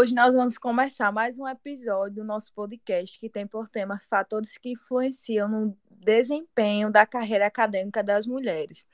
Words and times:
Hoje 0.00 0.14
nós 0.14 0.34
vamos 0.34 0.56
começar 0.56 1.12
mais 1.12 1.38
um 1.38 1.46
episódio 1.46 2.22
do 2.22 2.24
nosso 2.24 2.54
podcast 2.54 3.20
que 3.20 3.28
tem 3.28 3.46
por 3.46 3.68
tema 3.68 4.00
fatores 4.08 4.56
que 4.56 4.72
influenciam 4.72 5.46
no 5.46 5.76
desempenho 5.90 6.90
da 6.90 7.04
carreira 7.04 7.46
acadêmica 7.46 8.02
das 8.02 8.26
mulheres. 8.26 8.86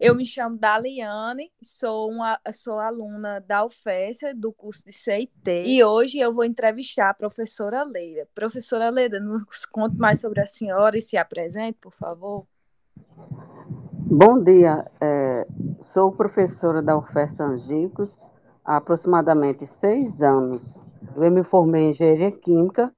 Eu 0.00 0.16
me 0.16 0.26
chamo 0.26 0.58
Daliane, 0.58 1.48
sou 1.62 2.10
uma 2.10 2.40
sou 2.52 2.80
aluna 2.80 3.38
da 3.38 3.64
UFES, 3.64 4.34
do 4.34 4.52
curso 4.52 4.84
de 4.84 4.92
CIT, 4.92 5.30
e 5.64 5.84
hoje 5.84 6.18
eu 6.18 6.34
vou 6.34 6.42
entrevistar 6.42 7.10
a 7.10 7.14
professora 7.14 7.84
Leida. 7.84 8.26
Professora 8.34 8.90
Leida, 8.90 9.20
nos 9.20 9.64
conte 9.64 9.96
mais 9.96 10.20
sobre 10.20 10.40
a 10.40 10.46
senhora 10.46 10.98
e 10.98 11.02
se 11.02 11.16
apresente, 11.16 11.78
por 11.80 11.92
favor. 11.92 12.44
Bom 13.94 14.42
dia, 14.42 14.90
é, 15.00 15.46
sou 15.92 16.10
professora 16.10 16.82
da 16.82 16.98
UFES 16.98 17.38
Angicos, 17.38 18.10
há 18.64 18.76
aproximadamente 18.76 19.66
seis 19.80 20.22
anos. 20.22 20.62
Eu 21.16 21.30
me 21.30 21.42
formei 21.42 21.84
em 21.84 21.90
engenharia 21.90 22.32
química 22.32 22.92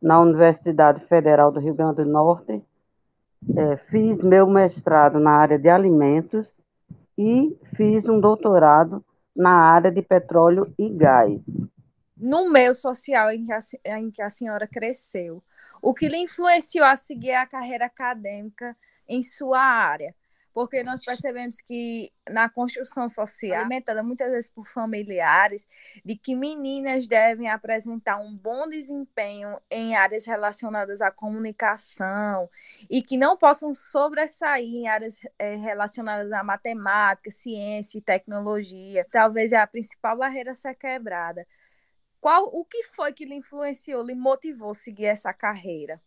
na 0.00 0.20
Universidade 0.20 1.04
Federal 1.06 1.50
do 1.50 1.60
Rio 1.60 1.74
Grande 1.74 2.04
do 2.04 2.10
Norte. 2.10 2.62
É, 3.56 3.76
fiz 3.90 4.22
meu 4.22 4.46
mestrado 4.46 5.18
na 5.18 5.32
área 5.32 5.58
de 5.58 5.68
alimentos 5.68 6.46
e 7.16 7.56
fiz 7.76 8.04
um 8.08 8.20
doutorado 8.20 9.04
na 9.34 9.50
área 9.50 9.90
de 9.90 10.02
petróleo 10.02 10.72
e 10.78 10.88
gás. 10.88 11.40
No 12.16 12.50
meio 12.50 12.74
social 12.74 13.30
em 13.30 13.44
que 13.44 13.52
a, 13.52 13.58
em 13.98 14.10
que 14.10 14.20
a 14.20 14.28
senhora 14.30 14.66
cresceu, 14.66 15.42
o 15.80 15.94
que 15.94 16.08
lhe 16.08 16.16
influenciou 16.16 16.84
a 16.84 16.96
seguir 16.96 17.32
a 17.32 17.46
carreira 17.46 17.86
acadêmica 17.86 18.76
em 19.08 19.22
sua 19.22 19.60
área? 19.60 20.14
Porque 20.58 20.82
nós 20.82 21.00
percebemos 21.00 21.60
que 21.60 22.12
na 22.28 22.48
construção 22.48 23.08
social, 23.08 23.60
alimentada 23.60 24.02
muitas 24.02 24.28
vezes 24.28 24.50
por 24.50 24.66
familiares, 24.66 25.68
de 26.04 26.16
que 26.16 26.34
meninas 26.34 27.06
devem 27.06 27.48
apresentar 27.48 28.16
um 28.16 28.36
bom 28.36 28.68
desempenho 28.68 29.56
em 29.70 29.94
áreas 29.94 30.26
relacionadas 30.26 31.00
à 31.00 31.12
comunicação 31.12 32.50
e 32.90 33.00
que 33.00 33.16
não 33.16 33.36
possam 33.36 33.72
sobressair 33.72 34.66
em 34.66 34.88
áreas 34.88 35.20
é, 35.38 35.54
relacionadas 35.54 36.32
à 36.32 36.42
matemática, 36.42 37.30
ciência 37.30 37.96
e 37.96 38.02
tecnologia. 38.02 39.06
Talvez 39.12 39.52
é 39.52 39.58
a 39.58 39.66
principal 39.68 40.16
barreira 40.16 40.50
a 40.50 40.54
ser 40.54 40.74
quebrada. 40.74 41.46
Qual, 42.20 42.46
o 42.46 42.64
que 42.64 42.82
foi 42.82 43.12
que 43.12 43.24
lhe 43.24 43.36
influenciou, 43.36 44.02
lhe 44.02 44.16
motivou 44.16 44.72
a 44.72 44.74
seguir 44.74 45.04
essa 45.04 45.32
carreira? 45.32 46.02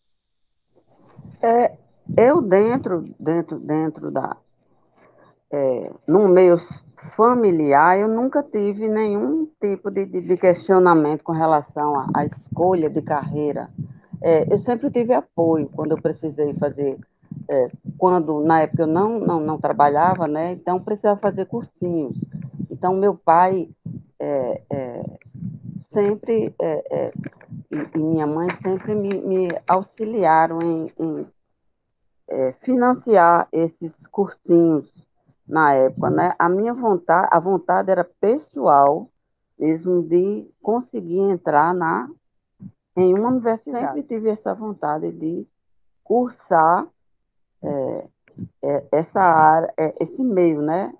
É, 1.41 1.77
eu 2.17 2.41
dentro, 2.41 3.05
dentro, 3.19 3.59
dentro 3.59 4.11
da, 4.11 4.35
é, 5.51 5.91
no 6.07 6.27
meio 6.27 6.59
familiar, 7.15 7.99
eu 7.99 8.07
nunca 8.07 8.43
tive 8.43 8.87
nenhum 8.87 9.47
tipo 9.59 9.89
de, 9.89 10.05
de 10.05 10.37
questionamento 10.37 11.23
com 11.23 11.31
relação 11.31 11.95
à, 11.95 12.07
à 12.13 12.25
escolha 12.25 12.89
de 12.89 13.01
carreira. 13.01 13.69
É, 14.21 14.53
eu 14.53 14.59
sempre 14.59 14.91
tive 14.91 15.13
apoio 15.13 15.67
quando 15.73 15.91
eu 15.91 16.01
precisei 16.01 16.53
fazer, 16.53 16.97
é, 17.49 17.71
quando 17.97 18.41
na 18.41 18.61
época 18.61 18.83
eu 18.83 18.87
não, 18.87 19.19
não, 19.19 19.39
não 19.39 19.57
trabalhava, 19.59 20.27
né? 20.27 20.53
Então 20.53 20.79
precisava 20.79 21.19
fazer 21.19 21.47
cursinhos. 21.47 22.15
Então 22.69 22.95
meu 22.95 23.15
pai 23.15 23.67
é, 24.19 24.61
é, 24.69 25.03
sempre 25.91 26.53
é, 26.61 27.11
e, 27.71 27.97
e, 27.97 27.97
minha 27.97 28.27
mãe 28.27 28.47
sempre 28.61 28.93
me, 28.93 29.09
me 29.09 29.49
auxiliaram 29.67 30.61
em, 30.61 30.91
em 30.99 31.25
é, 32.31 32.53
financiar 32.61 33.47
esses 33.51 33.93
cursinhos 34.09 34.89
na 35.47 35.73
época, 35.73 36.09
né? 36.09 36.33
A 36.39 36.47
minha 36.47 36.73
vontade, 36.73 37.27
a 37.29 37.39
vontade 37.39 37.91
era 37.91 38.09
pessoal, 38.19 39.09
mesmo 39.59 40.01
de 40.01 40.49
conseguir 40.61 41.19
entrar 41.19 41.73
na 41.73 42.09
em 42.95 43.13
uma 43.13 43.29
universidade. 43.29 43.85
Sempre 43.85 44.03
tive 44.03 44.29
essa 44.29 44.53
vontade 44.53 45.11
de 45.11 45.45
cursar 46.03 46.87
é, 47.61 48.07
é, 48.63 48.83
essa 48.91 49.21
área, 49.21 49.73
é, 49.77 49.93
esse 49.99 50.23
meio, 50.23 50.61
né? 50.61 50.93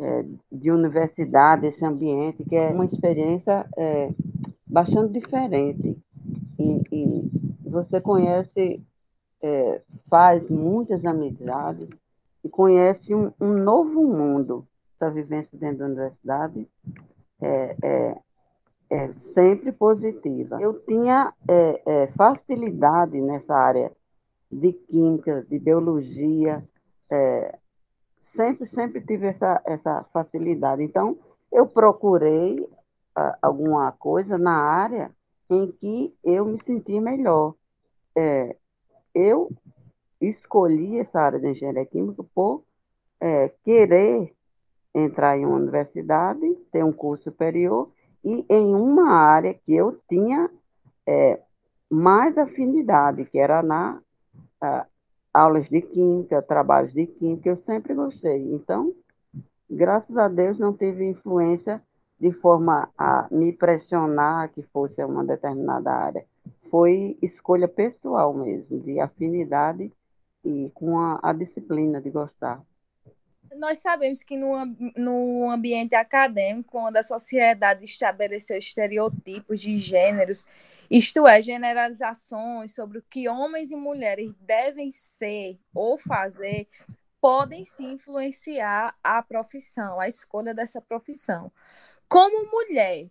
É, 0.00 0.24
de 0.52 0.70
universidade, 0.70 1.66
esse 1.66 1.84
ambiente, 1.84 2.44
que 2.44 2.54
é 2.54 2.68
uma 2.68 2.84
experiência 2.84 3.66
é, 3.76 4.10
bastante 4.64 5.12
diferente. 5.12 5.98
E, 6.56 6.82
e 6.92 7.30
você 7.68 8.00
conhece 8.00 8.80
é, 9.42 9.82
faz 10.08 10.48
muitas 10.50 11.04
amizades 11.04 11.88
e 12.44 12.48
conhece 12.48 13.14
um, 13.14 13.32
um 13.40 13.52
novo 13.52 14.04
mundo. 14.04 14.66
Essa 14.94 15.10
vivência 15.10 15.56
dentro 15.56 15.78
da 15.78 15.84
universidade 15.86 16.68
é, 17.40 17.76
é, 17.82 18.16
é 18.90 19.12
sempre 19.34 19.70
positiva. 19.70 20.60
Eu 20.60 20.80
tinha 20.80 21.32
é, 21.48 21.82
é, 21.86 22.06
facilidade 22.08 23.20
nessa 23.20 23.54
área 23.54 23.92
de 24.50 24.72
química, 24.72 25.46
de 25.48 25.58
biologia, 25.58 26.64
é, 27.10 27.58
sempre, 28.34 28.66
sempre 28.68 29.00
tive 29.02 29.26
essa, 29.26 29.60
essa 29.64 30.04
facilidade. 30.12 30.82
Então, 30.82 31.16
eu 31.52 31.66
procurei 31.66 32.66
alguma 33.42 33.90
coisa 33.90 34.38
na 34.38 34.52
área 34.52 35.10
em 35.50 35.72
que 35.72 36.14
eu 36.22 36.44
me 36.44 36.62
senti 36.62 37.00
melhor. 37.00 37.54
Eu 39.20 39.50
escolhi 40.20 41.00
essa 41.00 41.20
área 41.20 41.40
de 41.40 41.48
engenharia 41.48 41.84
química 41.84 42.22
por 42.32 42.62
é, 43.20 43.48
querer 43.64 44.32
entrar 44.94 45.36
em 45.36 45.44
uma 45.44 45.56
universidade, 45.56 46.54
ter 46.70 46.84
um 46.84 46.92
curso 46.92 47.24
superior 47.24 47.90
e 48.24 48.46
em 48.48 48.74
uma 48.76 49.10
área 49.10 49.54
que 49.54 49.74
eu 49.74 50.00
tinha 50.08 50.48
é, 51.04 51.40
mais 51.90 52.38
afinidade, 52.38 53.24
que 53.24 53.40
era 53.40 53.60
na 53.60 54.00
a, 54.60 54.86
aulas 55.34 55.68
de 55.68 55.82
química, 55.82 56.40
trabalhos 56.40 56.92
de 56.92 57.06
química, 57.08 57.48
eu 57.48 57.56
sempre 57.56 57.94
gostei. 57.94 58.54
Então, 58.54 58.94
graças 59.68 60.16
a 60.16 60.28
Deus, 60.28 60.60
não 60.60 60.72
tive 60.72 61.04
influência 61.04 61.82
de 62.20 62.30
forma 62.30 62.88
a 62.96 63.26
me 63.32 63.52
pressionar 63.52 64.52
que 64.52 64.62
fosse 64.62 65.02
uma 65.02 65.24
determinada 65.24 65.90
área 65.90 66.24
foi 66.70 67.18
escolha 67.22 67.68
pessoal 67.68 68.34
mesmo, 68.34 68.80
de 68.80 69.00
afinidade 69.00 69.92
e 70.44 70.70
com 70.74 70.98
a, 70.98 71.20
a 71.22 71.32
disciplina 71.32 72.00
de 72.00 72.10
gostar. 72.10 72.62
Nós 73.56 73.78
sabemos 73.78 74.22
que 74.22 74.36
no, 74.36 74.54
no 74.96 75.50
ambiente 75.50 75.94
acadêmico, 75.94 76.70
quando 76.70 76.96
a 76.96 77.02
sociedade 77.02 77.84
estabeleceu 77.84 78.58
estereotipos 78.58 79.60
de 79.60 79.78
gêneros, 79.78 80.44
isto 80.90 81.26
é, 81.26 81.40
generalizações 81.40 82.74
sobre 82.74 82.98
o 82.98 83.04
que 83.08 83.28
homens 83.28 83.70
e 83.70 83.76
mulheres 83.76 84.32
devem 84.40 84.92
ser 84.92 85.58
ou 85.74 85.96
fazer, 85.96 86.68
podem 87.20 87.64
se 87.64 87.84
influenciar 87.84 88.94
a 89.02 89.22
profissão, 89.22 89.98
a 89.98 90.06
escolha 90.06 90.54
dessa 90.54 90.80
profissão. 90.80 91.50
Como 92.08 92.50
mulher, 92.50 93.08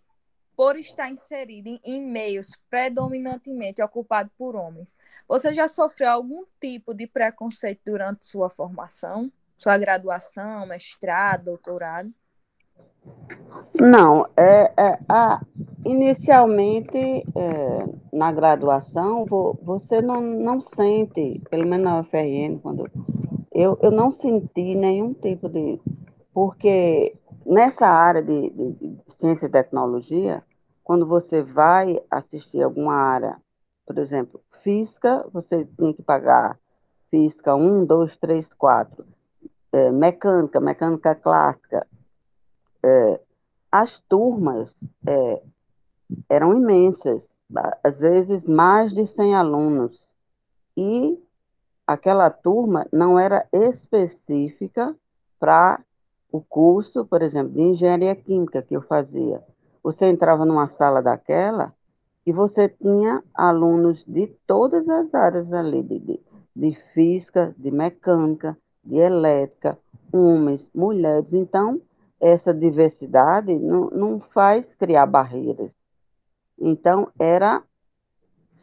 por 0.58 0.76
estar 0.76 1.08
inserido 1.08 1.68
em, 1.68 1.80
em 1.84 2.04
meios 2.04 2.58
predominantemente 2.68 3.80
ocupados 3.80 4.32
por 4.36 4.56
homens, 4.56 4.96
você 5.28 5.54
já 5.54 5.68
sofreu 5.68 6.10
algum 6.10 6.44
tipo 6.60 6.92
de 6.92 7.06
preconceito 7.06 7.82
durante 7.86 8.26
sua 8.26 8.50
formação, 8.50 9.30
sua 9.56 9.78
graduação, 9.78 10.66
mestrado, 10.66 11.44
doutorado? 11.44 12.10
Não, 13.72 14.26
é, 14.36 14.72
é 14.76 14.98
a, 15.08 15.40
inicialmente 15.86 16.98
é, 16.98 17.86
na 18.12 18.32
graduação 18.32 19.24
você 19.62 20.02
não, 20.02 20.20
não 20.20 20.60
sente, 20.74 21.40
pelo 21.48 21.68
menos 21.68 21.84
na 21.84 22.00
UFRN, 22.00 22.58
quando 22.60 22.90
eu, 23.52 23.78
eu 23.80 23.92
não 23.92 24.10
senti 24.10 24.74
nenhum 24.74 25.14
tipo 25.14 25.48
de. 25.48 25.80
Porque 26.34 27.14
nessa 27.46 27.86
área 27.86 28.22
de, 28.22 28.50
de, 28.50 28.72
de 28.72 28.98
ciência 29.20 29.46
e 29.46 29.50
tecnologia, 29.50 30.42
quando 30.88 31.04
você 31.04 31.42
vai 31.42 32.02
assistir 32.10 32.62
alguma 32.62 32.94
área, 32.94 33.36
por 33.86 33.98
exemplo, 33.98 34.40
física, 34.62 35.22
você 35.30 35.66
tem 35.76 35.92
que 35.92 36.02
pagar 36.02 36.58
física 37.10 37.54
1, 37.54 37.84
2, 37.84 38.16
3, 38.16 38.46
4. 38.54 39.04
É, 39.70 39.90
mecânica, 39.90 40.58
mecânica 40.58 41.14
clássica. 41.14 41.86
É, 42.82 43.20
as 43.70 44.00
turmas 44.08 44.74
é, 45.06 45.42
eram 46.26 46.56
imensas, 46.56 47.20
às 47.84 47.98
vezes 47.98 48.46
mais 48.46 48.90
de 48.90 49.06
100 49.08 49.34
alunos. 49.34 50.02
E 50.74 51.22
aquela 51.86 52.30
turma 52.30 52.86
não 52.90 53.18
era 53.18 53.46
específica 53.52 54.96
para 55.38 55.82
o 56.32 56.40
curso, 56.40 57.04
por 57.04 57.20
exemplo, 57.20 57.52
de 57.52 57.60
engenharia 57.60 58.16
química 58.16 58.62
que 58.62 58.74
eu 58.74 58.80
fazia. 58.80 59.44
Você 59.82 60.06
entrava 60.06 60.44
numa 60.44 60.68
sala 60.68 61.02
daquela 61.02 61.72
e 62.26 62.32
você 62.32 62.68
tinha 62.68 63.22
alunos 63.34 64.04
de 64.06 64.26
todas 64.46 64.88
as 64.88 65.14
áreas 65.14 65.52
ali, 65.52 65.82
de, 65.82 65.98
de, 65.98 66.20
de 66.54 66.74
física, 66.92 67.54
de 67.56 67.70
mecânica, 67.70 68.56
de 68.84 68.96
elétrica, 68.96 69.78
homens, 70.12 70.66
mulheres. 70.74 71.32
Então, 71.32 71.80
essa 72.20 72.52
diversidade 72.52 73.54
não, 73.58 73.90
não 73.90 74.20
faz 74.20 74.66
criar 74.74 75.06
barreiras. 75.06 75.70
Então, 76.58 77.08
era 77.18 77.62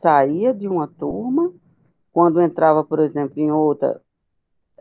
saía 0.02 0.54
de 0.54 0.68
uma 0.68 0.88
turma, 0.88 1.52
quando 2.12 2.42
entrava, 2.42 2.84
por 2.84 3.00
exemplo, 3.00 3.40
em 3.40 3.52
outra, 3.52 4.00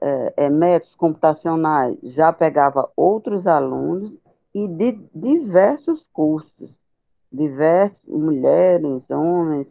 é, 0.00 0.34
é, 0.36 0.50
métodos 0.50 0.94
computacionais, 0.96 1.98
já 2.02 2.32
pegava 2.32 2.90
outros 2.94 3.46
alunos 3.46 4.12
e 4.54 4.68
de 4.68 4.92
diversos 5.12 6.06
cursos, 6.12 6.70
diversos, 7.30 8.06
mulheres, 8.06 9.02
homens. 9.10 9.66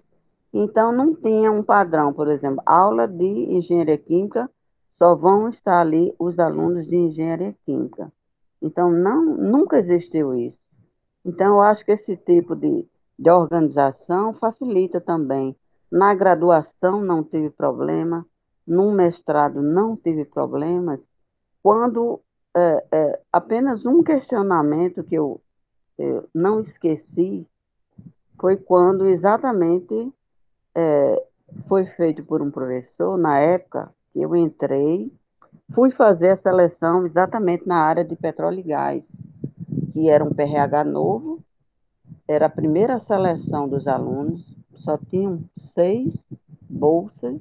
Então, 0.53 0.91
não 0.91 1.15
tinha 1.15 1.51
um 1.51 1.63
padrão, 1.63 2.13
por 2.13 2.27
exemplo, 2.27 2.61
aula 2.65 3.07
de 3.07 3.25
engenharia 3.25 3.97
química, 3.97 4.49
só 4.97 5.15
vão 5.15 5.49
estar 5.49 5.79
ali 5.79 6.13
os 6.19 6.37
alunos 6.37 6.85
de 6.85 6.95
engenharia 6.95 7.55
química. 7.65 8.11
Então, 8.61 8.91
não, 8.91 9.25
nunca 9.37 9.79
existiu 9.79 10.35
isso. 10.35 10.57
Então, 11.25 11.55
eu 11.55 11.61
acho 11.61 11.83
que 11.85 11.91
esse 11.93 12.17
tipo 12.17 12.55
de, 12.55 12.85
de 13.17 13.29
organização 13.31 14.33
facilita 14.33 14.99
também. 14.99 15.55
Na 15.91 16.13
graduação 16.13 17.01
não 17.01 17.23
tive 17.23 17.49
problema, 17.49 18.25
no 18.65 18.91
mestrado 18.91 19.61
não 19.61 19.95
tive 19.95 20.25
problemas. 20.25 20.99
Quando 21.61 22.19
é, 22.55 22.85
é, 22.91 23.19
apenas 23.31 23.85
um 23.85 24.03
questionamento 24.03 25.03
que 25.03 25.15
eu, 25.15 25.41
eu, 25.97 26.29
não 26.33 26.59
esqueci 26.59 27.47
foi 28.39 28.57
quando 28.57 29.07
exatamente 29.07 30.13
é, 30.75 31.23
foi 31.67 31.85
feito 31.85 32.23
por 32.23 32.41
um 32.41 32.51
professor, 32.51 33.17
na 33.17 33.39
época 33.39 33.89
que 34.11 34.21
eu 34.21 34.35
entrei, 34.35 35.11
fui 35.73 35.91
fazer 35.91 36.29
a 36.29 36.35
seleção 36.35 37.05
exatamente 37.05 37.67
na 37.67 37.77
área 37.77 38.03
de 38.03 38.15
petróleo 38.15 38.59
e 38.59 38.63
gás, 38.63 39.03
que 39.93 40.09
era 40.09 40.23
um 40.23 40.33
PRH 40.33 40.83
novo, 40.83 41.43
era 42.27 42.45
a 42.45 42.49
primeira 42.49 42.99
seleção 42.99 43.67
dos 43.67 43.87
alunos, 43.87 44.43
só 44.75 44.97
tinham 44.97 45.43
seis 45.73 46.13
bolsas 46.69 47.39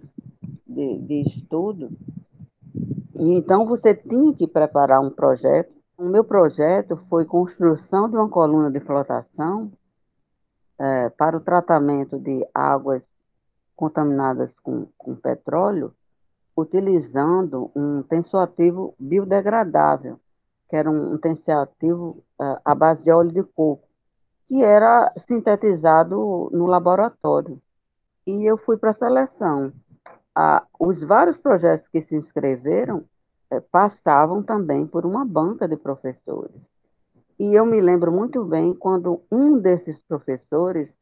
de, 0.66 0.98
de 0.98 1.22
estudo, 1.22 1.90
então 3.30 3.66
você 3.66 3.94
tinha 3.94 4.34
que 4.34 4.46
preparar 4.48 5.00
um 5.00 5.10
projeto. 5.10 5.72
O 5.96 6.04
meu 6.04 6.24
projeto 6.24 6.96
foi 7.08 7.24
construção 7.24 8.08
de 8.08 8.16
uma 8.16 8.28
coluna 8.28 8.70
de 8.70 8.80
flotação 8.80 9.70
é, 10.78 11.08
para 11.10 11.36
o 11.36 11.40
tratamento 11.40 12.18
de 12.18 12.44
águas 12.52 13.02
contaminadas 13.76 14.50
com, 14.62 14.86
com 14.98 15.14
petróleo, 15.14 15.94
utilizando 16.56 17.70
um 17.76 18.02
tensoativo 18.02 18.94
biodegradável, 18.98 20.18
que 20.68 20.74
era 20.74 20.90
um, 20.90 21.14
um 21.14 21.18
tensoativo 21.18 22.24
é, 22.40 22.58
à 22.64 22.74
base 22.74 23.04
de 23.04 23.12
óleo 23.12 23.30
de 23.30 23.42
coco, 23.44 23.86
que 24.48 24.64
era 24.64 25.12
sintetizado 25.28 26.50
no 26.52 26.66
laboratório. 26.66 27.60
E 28.26 28.44
eu 28.44 28.56
fui 28.58 28.76
para 28.76 28.90
a 28.90 28.94
seleção. 28.94 29.72
Ah, 30.34 30.64
os 30.78 31.00
vários 31.00 31.36
projetos 31.38 31.86
que 31.88 32.02
se 32.02 32.16
inscreveram 32.16 33.04
passavam 33.60 34.42
também 34.42 34.86
por 34.86 35.04
uma 35.04 35.24
banca 35.24 35.68
de 35.68 35.76
professores. 35.76 36.68
E 37.38 37.54
eu 37.54 37.66
me 37.66 37.80
lembro 37.80 38.12
muito 38.12 38.44
bem 38.44 38.74
quando 38.74 39.22
um 39.30 39.58
desses 39.58 40.00
professores 40.00 40.94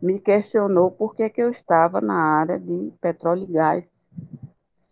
me 0.00 0.18
questionou 0.18 0.90
por 0.90 1.14
que, 1.14 1.28
que 1.28 1.42
eu 1.42 1.50
estava 1.50 2.00
na 2.00 2.14
área 2.14 2.58
de 2.58 2.92
petróleo 3.00 3.44
e 3.44 3.52
gás, 3.52 3.84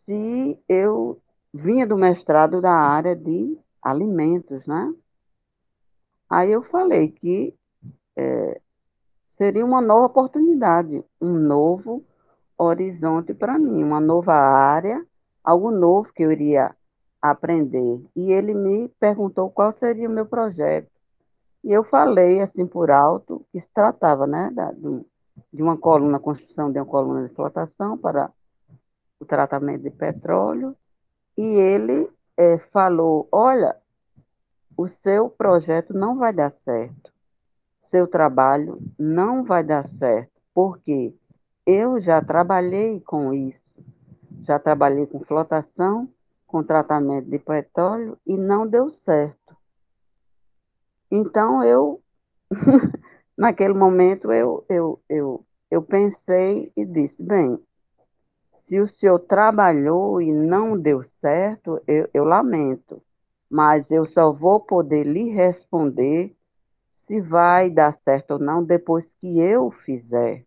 se 0.04 0.58
eu 0.68 1.20
vinha 1.52 1.86
do 1.86 1.96
mestrado 1.96 2.60
da 2.60 2.72
área 2.72 3.14
de 3.14 3.58
alimentos, 3.82 4.66
né? 4.66 4.92
Aí 6.28 6.50
eu 6.50 6.62
falei 6.62 7.08
que 7.12 7.54
é, 8.16 8.60
seria 9.36 9.64
uma 9.64 9.80
nova 9.80 10.06
oportunidade, 10.06 11.04
um 11.20 11.32
novo 11.32 12.04
horizonte 12.56 13.34
para 13.34 13.58
mim, 13.58 13.82
uma 13.82 14.00
nova 14.00 14.34
área, 14.34 15.04
algo 15.42 15.70
novo 15.70 16.12
que 16.12 16.22
eu 16.22 16.32
iria 16.32 16.74
aprender. 17.30 18.04
E 18.14 18.30
ele 18.30 18.52
me 18.52 18.88
perguntou 19.00 19.50
qual 19.50 19.72
seria 19.72 20.08
o 20.08 20.12
meu 20.12 20.26
projeto. 20.26 20.90
E 21.64 21.72
eu 21.72 21.82
falei, 21.82 22.40
assim, 22.40 22.66
por 22.66 22.90
alto, 22.90 23.46
que 23.50 23.60
se 23.60 23.68
tratava, 23.72 24.26
né, 24.26 24.50
da, 24.52 24.72
de 24.72 25.62
uma 25.62 25.78
coluna, 25.78 26.20
construção 26.20 26.70
de 26.70 26.78
uma 26.78 26.84
coluna 26.84 27.26
de 27.26 27.34
flotação 27.34 27.96
para 27.96 28.30
o 29.18 29.24
tratamento 29.24 29.82
de 29.82 29.90
petróleo. 29.90 30.76
E 31.36 31.42
ele 31.42 32.10
é, 32.36 32.58
falou: 32.58 33.26
Olha, 33.32 33.74
o 34.76 34.86
seu 34.86 35.30
projeto 35.30 35.94
não 35.94 36.18
vai 36.18 36.32
dar 36.32 36.50
certo, 36.50 37.10
seu 37.90 38.06
trabalho 38.06 38.78
não 38.98 39.44
vai 39.44 39.64
dar 39.64 39.88
certo, 39.98 40.30
porque 40.52 41.14
eu 41.64 41.98
já 41.98 42.22
trabalhei 42.22 43.00
com 43.00 43.32
isso, 43.32 43.58
já 44.42 44.58
trabalhei 44.58 45.06
com 45.06 45.20
flotação, 45.20 46.08
com 46.54 46.62
tratamento 46.62 47.28
de 47.28 47.40
petróleo 47.40 48.16
e 48.24 48.36
não 48.36 48.64
deu 48.64 48.88
certo. 48.88 49.56
Então 51.10 51.64
eu, 51.64 52.00
naquele 53.36 53.74
momento, 53.74 54.30
eu, 54.30 54.64
eu, 54.68 55.02
eu, 55.08 55.44
eu 55.68 55.82
pensei 55.82 56.72
e 56.76 56.84
disse, 56.86 57.20
bem, 57.20 57.58
se 58.68 58.78
o 58.78 58.86
senhor 58.86 59.18
trabalhou 59.18 60.22
e 60.22 60.32
não 60.32 60.78
deu 60.78 61.02
certo, 61.20 61.82
eu, 61.88 62.08
eu 62.14 62.22
lamento, 62.22 63.02
mas 63.50 63.90
eu 63.90 64.06
só 64.06 64.30
vou 64.32 64.60
poder 64.60 65.04
lhe 65.04 65.30
responder 65.30 66.36
se 67.00 67.20
vai 67.20 67.68
dar 67.68 67.92
certo 67.94 68.34
ou 68.34 68.38
não 68.38 68.62
depois 68.62 69.04
que 69.20 69.40
eu 69.40 69.72
fizer. 69.72 70.46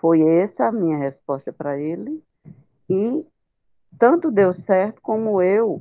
Foi 0.00 0.22
essa 0.22 0.66
a 0.66 0.72
minha 0.72 0.96
resposta 0.96 1.52
para 1.52 1.76
ele. 1.76 2.22
E 2.88 3.26
tanto 3.98 4.30
deu 4.30 4.52
certo 4.52 5.00
como 5.00 5.40
eu 5.40 5.80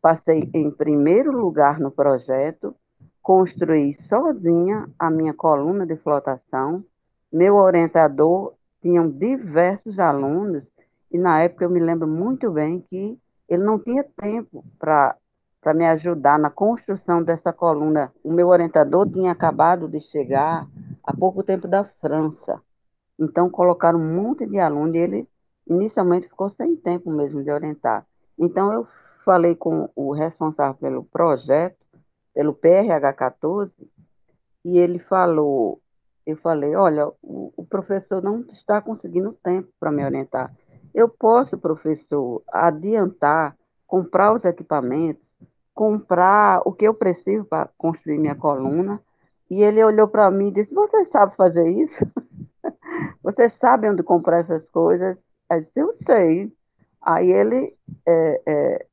passei 0.00 0.48
em 0.54 0.70
primeiro 0.70 1.32
lugar 1.32 1.78
no 1.78 1.90
projeto, 1.90 2.74
construí 3.22 3.94
sozinha 4.08 4.88
a 4.98 5.10
minha 5.10 5.34
coluna 5.34 5.86
de 5.86 5.96
flotação. 5.96 6.84
Meu 7.30 7.56
orientador 7.56 8.54
tinham 8.80 9.10
diversos 9.10 9.98
alunos 9.98 10.62
e 11.10 11.18
na 11.18 11.42
época 11.42 11.64
eu 11.64 11.70
me 11.70 11.80
lembro 11.80 12.06
muito 12.08 12.50
bem 12.50 12.80
que 12.88 13.18
ele 13.48 13.62
não 13.62 13.78
tinha 13.78 14.04
tempo 14.04 14.64
para 14.78 15.16
para 15.60 15.74
me 15.74 15.84
ajudar 15.86 16.38
na 16.38 16.50
construção 16.50 17.22
dessa 17.22 17.52
coluna. 17.52 18.12
O 18.22 18.32
meu 18.32 18.48
orientador 18.48 19.10
tinha 19.10 19.32
acabado 19.32 19.88
de 19.88 20.00
chegar 20.00 20.66
há 21.02 21.16
pouco 21.16 21.42
tempo 21.42 21.66
da 21.66 21.84
França. 22.00 22.62
Então 23.18 23.50
colocaram 23.50 23.98
um 23.98 24.14
monte 24.14 24.46
de 24.46 24.58
alunos 24.58 24.94
e 24.94 24.98
ele 24.98 25.28
inicialmente 25.68 26.28
ficou 26.28 26.50
sem 26.50 26.76
tempo 26.76 27.10
mesmo 27.10 27.42
de 27.42 27.50
orientar. 27.50 28.06
Então 28.38 28.72
eu 28.72 28.86
falei 29.24 29.54
com 29.54 29.88
o 29.94 30.12
responsável 30.12 30.74
pelo 30.74 31.04
projeto, 31.04 31.76
pelo 32.34 32.54
PRH 32.54 33.12
14, 33.12 33.74
e 34.64 34.78
ele 34.78 34.98
falou, 34.98 35.80
eu 36.26 36.36
falei, 36.36 36.74
olha, 36.74 37.08
o, 37.22 37.52
o 37.56 37.64
professor 37.64 38.22
não 38.22 38.40
está 38.52 38.80
conseguindo 38.80 39.32
tempo 39.42 39.68
para 39.78 39.90
me 39.90 40.04
orientar. 40.04 40.54
Eu 40.94 41.08
posso, 41.08 41.56
professor, 41.56 42.42
adiantar, 42.52 43.56
comprar 43.86 44.32
os 44.32 44.44
equipamentos, 44.44 45.26
comprar 45.74 46.60
o 46.64 46.72
que 46.72 46.86
eu 46.86 46.94
preciso 46.94 47.44
para 47.44 47.70
construir 47.78 48.18
minha 48.18 48.34
coluna. 48.34 49.00
E 49.50 49.62
ele 49.62 49.82
olhou 49.82 50.08
para 50.08 50.30
mim 50.30 50.48
e 50.48 50.52
disse: 50.52 50.74
Você 50.74 51.04
sabe 51.04 51.34
fazer 51.36 51.68
isso? 51.68 52.04
Você 53.22 53.48
sabe 53.48 53.88
onde 53.88 54.02
comprar 54.02 54.40
essas 54.40 54.68
coisas? 54.68 55.24
Eu 55.50 55.60
disse: 55.60 55.80
Eu 55.80 55.92
sei. 56.06 56.52
Aí 57.00 57.30
ele, 57.30 57.74
é, 58.06 58.42
é, 58.46 58.86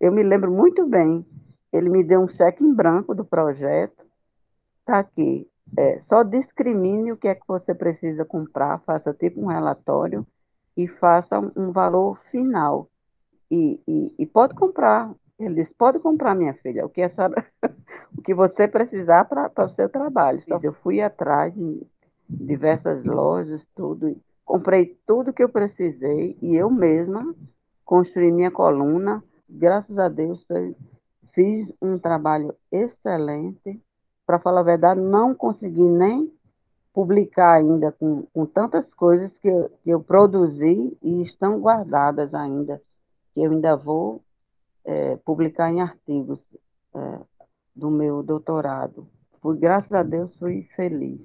eu 0.00 0.10
me 0.10 0.22
lembro 0.22 0.50
muito 0.50 0.86
bem, 0.86 1.24
ele 1.72 1.88
me 1.88 2.02
deu 2.02 2.20
um 2.20 2.28
cheque 2.28 2.64
em 2.64 2.72
branco 2.72 3.14
do 3.14 3.24
projeto. 3.24 4.04
Está 4.80 4.98
aqui. 4.98 5.46
É, 5.76 5.98
só 6.00 6.22
discrimine 6.22 7.12
o 7.12 7.16
que 7.16 7.28
é 7.28 7.34
que 7.34 7.46
você 7.46 7.74
precisa 7.74 8.24
comprar, 8.24 8.80
faça 8.80 9.14
tipo 9.14 9.40
um 9.40 9.46
relatório 9.46 10.26
e 10.76 10.88
faça 10.88 11.38
um 11.38 11.70
valor 11.70 12.18
final. 12.30 12.88
E, 13.50 13.80
e, 13.86 14.14
e 14.18 14.26
pode 14.26 14.54
comprar, 14.54 15.12
ele 15.38 15.62
disse, 15.62 15.74
pode 15.74 15.98
comprar, 15.98 16.34
minha 16.34 16.54
filha, 16.54 16.84
o 16.84 16.88
que, 16.88 17.08
senhora, 17.08 17.46
o 18.16 18.22
que 18.22 18.34
você 18.34 18.66
precisar 18.66 19.24
para 19.26 19.64
o 19.64 19.68
seu 19.70 19.88
trabalho. 19.88 20.40
Então, 20.44 20.58
eu 20.62 20.72
fui 20.72 21.00
atrás 21.00 21.56
em 21.56 21.80
diversas 22.28 23.04
lojas, 23.04 23.64
tudo, 23.74 24.16
comprei 24.50 24.98
tudo 25.06 25.32
que 25.32 25.44
eu 25.44 25.48
precisei 25.48 26.36
e 26.42 26.56
eu 26.56 26.68
mesma 26.68 27.32
construí 27.84 28.32
minha 28.32 28.50
coluna. 28.50 29.22
Graças 29.48 29.96
a 29.96 30.08
Deus, 30.08 30.44
fiz 31.32 31.72
um 31.80 31.96
trabalho 31.96 32.52
excelente. 32.72 33.80
Para 34.26 34.40
falar 34.40 34.62
a 34.62 34.64
verdade, 34.64 35.00
não 35.00 35.36
consegui 35.36 35.84
nem 35.84 36.32
publicar 36.92 37.58
ainda 37.58 37.92
com, 37.92 38.24
com 38.34 38.44
tantas 38.44 38.92
coisas 38.92 39.32
que 39.38 39.46
eu, 39.46 39.70
que 39.84 39.90
eu 39.90 40.02
produzi 40.02 40.98
e 41.00 41.22
estão 41.22 41.60
guardadas 41.60 42.34
ainda, 42.34 42.82
que 43.32 43.40
eu 43.40 43.52
ainda 43.52 43.76
vou 43.76 44.20
é, 44.84 45.14
publicar 45.18 45.70
em 45.72 45.80
artigos 45.80 46.40
é, 46.92 47.20
do 47.76 47.88
meu 47.88 48.20
doutorado. 48.20 49.06
fui, 49.40 49.56
graças 49.56 49.92
a 49.92 50.02
Deus, 50.02 50.34
fui 50.38 50.64
feliz. 50.74 51.20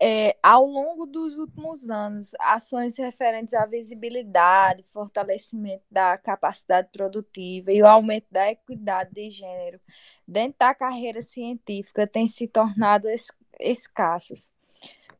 É, 0.00 0.36
ao 0.42 0.64
longo 0.64 1.06
dos 1.06 1.36
últimos 1.36 1.90
anos, 1.90 2.30
ações 2.38 2.96
referentes 2.96 3.52
à 3.52 3.66
visibilidade, 3.66 4.84
fortalecimento 4.84 5.82
da 5.90 6.16
capacidade 6.16 6.88
produtiva 6.92 7.72
e 7.72 7.82
o 7.82 7.86
aumento 7.86 8.26
da 8.30 8.48
equidade 8.50 9.12
de 9.12 9.28
gênero 9.28 9.80
dentro 10.26 10.56
da 10.60 10.72
carreira 10.72 11.20
científica 11.20 12.06
têm 12.06 12.28
se 12.28 12.46
tornado 12.46 13.08
es 13.08 13.26
escassas. 13.58 14.52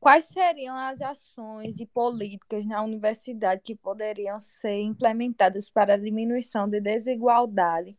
Quais 0.01 0.27
seriam 0.27 0.77
as 0.77 1.01
ações 1.01 1.81
e 1.81 1.87
políticas 1.87 2.65
na 2.65 2.81
universidade 2.85 3.63
que 3.65 3.75
poderiam 3.75 4.39
ser 4.39 4.81
implementadas 4.81 5.69
para 5.69 5.95
a 5.95 5.97
diminuição 5.97 6.69
de 6.69 6.81
desigualdade 6.81 7.97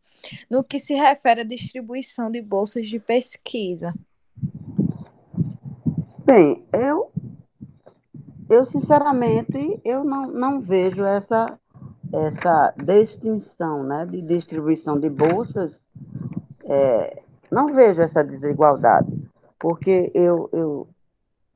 no 0.48 0.64
que 0.64 0.78
se 0.78 0.94
refere 0.94 1.42
à 1.42 1.44
distribuição 1.44 2.30
de 2.30 2.40
bolsas 2.40 2.88
de 2.88 2.98
pesquisa? 2.98 3.92
Bem, 6.32 6.64
eu, 6.72 7.10
eu 8.48 8.64
sinceramente, 8.66 9.80
eu 9.84 10.04
não, 10.04 10.28
não 10.30 10.60
vejo 10.60 11.02
essa, 11.02 11.58
essa 12.12 12.72
distinção 12.78 13.82
né, 13.82 14.06
de 14.06 14.22
distribuição 14.22 14.96
de 14.96 15.10
bolsas, 15.10 15.72
é, 16.66 17.20
não 17.50 17.74
vejo 17.74 18.00
essa 18.00 18.22
desigualdade, 18.22 19.12
porque 19.58 20.12
eu, 20.14 20.48
eu 20.52 20.88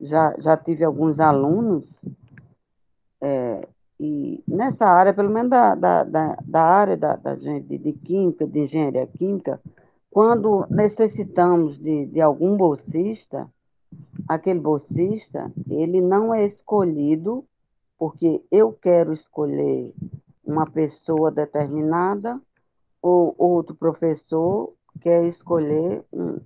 já, 0.01 0.35
já 0.39 0.57
tive 0.57 0.83
alguns 0.83 1.21
alunos, 1.21 1.85
é, 3.21 3.65
e 3.97 4.43
nessa 4.45 4.85
área, 4.85 5.13
pelo 5.13 5.29
menos 5.29 5.51
da, 5.51 5.73
da, 5.73 6.03
da, 6.03 6.37
da 6.43 6.61
área 6.61 6.97
da, 6.97 7.15
da 7.15 7.35
gente 7.37 7.77
de, 7.77 7.93
química, 7.93 8.45
de 8.45 8.59
engenharia 8.59 9.07
química, 9.07 9.57
quando 10.11 10.67
necessitamos 10.69 11.79
de, 11.79 12.07
de 12.07 12.19
algum 12.19 12.57
bolsista, 12.57 13.47
aquele 14.27 14.59
bolsista, 14.59 15.51
ele 15.69 16.01
não 16.01 16.33
é 16.33 16.45
escolhido 16.45 17.45
porque 17.97 18.43
eu 18.51 18.73
quero 18.73 19.13
escolher 19.13 19.93
uma 20.43 20.65
pessoa 20.65 21.31
determinada 21.31 22.39
ou 23.01 23.33
outro 23.37 23.75
professor 23.75 24.73
quer 25.01 25.25
escolher 25.25 26.03
um, 26.11 26.39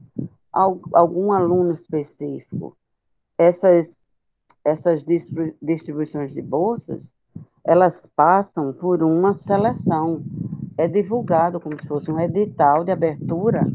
algum 0.93 1.31
aluno 1.31 1.73
específico 1.73 2.75
essas, 3.39 3.97
essas 4.65 5.01
distribuições 5.61 6.33
de 6.33 6.41
bolsas, 6.41 7.01
elas 7.63 8.05
passam 8.13 8.73
por 8.73 9.01
uma 9.01 9.33
seleção. 9.35 10.21
É 10.77 10.87
divulgado 10.87 11.59
como 11.59 11.79
se 11.79 11.87
fosse 11.87 12.11
um 12.11 12.19
edital 12.19 12.83
de 12.83 12.91
abertura 12.91 13.65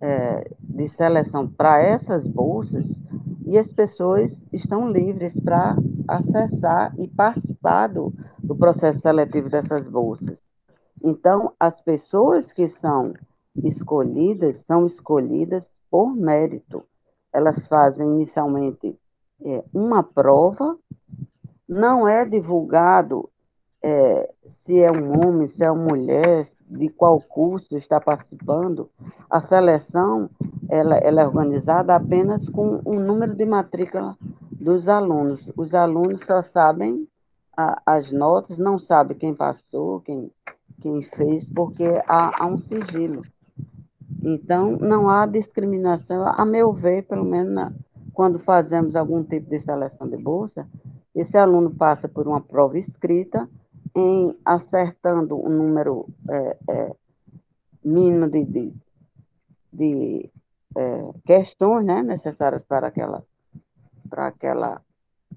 é, 0.00 0.50
de 0.60 0.88
seleção 0.88 1.48
para 1.48 1.80
essas 1.80 2.26
bolsas 2.26 2.84
e 3.52 3.58
as 3.58 3.70
pessoas 3.70 4.32
estão 4.52 4.90
livres 4.90 5.32
para 5.44 5.76
acessar 6.08 6.94
e 6.98 7.06
participar 7.06 7.88
do, 7.88 8.12
do 8.38 8.56
processo 8.56 9.00
seletivo 9.00 9.50
dessas 9.50 9.86
bolsas. 9.86 10.38
Então, 11.04 11.52
as 11.60 11.80
pessoas 11.82 12.50
que 12.50 12.66
são 12.68 13.12
escolhidas 13.62 14.56
são 14.64 14.86
escolhidas 14.86 15.70
por 15.90 16.16
mérito 16.16 16.82
elas 17.32 17.66
fazem 17.66 18.06
inicialmente 18.06 18.94
é, 19.44 19.64
uma 19.72 20.02
prova, 20.02 20.76
não 21.66 22.06
é 22.06 22.24
divulgado 22.24 23.30
é, 23.82 24.30
se 24.64 24.80
é 24.80 24.92
um 24.92 25.18
homem, 25.18 25.48
se 25.48 25.64
é 25.64 25.70
uma 25.70 25.82
mulher, 25.82 26.46
de 26.72 26.88
qual 26.88 27.20
curso 27.20 27.76
está 27.76 28.00
participando. 28.00 28.88
A 29.30 29.40
seleção 29.40 30.30
ela, 30.68 30.96
ela 30.96 31.22
é 31.22 31.26
organizada 31.26 31.94
apenas 31.94 32.48
com 32.48 32.80
o 32.84 32.94
um 32.96 33.00
número 33.00 33.34
de 33.34 33.44
matrícula 33.44 34.16
dos 34.52 34.88
alunos. 34.88 35.40
Os 35.56 35.74
alunos 35.74 36.20
só 36.26 36.42
sabem 36.42 37.06
a, 37.56 37.82
as 37.84 38.10
notas, 38.10 38.58
não 38.58 38.78
sabem 38.78 39.16
quem 39.16 39.34
passou, 39.34 40.00
quem, 40.00 40.30
quem 40.80 41.02
fez, 41.02 41.48
porque 41.54 41.84
há, 42.06 42.42
há 42.42 42.46
um 42.46 42.58
sigilo. 42.58 43.22
Então, 44.22 44.72
não 44.78 45.10
há 45.10 45.26
discriminação, 45.26 46.24
a 46.26 46.44
meu 46.44 46.72
ver, 46.72 47.02
pelo 47.06 47.24
menos 47.24 47.52
na, 47.52 47.72
quando 48.12 48.38
fazemos 48.38 48.94
algum 48.94 49.22
tipo 49.22 49.50
de 49.50 49.60
seleção 49.60 50.08
de 50.08 50.16
bolsa, 50.16 50.66
esse 51.14 51.36
aluno 51.36 51.70
passa 51.70 52.08
por 52.08 52.26
uma 52.26 52.40
prova 52.40 52.78
escrita, 52.78 53.48
em 53.94 54.36
acertando 54.44 55.36
um 55.36 55.48
número 55.48 56.06
é, 56.28 56.56
é, 56.70 56.96
mínimo 57.84 58.28
de, 58.28 58.44
de, 58.44 58.74
de 59.72 60.30
é, 60.76 61.10
questões 61.24 61.84
né, 61.84 62.02
necessárias 62.02 62.62
para 62.64 62.86
aquela, 62.88 63.22
para 64.08 64.28
aquela 64.28 64.80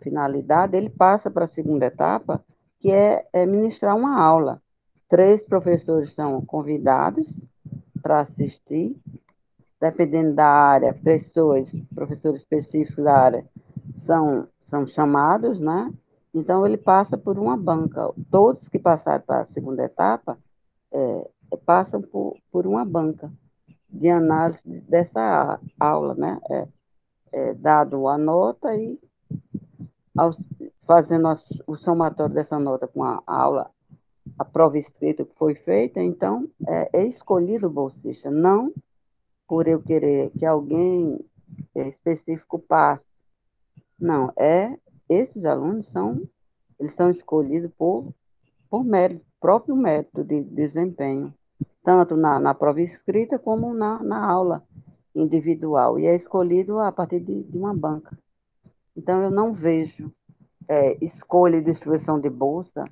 finalidade, 0.02 0.78
ele 0.78 0.90
passa 0.90 1.30
para 1.30 1.46
a 1.46 1.50
segunda 1.50 1.86
etapa, 1.86 2.44
que 2.80 2.92
é, 2.92 3.28
é 3.34 3.46
ministrar 3.46 3.96
uma 3.96 4.22
aula. 4.22 4.62
Três 5.10 5.44
professores 5.46 6.14
são 6.14 6.44
convidados 6.46 7.26
para 8.02 8.22
assistir, 8.22 8.96
dependendo 9.80 10.34
da 10.34 10.48
área, 10.48 10.94
pessoas, 10.94 11.70
professores 11.94 12.42
específicos 12.42 13.04
da 13.04 13.18
área, 13.18 13.46
são, 14.06 14.48
são 14.70 14.88
chamados, 14.88 15.60
né? 15.60 15.92
Então, 16.36 16.66
ele 16.68 16.78
passa 16.78 17.18
por 17.18 17.40
uma 17.40 17.56
banca. 17.56 18.14
Todos 18.30 18.68
que 18.68 18.78
passaram 18.78 19.24
para 19.26 19.42
a 19.42 19.46
segunda 19.54 19.84
etapa 19.84 20.38
é, 20.92 21.30
passam 21.66 22.02
por, 22.02 22.38
por 22.52 22.68
uma 22.68 22.84
banca 22.84 23.32
de 23.90 24.10
análise 24.10 24.82
dessa 24.82 25.60
aula, 25.80 26.14
né? 26.16 26.40
É, 26.52 26.68
é 27.32 27.54
dado 27.54 28.08
a 28.08 28.18
nota 28.18 28.76
e 28.76 29.00
aos, 30.18 30.38
fazendo 30.86 31.40
o 31.66 31.78
somatório 31.78 32.36
dessa 32.36 32.60
nota 32.60 32.88
com 32.88 33.04
a 33.04 33.22
aula 33.26 33.72
a 34.38 34.44
prova 34.44 34.78
escrita 34.78 35.24
que 35.24 35.36
foi 35.36 35.56
feita, 35.56 36.02
então 36.02 36.50
é, 36.68 36.90
é 36.94 37.08
escolhido 37.08 37.68
o 37.68 37.70
bolsista, 37.70 38.30
não 38.30 38.74
por 39.48 39.68
eu 39.68 39.82
querer 39.82 40.32
que 40.32 40.46
alguém 40.46 41.20
é, 41.76 41.88
específico 41.90 42.60
passe. 42.60 43.04
Não, 44.00 44.34
é 44.36 44.78
esses 45.10 45.46
alunos 45.46 45.88
são 45.88 46.22
eles 46.80 46.94
são 46.96 47.10
escolhidos 47.10 47.72
por 47.78 48.14
por 48.70 48.84
mérito, 48.84 49.26
próprio 49.40 49.76
mérito 49.76 50.24
de 50.24 50.42
desempenho, 50.44 51.34
tanto 51.84 52.18
na, 52.18 52.40
na 52.40 52.54
prova 52.54 52.82
escrita 52.82 53.40
como 53.40 53.74
na, 53.74 54.02
na 54.04 54.26
aula 54.26 54.64
individual, 55.16 55.98
e 55.98 56.06
é 56.06 56.16
escolhido 56.16 56.80
a 56.80 56.92
partir 56.92 57.22
de, 57.22 57.44
de 57.44 57.58
uma 57.58 57.74
banca. 57.74 58.18
Então, 58.98 59.22
eu 59.22 59.32
não 59.32 59.54
vejo 59.54 60.12
é, 60.68 60.98
escolha 61.06 61.58
e 61.58 61.62
distribuição 61.62 62.20
de 62.20 62.30
bolsa 62.30 62.86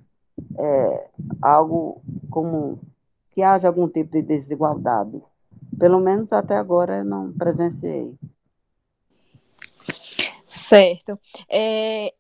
é, 0.58 1.10
algo 1.42 2.02
como 2.30 2.80
que 3.32 3.42
haja 3.42 3.68
algum 3.68 3.88
tipo 3.88 4.12
de 4.12 4.22
desigualdade. 4.22 5.22
Pelo 5.78 6.00
menos 6.00 6.32
até 6.32 6.56
agora 6.56 7.00
eu 7.00 7.06
não 7.06 7.34
presenciei. 7.34 8.14
Certo. 10.64 11.20
É, 11.50 12.14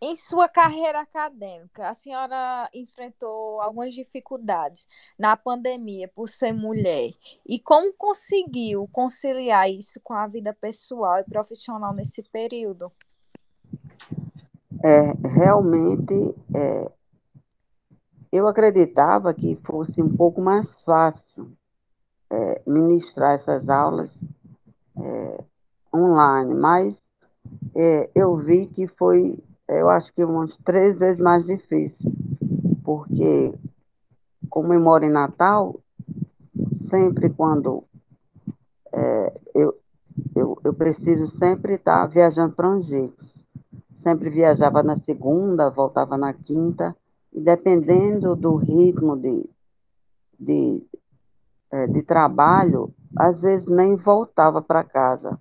em 0.00 0.14
sua 0.14 0.48
carreira 0.48 1.00
acadêmica, 1.00 1.88
a 1.88 1.94
senhora 1.94 2.68
enfrentou 2.72 3.60
algumas 3.60 3.92
dificuldades 3.92 4.86
na 5.18 5.36
pandemia 5.36 6.06
por 6.14 6.28
ser 6.28 6.52
mulher. 6.52 7.10
E 7.44 7.58
como 7.58 7.92
conseguiu 7.94 8.88
conciliar 8.92 9.68
isso 9.68 10.00
com 10.04 10.14
a 10.14 10.26
vida 10.28 10.52
pessoal 10.52 11.18
e 11.18 11.24
profissional 11.24 11.92
nesse 11.92 12.22
período? 12.22 12.92
É, 14.82 15.28
realmente, 15.28 16.34
é, 16.54 16.92
eu 18.30 18.46
acreditava 18.46 19.34
que 19.34 19.56
fosse 19.64 20.00
um 20.00 20.16
pouco 20.16 20.40
mais 20.40 20.70
fácil 20.82 21.50
é, 22.30 22.62
ministrar 22.66 23.34
essas 23.34 23.68
aulas 23.68 24.10
é, 24.96 25.44
online, 25.92 26.54
mas 26.54 27.03
é, 27.74 28.10
eu 28.14 28.36
vi 28.36 28.66
que 28.66 28.86
foi, 28.86 29.38
eu 29.68 29.88
acho 29.88 30.12
que 30.14 30.24
umas 30.24 30.56
três 30.58 30.98
vezes 30.98 31.20
mais 31.20 31.44
difícil, 31.44 32.12
porque 32.84 33.52
como 34.48 34.72
eu 34.72 34.80
moro 34.80 35.04
em 35.04 35.10
Natal, 35.10 35.80
sempre 36.88 37.28
quando 37.30 37.84
é, 38.92 39.32
eu, 39.54 39.74
eu, 40.36 40.58
eu 40.62 40.72
preciso 40.72 41.26
sempre 41.36 41.74
estar 41.74 42.06
viajando 42.06 42.54
para 42.54 42.68
Angicos. 42.68 43.34
Sempre 44.02 44.30
viajava 44.30 44.82
na 44.82 44.96
segunda, 44.96 45.70
voltava 45.70 46.16
na 46.16 46.32
quinta, 46.32 46.94
e 47.32 47.40
dependendo 47.40 48.36
do 48.36 48.54
ritmo 48.56 49.16
de, 49.16 49.48
de, 50.38 50.82
é, 51.72 51.86
de 51.86 52.02
trabalho, 52.02 52.94
às 53.16 53.40
vezes 53.40 53.66
nem 53.68 53.96
voltava 53.96 54.60
para 54.60 54.84
casa. 54.84 55.38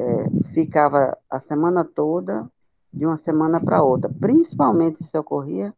É, 0.00 0.52
ficava 0.54 1.18
a 1.28 1.40
semana 1.40 1.84
toda, 1.84 2.48
de 2.90 3.04
uma 3.04 3.18
semana 3.18 3.60
para 3.60 3.82
outra. 3.82 4.08
Principalmente 4.08 5.02
isso 5.02 5.18
ocorria 5.18 5.74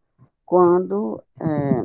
quando 0.46 1.20
é, 1.40 1.84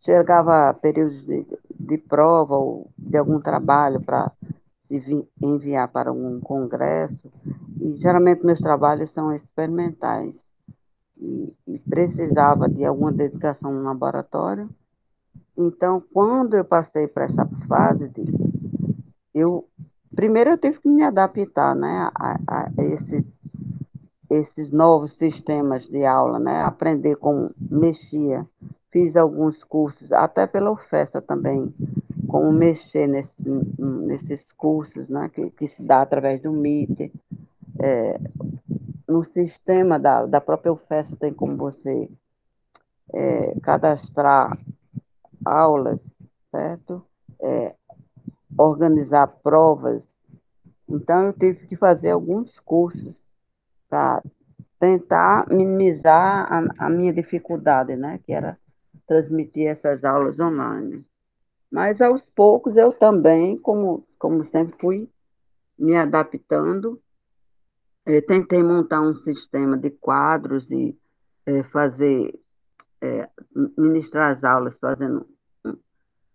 chegava 0.00 0.74
períodos 0.74 1.24
de, 1.24 1.46
de 1.78 1.98
prova 1.98 2.56
ou 2.56 2.90
de 2.98 3.16
algum 3.16 3.40
trabalho 3.40 4.00
para 4.00 4.32
se 4.88 5.28
enviar 5.40 5.86
para 5.88 6.12
um 6.12 6.40
congresso, 6.40 7.30
e 7.80 7.94
geralmente 7.98 8.44
meus 8.44 8.58
trabalhos 8.58 9.10
são 9.12 9.32
experimentais, 9.32 10.34
e, 11.16 11.54
e 11.68 11.78
precisava 11.78 12.68
de 12.68 12.84
alguma 12.84 13.12
dedicação 13.12 13.72
no 13.72 13.84
laboratório. 13.84 14.68
Então, 15.56 16.02
quando 16.12 16.54
eu 16.54 16.64
passei 16.64 17.06
para 17.06 17.26
essa 17.26 17.46
fase, 17.68 18.08
de, 18.08 18.24
eu 19.32 19.68
primeiro 20.20 20.50
eu 20.50 20.58
tive 20.58 20.78
que 20.78 20.88
me 20.88 21.02
adaptar 21.02 21.74
né, 21.74 22.10
a, 22.14 22.38
a 22.46 22.70
esses, 22.76 23.24
esses 24.28 24.70
novos 24.70 25.16
sistemas 25.16 25.82
de 25.88 26.04
aula, 26.04 26.38
né, 26.38 26.60
aprender 26.60 27.16
como 27.16 27.50
mexia. 27.58 28.46
Fiz 28.92 29.16
alguns 29.16 29.64
cursos, 29.64 30.12
até 30.12 30.46
pela 30.46 30.72
UFESA 30.72 31.22
também, 31.22 31.74
como 32.28 32.52
mexer 32.52 33.06
nesse, 33.06 33.48
nesses 33.78 34.44
cursos 34.58 35.08
né, 35.08 35.30
que, 35.32 35.48
que 35.52 35.68
se 35.68 35.82
dá 35.82 36.02
através 36.02 36.42
do 36.42 36.50
MIT. 36.50 37.10
É, 37.78 38.20
no 39.08 39.24
sistema 39.24 39.98
da, 39.98 40.26
da 40.26 40.38
própria 40.38 40.70
UFESA 40.70 41.16
tem 41.18 41.32
como 41.32 41.56
você 41.56 42.10
é, 43.14 43.54
cadastrar 43.62 44.58
aulas, 45.46 45.98
certo? 46.50 47.02
É, 47.40 47.74
organizar 48.58 49.26
provas. 49.42 50.09
Então, 50.90 51.26
eu 51.26 51.32
tive 51.32 51.66
que 51.66 51.76
fazer 51.76 52.10
alguns 52.10 52.58
cursos 52.60 53.14
para 53.88 54.22
tentar 54.78 55.46
minimizar 55.48 56.52
a, 56.52 56.86
a 56.86 56.90
minha 56.90 57.12
dificuldade, 57.12 57.94
né? 57.96 58.18
Que 58.24 58.32
era 58.32 58.58
transmitir 59.06 59.68
essas 59.68 60.04
aulas 60.04 60.38
online. 60.38 61.04
Mas 61.70 62.00
aos 62.00 62.22
poucos 62.34 62.76
eu 62.76 62.92
também, 62.92 63.56
como, 63.58 64.06
como 64.18 64.44
sempre 64.44 64.76
fui 64.80 65.08
me 65.78 65.96
adaptando, 65.96 67.00
eh, 68.04 68.20
tentei 68.20 68.62
montar 68.62 69.00
um 69.00 69.14
sistema 69.14 69.76
de 69.76 69.90
quadros 69.90 70.68
e 70.70 70.98
eh, 71.46 71.62
fazer, 71.64 72.38
eh, 73.00 73.28
ministrar 73.78 74.36
as 74.36 74.44
aulas 74.44 74.76
fazendo, 74.80 75.26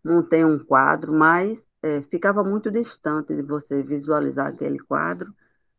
montei 0.04 0.44
um 0.44 0.58
quadro, 0.60 1.12
mas 1.14 1.66
ficava 2.10 2.44
muito 2.44 2.72
distante 2.72 3.36
de 3.36 3.42
você 3.42 3.82
visualizar 3.84 4.48
aquele 4.48 4.80
quadro. 4.80 5.34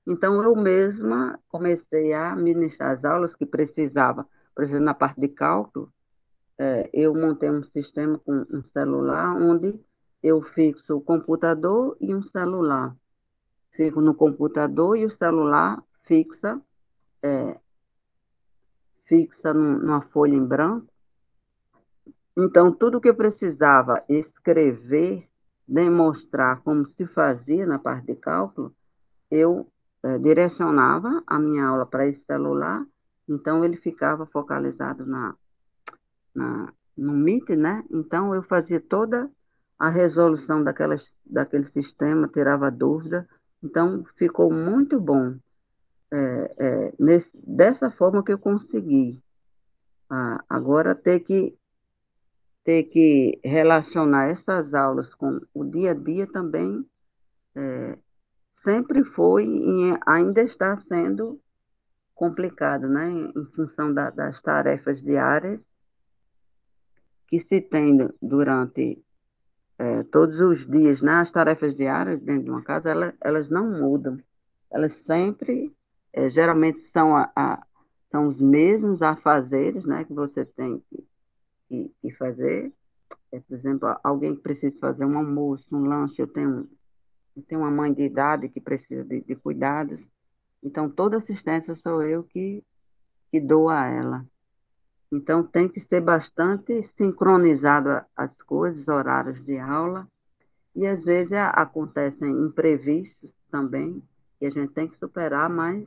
Então 0.07 0.43
eu 0.43 0.55
mesma 0.55 1.39
comecei 1.49 2.13
a 2.13 2.35
ministrar 2.37 2.93
as 2.93 3.05
aulas 3.05 3.35
que 3.35 3.45
precisava, 3.45 4.27
por 4.55 4.65
exemplo, 4.65 4.85
na 4.85 4.95
parte 4.95 5.21
de 5.21 5.29
cálculo, 5.29 5.93
é, 6.59 6.89
eu 6.93 7.15
montei 7.15 7.51
um 7.51 7.63
sistema 7.65 8.19
com 8.19 8.47
um 8.51 8.63
celular 8.73 9.37
onde 9.37 9.79
eu 10.23 10.43
fixo 10.43 10.97
o 10.97 11.01
computador 11.01 11.97
e 12.01 12.15
um 12.15 12.23
celular. 12.23 12.97
Fico 13.73 14.01
no 14.01 14.15
computador 14.15 14.97
e 14.97 15.05
o 15.05 15.11
celular 15.11 15.83
fixa, 16.05 16.61
é, 17.23 17.59
fixa 19.05 19.53
numa 19.53 20.01
folha 20.01 20.35
em 20.35 20.45
branco. 20.45 20.87
Então, 22.37 22.73
tudo 22.73 23.01
que 23.01 23.09
eu 23.09 23.15
precisava 23.15 24.03
escrever, 24.09 25.29
demonstrar 25.67 26.61
como 26.63 26.87
se 26.87 27.07
fazia 27.07 27.67
na 27.67 27.79
parte 27.79 28.07
de 28.07 28.17
cálculo, 28.17 28.75
eu 29.31 29.67
é, 30.03 30.19
direcionava 30.19 31.23
a 31.27 31.39
minha 31.39 31.67
aula 31.67 31.85
para 31.85 32.07
esse 32.07 32.23
celular, 32.25 32.85
então 33.29 33.65
ele 33.65 33.77
ficava 33.77 34.27
focalizado 34.27 35.05
na, 35.05 35.35
na, 36.35 36.73
no 36.97 37.13
MIT, 37.15 37.57
né? 37.57 37.85
Então 37.91 38.35
eu 38.35 38.43
fazia 38.45 38.81
toda 38.81 39.29
a 39.79 39.89
resolução 39.89 40.63
daquelas, 40.63 41.03
daquele 41.25 41.69
sistema, 41.71 42.29
tirava 42.29 42.71
dúvida. 42.71 43.29
Então 43.63 44.05
ficou 44.17 44.53
muito 44.53 45.01
bom. 45.01 45.35
É, 46.13 46.55
é, 46.59 46.95
nesse, 47.01 47.31
dessa 47.45 47.91
forma 47.91 48.23
que 48.23 48.33
eu 48.33 48.39
consegui. 48.39 49.21
Ah, 50.09 50.45
agora 50.49 50.95
ter 50.95 51.21
que 51.21 51.59
ter 52.67 52.83
que 52.83 53.39
relacionar 53.45 54.27
essas 54.29 54.75
aulas 54.75 55.15
com 55.15 55.41
o 55.55 55.65
dia 55.65 55.93
a 55.93 55.95
dia 55.95 56.27
também 56.27 56.85
é, 57.55 57.97
sempre 58.65 59.05
foi 59.05 59.47
e 59.47 59.97
ainda 60.05 60.43
está 60.43 60.77
sendo 60.81 61.41
complicado, 62.13 62.89
né? 62.89 63.09
Em 63.09 63.45
função 63.55 63.95
da, 63.95 64.11
das 64.11 64.43
tarefas 64.43 65.01
diárias 65.01 65.61
que 67.29 67.39
se 67.39 67.61
tem 67.61 68.11
durante 68.21 69.01
é, 69.79 70.03
todos 70.05 70.41
os 70.41 70.67
dias, 70.67 71.01
né? 71.01 71.21
as 71.21 71.31
tarefas 71.31 71.77
diárias 71.77 72.21
dentro 72.21 72.45
de 72.45 72.51
uma 72.51 72.63
casa, 72.63 72.91
elas, 72.91 73.15
elas 73.21 73.49
não 73.49 73.71
mudam. 73.81 74.19
Elas 74.73 74.93
sempre, 74.93 75.73
é, 76.13 76.29
geralmente, 76.31 76.81
são, 76.91 77.17
a, 77.17 77.31
a, 77.37 77.65
são 78.11 78.27
os 78.27 78.41
mesmos 78.41 79.03
afazeres 79.03 79.85
né, 79.85 80.05
que 80.05 80.13
você 80.13 80.45
tem 80.45 80.83
que, 80.91 81.07
que, 81.69 81.93
que 82.01 82.11
fazer. 82.13 82.73
É, 83.33 83.41
por 83.41 83.55
exemplo, 83.55 83.97
alguém 84.03 84.35
que 84.37 84.43
precisa 84.43 84.77
fazer 84.79 85.05
um 85.05 85.19
almoço, 85.19 85.65
um 85.75 85.85
lanche, 85.87 86.21
eu 86.21 86.27
tenho, 86.27 86.69
eu 87.37 87.43
tenho 87.43 87.61
uma 87.61 87.71
mãe 87.71 87.93
de 87.93 88.03
idade 88.03 88.49
que 88.49 88.61
precisa 88.61 89.05
de, 89.05 89.21
de 89.21 89.37
cuidados, 89.37 90.01
então 90.63 90.91
toda 90.91 91.19
assistência 91.19 91.77
sou 91.77 92.03
eu 92.03 92.25
que, 92.25 92.63
que 93.31 93.41
dou 93.41 93.69
a 93.69 93.87
ela. 93.87 94.27
Então, 95.11 95.43
tem 95.43 95.69
que 95.69 95.81
ser 95.81 96.01
bastante 96.01 96.83
sincronizado 96.97 98.05
as 98.17 98.37
coisas, 98.43 98.89
horários 98.89 99.43
de 99.45 99.57
aula, 99.57 100.07
e 100.75 100.87
às 100.87 101.05
vezes 101.05 101.33
acontecem 101.33 102.29
imprevistos 102.29 103.31
também, 103.51 104.03
que 104.39 104.47
a 104.47 104.51
gente 104.51 104.73
tem 104.73 104.89
que 104.89 104.99
superar, 104.99 105.49
mas 105.49 105.87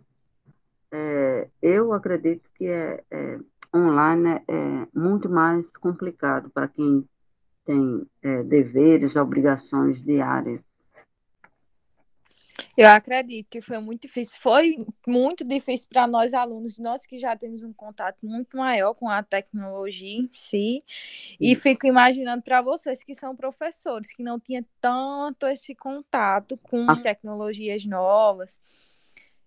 é, 0.92 1.48
eu 1.62 1.94
acredito 1.94 2.50
que 2.56 2.66
é, 2.66 3.04
é 3.12 3.40
online 3.76 4.42
é, 4.48 4.54
é 4.54 4.88
muito 4.94 5.30
mais 5.30 5.66
complicado 5.78 6.50
para 6.50 6.68
quem 6.68 7.08
tem 7.66 8.06
é, 8.24 8.44
deveres, 8.44 9.16
obrigações 9.16 10.04
diárias. 10.04 10.62
Eu 12.76 12.88
acredito 12.88 13.48
que 13.50 13.60
foi 13.60 13.78
muito 13.80 14.04
difícil. 14.04 14.40
Foi 14.42 14.86
muito 15.06 15.44
difícil 15.44 15.86
para 15.90 16.08
nós 16.08 16.34
alunos, 16.34 16.80
nós 16.80 17.06
que 17.06 17.20
já 17.20 17.36
temos 17.36 17.62
um 17.62 17.74
contato 17.74 18.18
muito 18.24 18.56
maior 18.56 18.94
com 18.94 19.10
a 19.10 19.22
tecnologia 19.22 20.18
em 20.18 20.30
si. 20.32 20.82
E 21.40 21.56
fico 21.56 21.86
imaginando 21.86 22.42
para 22.42 22.62
vocês 22.62 23.04
que 23.04 23.14
são 23.14 23.36
professores, 23.36 24.14
que 24.14 24.24
não 24.24 24.40
tinham 24.40 24.64
tanto 24.80 25.46
esse 25.46 25.76
contato 25.76 26.58
com 26.58 26.90
as 26.90 27.00
ah. 27.00 27.02
tecnologias 27.02 27.84
novas. 27.86 28.62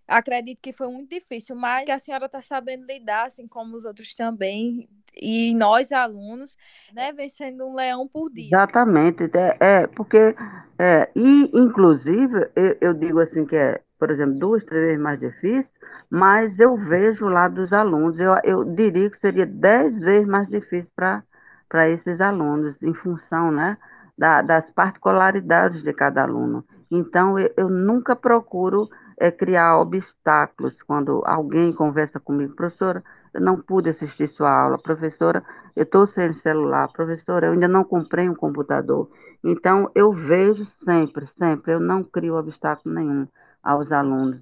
Acredito 0.06 0.58
que 0.60 0.72
foi 0.72 0.88
muito 0.88 1.10
difícil, 1.10 1.54
mas 1.56 1.88
a 1.88 1.98
senhora 1.98 2.26
está 2.26 2.40
sabendo 2.40 2.86
lidar, 2.86 3.26
assim 3.26 3.46
como 3.46 3.76
os 3.76 3.84
outros 3.84 4.14
também, 4.14 4.88
e 5.14 5.54
nós 5.54 5.92
alunos, 5.92 6.56
né, 6.92 7.12
vencendo 7.12 7.66
um 7.66 7.74
leão 7.74 8.08
por 8.08 8.30
dia. 8.30 8.48
Exatamente, 8.48 9.30
é, 9.34 9.56
é 9.60 9.86
porque, 9.86 10.34
é, 10.78 11.10
e 11.14 11.50
inclusive, 11.52 12.50
eu, 12.56 12.76
eu, 12.80 12.94
digo 12.94 13.20
assim 13.20 13.44
que 13.44 13.56
é, 13.56 13.80
por 13.98 14.10
exemplo, 14.10 14.38
duas, 14.38 14.64
três 14.64 14.86
vezes 14.86 15.02
mais 15.02 15.20
difícil, 15.20 15.70
mas 16.10 16.58
eu 16.58 16.76
vejo 16.76 17.26
lá 17.28 17.48
dos 17.48 17.72
alunos, 17.72 18.18
eu, 18.18 18.34
eu 18.44 18.64
diria 18.64 19.10
que 19.10 19.18
seria 19.18 19.46
dez 19.46 19.98
vezes 19.98 20.26
mais 20.26 20.48
difícil 20.48 20.90
para 20.96 21.88
esses 21.88 22.20
alunos, 22.20 22.82
em 22.82 22.94
função, 22.94 23.50
né, 23.50 23.76
da, 24.16 24.42
das 24.42 24.70
particularidades 24.70 25.82
de 25.82 25.92
cada 25.92 26.22
aluno. 26.22 26.64
Então, 26.90 27.38
eu, 27.38 27.52
eu 27.56 27.68
nunca 27.68 28.14
procuro 28.14 28.88
é, 29.22 29.30
criar 29.30 29.78
obstáculos 29.78 30.74
quando 30.82 31.22
alguém 31.24 31.72
conversa 31.72 32.18
comigo, 32.18 32.56
professora, 32.56 33.04
eu 33.32 33.40
não 33.40 33.56
pude 33.56 33.88
assistir 33.88 34.28
sua 34.30 34.50
aula, 34.50 34.78
professora, 34.82 35.44
eu 35.76 35.84
estou 35.84 36.08
sem 36.08 36.32
celular, 36.32 36.88
professora, 36.88 37.46
eu 37.46 37.52
ainda 37.52 37.68
não 37.68 37.84
comprei 37.84 38.28
um 38.28 38.34
computador. 38.34 39.08
Então, 39.44 39.88
eu 39.94 40.12
vejo 40.12 40.64
sempre, 40.84 41.28
sempre, 41.38 41.72
eu 41.72 41.78
não 41.78 42.02
crio 42.02 42.34
obstáculo 42.36 42.92
nenhum 42.96 43.28
aos 43.62 43.92
alunos, 43.92 44.40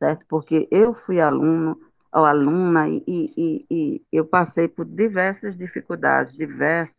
certo? 0.00 0.24
Porque 0.28 0.66
eu 0.72 0.94
fui 1.06 1.20
aluno, 1.20 1.78
ou 2.12 2.24
aluna, 2.24 2.88
e, 2.88 3.04
e, 3.06 3.66
e 3.70 4.02
eu 4.10 4.24
passei 4.26 4.66
por 4.66 4.84
diversas 4.84 5.56
dificuldades, 5.56 6.36
diversas, 6.36 6.96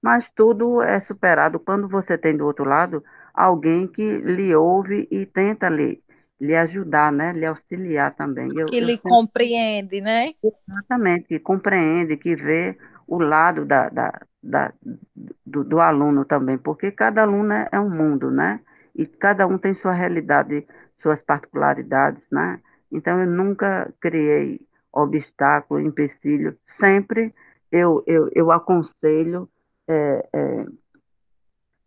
mas 0.00 0.30
tudo 0.36 0.80
é 0.80 1.00
superado 1.00 1.58
quando 1.58 1.88
você 1.88 2.16
tem 2.16 2.36
do 2.36 2.46
outro 2.46 2.64
lado 2.64 3.02
alguém 3.34 3.88
que 3.88 4.18
lhe 4.18 4.54
ouve 4.54 5.08
e 5.10 5.26
tenta 5.26 5.68
lhe 5.68 6.04
lhe 6.40 6.54
ajudar, 6.54 7.12
né? 7.12 7.32
Lhe 7.32 7.46
auxiliar 7.46 8.14
também. 8.14 8.48
Eu, 8.56 8.66
que 8.66 8.76
eu 8.76 8.80
lhe 8.80 8.92
sempre... 8.92 9.10
compreende, 9.10 10.00
né? 10.00 10.32
Exatamente, 10.42 11.28
que 11.28 11.38
compreende, 11.38 12.16
que 12.16 12.34
vê 12.34 12.76
o 13.06 13.18
lado 13.18 13.64
da, 13.64 13.88
da, 13.88 14.20
da 14.42 14.72
do, 15.46 15.64
do, 15.64 15.80
aluno 15.80 16.24
também, 16.24 16.58
porque 16.58 16.90
cada 16.90 17.22
aluno 17.22 17.52
é, 17.52 17.68
é 17.72 17.80
um 17.80 17.90
mundo, 17.90 18.30
né? 18.30 18.60
E 18.94 19.06
cada 19.06 19.46
um 19.46 19.58
tem 19.58 19.74
sua 19.74 19.92
realidade, 19.92 20.66
suas 21.02 21.20
particularidades, 21.22 22.22
né? 22.30 22.60
Então, 22.90 23.20
eu 23.20 23.26
nunca 23.26 23.92
criei 24.00 24.60
obstáculo, 24.92 25.80
empecilho, 25.80 26.56
sempre 26.78 27.34
eu, 27.70 28.04
eu, 28.06 28.30
eu 28.32 28.52
aconselho 28.52 29.48
é, 29.88 30.28
é, 30.32 30.66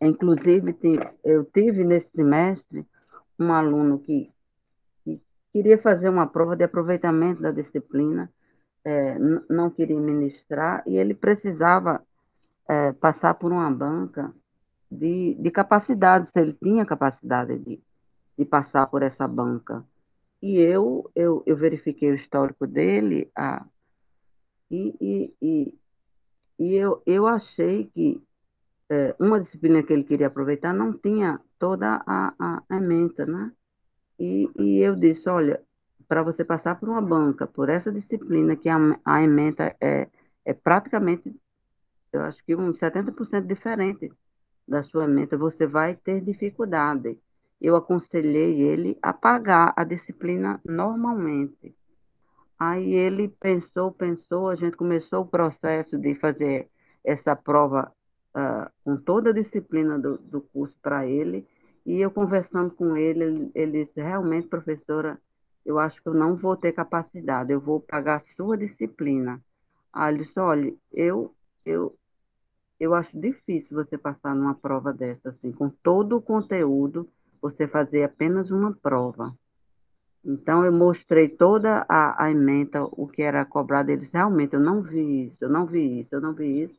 inclusive, 0.02 0.76
eu 1.24 1.46
tive 1.46 1.84
nesse 1.84 2.10
semestre 2.12 2.86
um 3.40 3.54
aluno 3.54 4.00
que, 4.00 4.26
que 4.26 4.32
queria 5.58 5.80
fazer 5.80 6.08
uma 6.08 6.28
prova 6.28 6.56
de 6.56 6.64
aproveitamento 6.64 7.42
da 7.42 7.50
disciplina, 7.50 8.32
é, 8.86 9.18
não 9.50 9.72
queria 9.72 10.00
ministrar, 10.00 10.84
e 10.86 10.96
ele 10.96 11.16
precisava 11.16 12.00
é, 12.70 12.94
passar 12.94 13.34
por 13.34 13.52
uma 13.52 13.72
banca 13.72 14.32
de, 14.92 15.36
de 15.40 15.50
capacidade, 15.50 16.30
se 16.32 16.40
ele 16.40 16.54
tinha 16.62 16.86
capacidade 16.86 17.58
de, 17.58 17.82
de 18.38 18.46
passar 18.46 18.86
por 18.86 19.02
essa 19.02 19.28
banca. 19.28 19.84
E 20.44 20.60
eu, 20.60 21.10
eu, 21.16 21.42
eu 21.48 21.58
verifiquei 21.58 22.12
o 22.12 22.16
histórico 22.16 22.68
dele 22.68 23.32
a, 23.36 23.66
e, 24.70 24.96
e, 25.02 25.34
e, 25.42 25.74
e 26.60 26.76
eu, 26.76 27.02
eu 27.04 27.26
achei 27.26 27.86
que 27.96 28.22
é, 28.92 29.16
uma 29.20 29.42
disciplina 29.42 29.82
que 29.82 29.92
ele 29.92 30.04
queria 30.04 30.28
aproveitar 30.28 30.72
não 30.72 30.94
tinha 30.94 31.42
toda 31.58 32.04
a, 32.06 32.34
a, 32.38 32.64
a 32.70 32.78
ementa, 32.78 33.26
né? 33.26 33.52
E, 34.20 34.50
e 34.56 34.80
eu 34.80 34.96
disse, 34.96 35.28
olha, 35.30 35.62
para 36.08 36.24
você 36.24 36.44
passar 36.44 36.80
por 36.80 36.90
uma 36.90 37.02
banca, 37.02 37.46
por 37.46 37.70
essa 37.70 37.92
disciplina 37.92 38.56
que 38.56 38.70
a, 38.70 38.78
a 39.06 39.22
ementa 39.22 39.76
é, 39.80 40.08
é 40.46 40.54
praticamente, 40.54 41.36
eu 42.12 42.22
acho 42.22 42.44
que 42.46 42.56
uns 42.56 42.78
70% 42.80 43.46
diferente 43.46 44.12
da 44.68 44.84
sua 44.84 45.06
ementa, 45.06 45.38
você 45.38 45.66
vai 45.66 45.96
ter 45.96 46.22
dificuldade. 46.22 47.18
Eu 47.60 47.76
aconselhei 47.76 48.62
ele 48.62 48.98
a 49.02 49.14
pagar 49.14 49.74
a 49.76 49.84
disciplina 49.84 50.60
normalmente. 50.66 51.74
Aí 52.60 52.94
ele 52.94 53.30
pensou, 53.40 53.92
pensou, 53.92 54.50
a 54.50 54.56
gente 54.56 54.76
começou 54.76 55.22
o 55.22 55.28
processo 55.28 55.98
de 55.98 56.16
fazer 56.16 56.68
essa 57.04 57.36
prova 57.36 57.92
uh, 58.36 58.70
com 58.84 58.98
toda 58.98 59.30
a 59.30 59.34
disciplina 59.34 59.98
do, 59.98 60.18
do 60.18 60.42
curso 60.42 60.76
para 60.82 61.06
ele, 61.06 61.48
e 61.88 62.02
eu 62.02 62.12
conversando 62.12 62.70
com 62.72 62.98
ele, 62.98 63.24
ele, 63.24 63.52
ele 63.56 63.86
disse, 63.86 64.02
realmente, 64.02 64.50
professora, 64.50 65.18
eu 65.66 65.80
acho 65.80 66.02
que 66.04 66.10
eu 66.10 66.14
não 66.14 66.36
vou 66.36 66.58
ter 66.58 66.74
capacidade, 66.74 67.54
eu 67.54 67.62
vou 67.62 67.80
pagar 67.80 68.18
a 68.18 68.36
sua 68.36 68.58
disciplina. 68.58 69.40
Aí 69.94 70.14
ele 70.14 70.26
disse, 70.26 70.38
olha, 70.38 70.74
eu, 70.92 71.34
eu, 71.66 71.96
eu 72.78 72.94
acho 72.94 73.18
difícil 73.18 73.70
você 73.72 73.98
passar 73.98 74.36
numa 74.36 74.54
prova 74.54 74.92
dessa, 74.92 75.30
assim, 75.30 75.54
com 75.54 75.70
todo 75.70 76.18
o 76.18 76.22
conteúdo, 76.22 77.08
você 77.42 77.66
fazer 77.66 78.04
apenas 78.04 78.52
uma 78.52 78.74
prova. 78.74 79.34
Então, 80.26 80.66
eu 80.66 80.74
mostrei 80.74 81.30
toda 81.30 81.86
a, 81.88 82.26
a 82.26 82.30
ementa, 82.30 82.84
o 82.84 83.08
que 83.08 83.22
era 83.22 83.46
cobrado. 83.46 83.92
Eles, 83.92 84.12
realmente, 84.12 84.56
eu 84.56 84.60
não 84.60 84.82
vi 84.82 85.28
isso, 85.28 85.38
eu 85.40 85.50
não 85.50 85.66
vi 85.66 86.02
isso, 86.02 86.14
eu 86.14 86.20
não 86.20 86.34
vi 86.34 86.64
isso. 86.64 86.78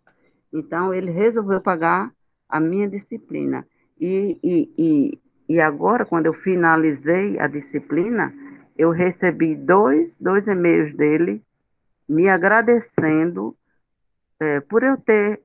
Então, 0.52 0.92
ele 0.92 1.10
resolveu 1.10 1.62
pagar 1.62 2.12
a 2.46 2.60
minha 2.60 2.86
disciplina. 2.86 3.66
E, 4.00 4.38
e, 4.42 4.72
e, 4.78 5.18
e 5.48 5.60
agora, 5.60 6.04
quando 6.04 6.26
eu 6.26 6.34
finalizei 6.34 7.38
a 7.38 7.46
disciplina, 7.46 8.32
eu 8.76 8.90
recebi 8.90 9.56
dois, 9.56 10.16
dois 10.18 10.46
e-mails 10.46 10.94
dele 10.94 11.42
me 12.08 12.28
agradecendo 12.28 13.56
é, 14.40 14.60
por 14.60 14.82
eu 14.82 14.96
ter 14.96 15.40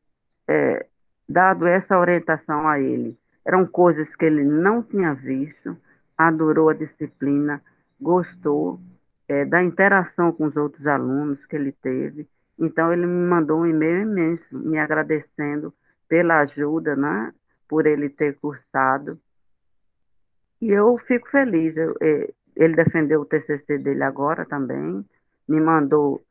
é, 0.48 0.86
dado 1.28 1.66
essa 1.66 1.98
orientação 1.98 2.68
a 2.68 2.80
ele. 2.80 3.18
Eram 3.46 3.66
coisas 3.66 4.16
que 4.16 4.26
ele 4.26 4.44
não 4.44 4.84
tinha 4.84 5.14
visto, 5.14 5.76
adorou 6.18 6.70
a 6.70 6.74
disciplina, 6.74 7.62
gostou 8.00 8.80
é, 9.28 9.44
da 9.46 9.64
interação 9.64 10.32
com 10.32 10.46
os 10.46 10.56
outros 10.56 10.86
alunos 10.86 11.46
que 11.46 11.56
ele 11.56 11.72
teve. 11.72 12.28
Então, 12.58 12.94
ele 12.94 13.06
me 13.06 13.28
mandou 13.28 13.62
um 13.62 13.66
e-mail 13.66 14.04
imenso, 14.04 14.58
me 14.58 14.78
agradecendo 14.78 15.74
pela 16.08 16.42
ajuda, 16.42 16.96
né, 16.96 17.34
por 17.68 17.86
ele 17.86 18.10
ter 18.10 18.38
cursado. 18.40 19.20
E 20.62 20.72
eu 20.72 20.98
fico 21.00 21.30
feliz. 21.30 21.76
Eu, 21.76 21.96
é, 22.02 22.34
ele 22.56 22.76
defendeu 22.76 23.22
o 23.22 23.26
TCC 23.26 23.78
dele 23.78 24.04
agora 24.04 24.46
também, 24.46 25.04
me 25.48 25.60
mandou, 25.60 26.24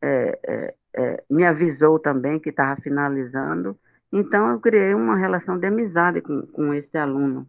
é, 0.00 0.74
é, 0.94 1.24
me 1.28 1.44
avisou 1.44 1.98
também 1.98 2.38
que 2.38 2.50
estava 2.50 2.80
finalizando. 2.80 3.76
Então, 4.12 4.50
eu 4.50 4.60
criei 4.60 4.94
uma 4.94 5.16
relação 5.16 5.58
de 5.58 5.66
amizade 5.66 6.20
com, 6.20 6.42
com 6.48 6.74
esse 6.74 6.96
aluno 6.98 7.48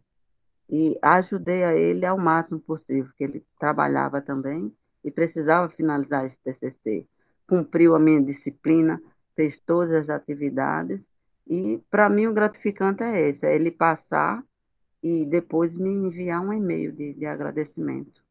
e 0.69 0.97
ajudei 1.01 1.63
a 1.63 1.75
ele 1.75 2.05
ao 2.05 2.17
máximo 2.17 2.59
possível, 2.59 3.11
que 3.17 3.23
ele 3.23 3.43
trabalhava 3.59 4.21
também 4.21 4.73
e 5.03 5.11
precisava 5.11 5.69
finalizar 5.69 6.25
esse 6.25 6.37
TCC. 6.43 7.05
Cumpriu 7.47 7.95
a 7.95 7.99
minha 7.99 8.21
disciplina, 8.21 9.01
fez 9.35 9.59
todas 9.65 9.91
as 9.91 10.09
atividades 10.09 11.01
e 11.47 11.79
para 11.89 12.09
mim 12.09 12.27
o 12.27 12.33
gratificante 12.33 13.03
é 13.03 13.29
esse, 13.29 13.45
é 13.45 13.55
ele 13.55 13.71
passar 13.71 14.43
e 15.03 15.25
depois 15.25 15.73
me 15.73 15.89
enviar 15.89 16.41
um 16.41 16.53
e-mail 16.53 16.91
de, 16.91 17.13
de 17.13 17.25
agradecimento. 17.25 18.21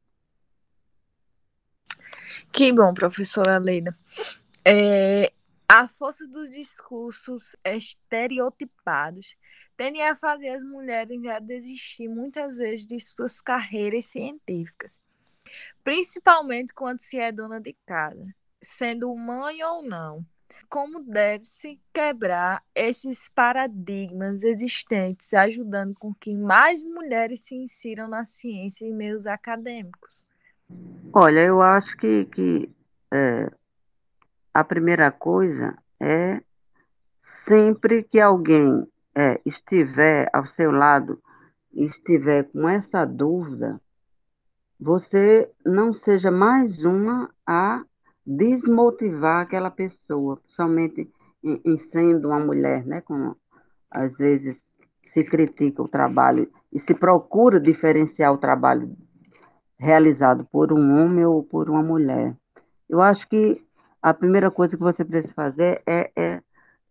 Que 2.53 2.73
bom, 2.73 2.92
professora 2.94 3.59
Leida. 3.59 3.96
É, 4.64 5.33
a 5.68 5.87
força 5.87 6.27
dos 6.27 6.51
discursos 6.51 7.55
estereotipados 7.64 9.37
tende 9.77 10.01
a 10.01 10.14
fazer 10.14 10.49
as 10.49 10.64
mulheres 10.64 11.25
a 11.27 11.38
desistir 11.38 12.09
muitas 12.09 12.59
vezes 12.59 12.87
de 12.87 12.99
suas 13.01 13.40
carreiras 13.40 14.07
científicas, 14.07 15.01
principalmente 15.85 16.75
quando 16.75 17.01
se 17.01 17.18
é 17.18 17.31
dona 17.31 17.61
de 17.61 17.75
casa, 17.87 18.35
sendo 18.61 19.14
mãe 19.14 19.62
ou 19.62 19.83
não. 19.83 20.27
Como 20.69 21.01
deve-se 21.01 21.81
quebrar 21.93 22.63
esses 22.75 23.29
paradigmas 23.29 24.43
existentes, 24.43 25.33
ajudando 25.35 25.95
com 25.95 26.15
que 26.15 26.35
mais 26.35 26.83
mulheres 26.83 27.41
se 27.41 27.57
insiram 27.57 28.09
na 28.09 28.25
ciência 28.25 28.87
e 28.87 28.93
meios 28.93 29.27
acadêmicos? 29.27 30.25
Olha, 31.13 31.41
eu 31.41 31.61
acho 31.61 31.97
que, 31.97 32.25
que 32.27 32.71
é, 33.13 33.51
a 34.55 34.63
primeira 34.63 35.11
coisa 35.11 35.77
é 35.99 36.41
sempre 37.47 38.05
que 38.05 38.21
alguém 38.21 38.87
é, 39.15 39.41
estiver 39.45 40.29
ao 40.33 40.47
seu 40.49 40.71
lado, 40.71 41.21
estiver 41.73 42.45
com 42.45 42.69
essa 42.69 43.05
dúvida, 43.05 43.81
você 44.79 45.51
não 45.65 45.93
seja 45.93 46.31
mais 46.31 46.79
uma 46.85 47.31
a 47.47 47.83
desmotivar 48.37 49.43
aquela 49.43 49.71
pessoa, 49.71 50.40
somente 50.55 51.11
em, 51.43 51.61
em 51.64 51.79
sendo 51.90 52.29
uma 52.29 52.38
mulher, 52.38 52.87
né? 52.87 53.01
Como 53.01 53.37
às 53.90 54.16
vezes 54.16 54.57
se 55.12 55.25
critica 55.25 55.83
o 55.83 55.88
trabalho 55.88 56.49
e 56.73 56.79
se 56.81 56.95
procura 56.95 57.59
diferenciar 57.59 58.33
o 58.33 58.38
trabalho 58.38 58.97
realizado 59.77 60.47
por 60.53 60.73
um 60.73 61.03
homem 61.03 61.25
ou 61.25 61.43
por 61.43 61.69
uma 61.69 61.83
mulher. 61.83 62.37
Eu 62.88 63.01
acho 63.01 63.29
que 63.29 63.61
a 64.01 64.14
primeira 64.14 64.51
coisa 64.51 64.77
que 64.77 64.83
você 64.83 65.05
precisa 65.05 65.35
fazer 65.35 65.83
é, 65.85 66.11
é, 66.14 66.43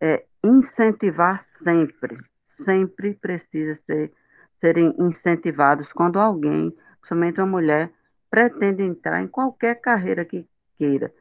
é 0.02 0.26
incentivar 0.44 1.46
sempre, 1.64 2.18
sempre 2.66 3.14
precisa 3.14 3.80
ser, 3.86 4.12
serem 4.60 4.94
incentivados 5.00 5.92
quando 5.94 6.20
alguém, 6.20 6.76
principalmente 7.00 7.40
uma 7.40 7.48
mulher, 7.48 7.92
pretende 8.30 8.84
entrar 8.84 9.24
em 9.24 9.28
qualquer 9.28 9.80
carreira 9.80 10.26
que 10.26 10.46
queira. 10.78 11.14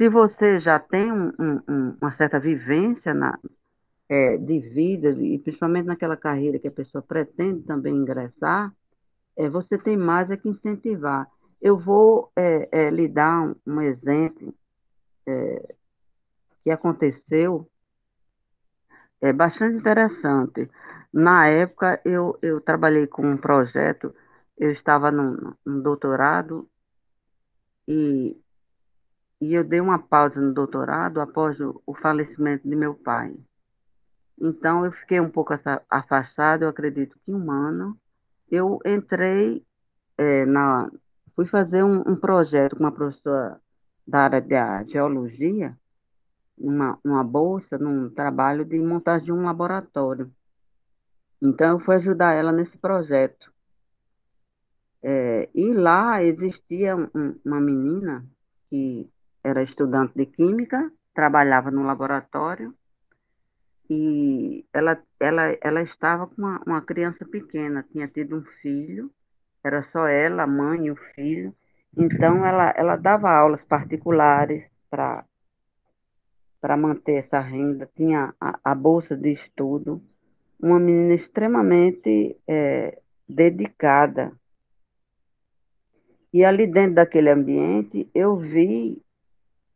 Se 0.00 0.08
você 0.08 0.58
já 0.58 0.78
tem 0.78 1.12
um, 1.12 1.30
um, 1.38 1.96
uma 2.00 2.10
certa 2.12 2.40
vivência 2.40 3.12
na, 3.12 3.38
é, 4.08 4.38
de 4.38 4.58
vida, 4.60 5.10
e 5.10 5.38
principalmente 5.38 5.84
naquela 5.84 6.16
carreira 6.16 6.58
que 6.58 6.68
a 6.68 6.70
pessoa 6.70 7.02
pretende 7.02 7.64
também 7.64 7.94
ingressar, 7.94 8.74
é, 9.36 9.46
você 9.50 9.76
tem 9.76 9.98
mais 9.98 10.30
é 10.30 10.38
que 10.38 10.48
incentivar. 10.48 11.28
Eu 11.60 11.76
vou 11.76 12.32
é, 12.34 12.66
é, 12.72 12.90
lhe 12.90 13.08
dar 13.08 13.42
um, 13.42 13.54
um 13.66 13.82
exemplo 13.82 14.54
é, 15.26 15.74
que 16.64 16.70
aconteceu 16.70 17.70
é 19.20 19.34
bastante 19.34 19.76
interessante. 19.76 20.66
Na 21.12 21.46
época, 21.46 22.00
eu, 22.06 22.38
eu 22.40 22.58
trabalhei 22.62 23.06
com 23.06 23.32
um 23.32 23.36
projeto, 23.36 24.14
eu 24.56 24.70
estava 24.72 25.10
no, 25.10 25.54
no 25.62 25.82
doutorado 25.82 26.66
e, 27.86 28.34
e 29.40 29.54
eu 29.54 29.64
dei 29.64 29.80
uma 29.80 29.98
pausa 29.98 30.38
no 30.40 30.52
doutorado 30.52 31.20
após 31.20 31.58
o, 31.60 31.82
falecimento 32.00 32.68
de 32.68 32.76
meu 32.76 32.94
pai. 32.94 33.34
Então, 34.38 34.84
eu 34.84 34.92
fiquei 34.92 35.18
um 35.18 35.30
pouco 35.30 35.54
afastado, 35.88 36.62
eu 36.62 36.68
acredito 36.68 37.18
que 37.24 37.32
um 37.32 37.50
ano. 37.50 37.96
Eu 38.50 38.80
entrei 38.84 39.64
é, 40.18 40.44
na. 40.44 40.90
Fui 41.34 41.46
fazer 41.46 41.82
um, 41.82 42.00
um 42.00 42.16
projeto 42.16 42.76
com 42.76 42.84
uma 42.84 42.92
professora 42.92 43.60
da 44.06 44.20
área 44.24 44.40
da 44.40 44.82
geologia, 44.84 45.76
uma, 46.58 46.98
uma 47.04 47.24
bolsa 47.24 47.78
num 47.78 48.10
trabalho 48.10 48.64
de 48.64 48.78
montagem 48.78 49.26
de 49.26 49.32
um 49.32 49.44
laboratório. 49.44 50.30
Então, 51.40 51.78
eu 51.78 51.80
fui 51.80 51.96
ajudar 51.96 52.34
ela 52.34 52.52
nesse 52.52 52.76
projeto. 52.76 53.50
É, 55.02 55.48
e 55.54 55.72
lá 55.72 56.22
existia 56.22 56.94
um, 56.96 57.34
uma 57.42 57.60
menina 57.60 58.24
que 58.68 59.08
era 59.42 59.62
estudante 59.62 60.14
de 60.14 60.26
química, 60.26 60.90
trabalhava 61.14 61.70
no 61.70 61.82
laboratório, 61.82 62.74
e 63.88 64.64
ela, 64.72 65.02
ela, 65.18 65.56
ela 65.60 65.82
estava 65.82 66.26
com 66.26 66.40
uma, 66.40 66.62
uma 66.66 66.80
criança 66.82 67.24
pequena, 67.24 67.84
tinha 67.90 68.06
tido 68.06 68.36
um 68.36 68.44
filho, 68.62 69.10
era 69.64 69.82
só 69.90 70.06
ela, 70.06 70.44
a 70.44 70.46
mãe 70.46 70.86
e 70.86 70.90
o 70.90 70.96
filho, 71.14 71.54
então 71.96 72.46
ela, 72.46 72.72
ela 72.76 72.96
dava 72.96 73.30
aulas 73.30 73.62
particulares 73.64 74.70
para 74.88 75.24
para 76.60 76.76
manter 76.76 77.14
essa 77.14 77.40
renda, 77.40 77.90
tinha 77.96 78.34
a, 78.38 78.60
a, 78.62 78.74
bolsa 78.74 79.16
de 79.16 79.32
estudo, 79.32 80.02
uma 80.62 80.78
menina 80.78 81.14
extremamente 81.14 82.36
é, 82.46 83.00
dedicada. 83.26 84.30
E 86.30 86.44
ali 86.44 86.66
dentro 86.66 86.96
daquele 86.96 87.30
ambiente, 87.30 88.10
eu 88.14 88.36
vi 88.36 89.02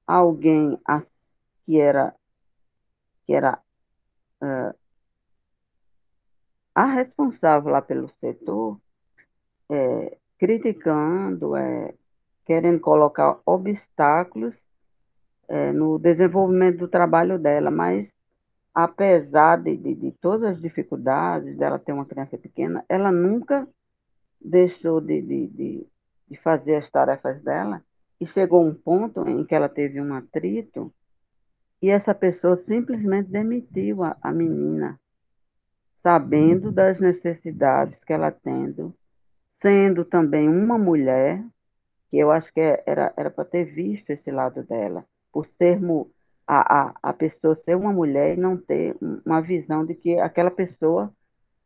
alguém 0.06 0.78
que 1.64 1.80
era, 1.80 2.14
que 3.26 3.34
era 3.34 3.58
uh, 4.42 4.74
a 6.74 6.86
responsável 6.86 7.70
lá 7.70 7.80
pelo 7.80 8.08
setor, 8.20 8.78
é, 9.70 10.18
criticando, 10.38 11.56
é, 11.56 11.94
querendo 12.44 12.80
colocar 12.80 13.38
obstáculos 13.46 14.54
é, 15.48 15.72
no 15.72 15.98
desenvolvimento 15.98 16.78
do 16.78 16.88
trabalho 16.88 17.38
dela, 17.38 17.70
mas 17.70 18.08
apesar 18.74 19.62
de, 19.62 19.76
de, 19.76 19.94
de, 19.94 20.12
todas 20.12 20.56
as 20.56 20.60
dificuldades 20.60 21.56
dela 21.56 21.78
ter 21.78 21.92
uma 21.92 22.04
criança 22.04 22.36
pequena, 22.36 22.84
ela 22.88 23.12
nunca 23.12 23.68
deixou 24.40 25.00
de, 25.00 25.22
de, 25.22 25.46
de, 25.46 25.86
de 26.28 26.36
fazer 26.38 26.76
as 26.76 26.90
tarefas 26.90 27.40
dela 27.42 27.82
e 28.20 28.26
chegou 28.26 28.64
um 28.64 28.74
ponto 28.74 29.28
em 29.28 29.44
que 29.44 29.54
ela 29.54 29.68
teve 29.68 30.00
um 30.00 30.14
atrito 30.14 30.92
e 31.82 31.90
essa 31.90 32.14
pessoa 32.14 32.56
simplesmente 32.56 33.30
demitiu 33.30 34.02
a, 34.02 34.16
a 34.22 34.32
menina, 34.32 34.98
sabendo 36.02 36.72
das 36.72 36.98
necessidades 36.98 38.02
que 38.04 38.12
ela 38.12 38.30
tendo, 38.30 38.94
sendo 39.60 40.04
também 40.04 40.48
uma 40.48 40.78
mulher, 40.78 41.44
que 42.10 42.18
eu 42.18 42.30
acho 42.30 42.52
que 42.52 42.60
é, 42.60 42.82
era 42.86 43.30
para 43.30 43.44
ter 43.44 43.64
visto 43.64 44.10
esse 44.10 44.30
lado 44.30 44.62
dela, 44.62 45.04
por 45.32 45.46
ser 45.58 45.78
a, 46.46 46.82
a, 46.82 46.94
a 47.02 47.12
pessoa 47.12 47.54
ser 47.64 47.76
uma 47.76 47.92
mulher 47.92 48.36
e 48.36 48.40
não 48.40 48.56
ter 48.56 48.96
uma 49.00 49.40
visão 49.40 49.84
de 49.84 49.94
que 49.94 50.18
aquela 50.18 50.50
pessoa 50.50 51.12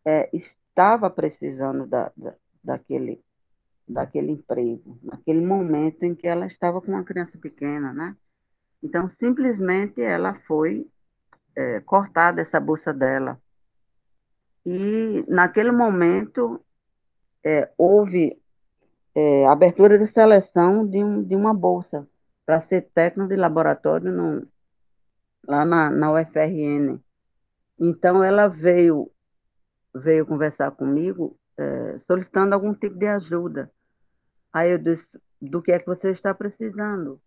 é, 0.04 0.28
estava 0.32 1.10
precisando 1.10 1.86
da, 1.86 2.10
da, 2.16 2.34
daquele, 2.62 3.20
daquele 3.88 4.32
emprego, 4.32 4.98
naquele 5.02 5.40
momento 5.40 6.02
em 6.04 6.14
que 6.14 6.26
ela 6.26 6.46
estava 6.46 6.80
com 6.80 6.92
uma 6.92 7.04
criança 7.04 7.38
pequena, 7.38 7.92
né? 7.92 8.16
Então, 8.82 9.08
simplesmente 9.10 10.00
ela 10.00 10.34
foi 10.46 10.86
é, 11.56 11.80
cortada 11.80 12.40
essa 12.40 12.60
bolsa 12.60 12.92
dela. 12.92 13.40
E 14.64 15.24
naquele 15.28 15.72
momento 15.72 16.60
é, 17.44 17.70
houve 17.76 18.38
é, 19.14 19.46
abertura 19.46 19.98
de 19.98 20.06
seleção 20.12 20.86
de, 20.86 21.02
um, 21.02 21.22
de 21.22 21.34
uma 21.34 21.54
bolsa 21.54 22.06
para 22.44 22.62
ser 22.62 22.88
técnico 22.94 23.28
de 23.28 23.36
laboratório 23.36 24.12
no, 24.12 24.46
lá 25.46 25.64
na, 25.64 25.90
na 25.90 26.12
UFRN. 26.12 27.00
Então 27.78 28.22
ela 28.22 28.48
veio 28.48 29.10
veio 29.94 30.26
conversar 30.26 30.70
comigo 30.72 31.36
é, 31.58 31.98
solicitando 32.06 32.54
algum 32.54 32.72
tipo 32.74 32.96
de 32.96 33.06
ajuda. 33.06 33.70
Aí 34.52 34.70
eu 34.70 34.78
disse, 34.78 35.06
do 35.40 35.62
que 35.62 35.72
é 35.72 35.78
que 35.78 35.86
você 35.86 36.10
está 36.10 36.34
precisando? 36.34 37.20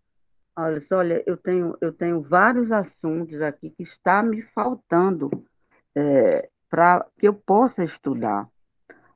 Olha, 0.55 0.83
olha, 0.91 1.23
eu 1.25 1.37
tenho, 1.37 1.77
eu 1.79 1.93
tenho 1.93 2.21
vários 2.21 2.71
assuntos 2.71 3.41
aqui 3.41 3.69
que 3.69 3.83
está 3.83 4.21
me 4.21 4.41
faltando 4.53 5.29
é, 5.95 6.49
para 6.69 7.05
que 7.17 7.27
eu 7.27 7.33
possa 7.33 7.83
estudar. 7.83 8.47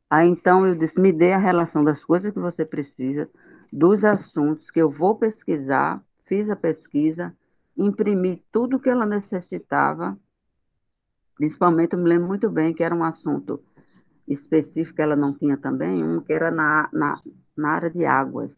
Aí 0.10 0.28
então 0.28 0.65
eu 0.65 0.76
disse, 0.76 1.00
me 1.00 1.12
dê 1.12 1.34
a 1.34 1.38
relação 1.38 1.84
das 1.84 2.04
coisas 2.04 2.34
que 2.34 2.39
você 2.39 2.63
precisa, 2.63 3.30
dos 3.72 4.04
assuntos 4.04 4.70
que 4.72 4.82
eu 4.82 4.89
vou 4.89 5.15
pesquisar, 5.15 6.02
fiz 6.26 6.50
a 6.50 6.56
pesquisa, 6.56 7.36
imprimi 7.76 8.41
tudo 8.52 8.80
que 8.80 8.89
ela 8.89 9.06
necessitava, 9.06 10.18
principalmente 11.36 11.94
eu 11.94 12.00
me 12.00 12.08
lembro 12.08 12.28
muito 12.28 12.50
bem 12.50 12.74
que 12.74 12.84
era 12.84 12.96
um 12.96 13.04
assunto 13.04 13.62
específico 14.28 14.96
que 14.96 15.02
ela 15.02 15.15
não 15.15 15.34
tinha 15.34 15.58
também, 15.58 16.04
um 16.04 16.22
que 16.22 16.32
era 16.34 16.50
na, 16.50 16.89
na, 16.94 17.22
na 17.58 17.70
área 17.72 17.89
de 17.89 18.06
águas. 18.06 18.52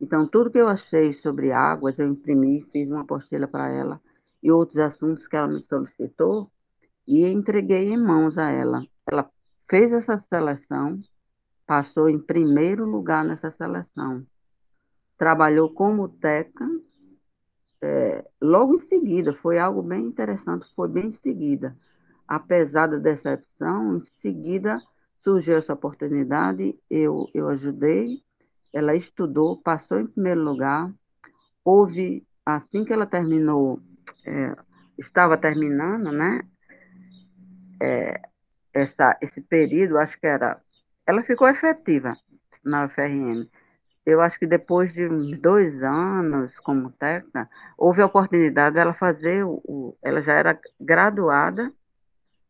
Então, 0.00 0.26
tudo 0.26 0.50
que 0.50 0.58
eu 0.58 0.68
achei 0.68 1.14
sobre 1.14 1.52
águas, 1.52 1.98
eu 1.98 2.06
imprimi, 2.06 2.66
fiz 2.72 2.88
uma 2.90 3.02
apostila 3.02 3.46
para 3.46 3.68
ela 3.68 4.00
e 4.42 4.50
outros 4.50 4.78
assuntos 4.78 5.26
que 5.26 5.36
ela 5.36 5.48
me 5.48 5.62
solicitou 5.62 6.50
e 7.06 7.26
entreguei 7.26 7.90
em 7.90 7.96
mãos 7.96 8.36
a 8.36 8.50
ela. 8.50 8.84
Ela 9.06 9.30
fez 9.68 9.92
essa 9.92 10.18
seleção, 10.28 11.00
passou 11.66 12.08
em 12.08 12.18
primeiro 12.18 12.84
lugar 12.84 13.24
nessa 13.24 13.50
seleção. 13.52 14.26
Trabalhou 15.16 15.72
como 15.72 16.08
teca, 16.08 16.68
é, 17.80 18.24
logo 18.40 18.76
em 18.76 18.80
seguida, 18.80 19.34
foi 19.34 19.58
algo 19.58 19.82
bem 19.82 20.06
interessante, 20.06 20.66
foi 20.74 20.88
bem 20.88 21.08
em 21.08 21.18
seguida. 21.22 21.76
Apesar 22.26 22.88
da 22.88 22.96
decepção, 22.96 23.96
em 23.98 24.04
seguida 24.20 24.82
surgiu 25.22 25.56
essa 25.56 25.72
oportunidade, 25.72 26.78
eu, 26.90 27.28
eu 27.32 27.48
ajudei 27.48 28.22
ela 28.74 28.96
estudou, 28.96 29.56
passou 29.62 30.00
em 30.00 30.06
primeiro 30.08 30.42
lugar. 30.42 30.90
Houve, 31.64 32.26
assim 32.44 32.84
que 32.84 32.92
ela 32.92 33.06
terminou, 33.06 33.80
é, 34.26 34.56
estava 34.98 35.38
terminando, 35.38 36.10
né? 36.10 36.42
É, 37.80 38.20
essa, 38.74 39.16
esse 39.22 39.40
período, 39.40 39.96
acho 39.98 40.18
que 40.18 40.26
era. 40.26 40.60
Ela 41.06 41.22
ficou 41.22 41.48
efetiva 41.48 42.16
na 42.64 42.86
UFRN. 42.86 43.48
Eu 44.04 44.20
acho 44.20 44.38
que 44.38 44.46
depois 44.46 44.92
de 44.92 45.08
dois 45.36 45.82
anos 45.82 46.52
como 46.58 46.90
técnica, 46.92 47.48
houve 47.78 48.02
a 48.02 48.06
oportunidade 48.06 48.74
dela 48.74 48.92
fazer 48.94 49.44
o, 49.44 49.62
o. 49.64 49.96
Ela 50.02 50.20
já 50.20 50.32
era 50.32 50.58
graduada 50.80 51.72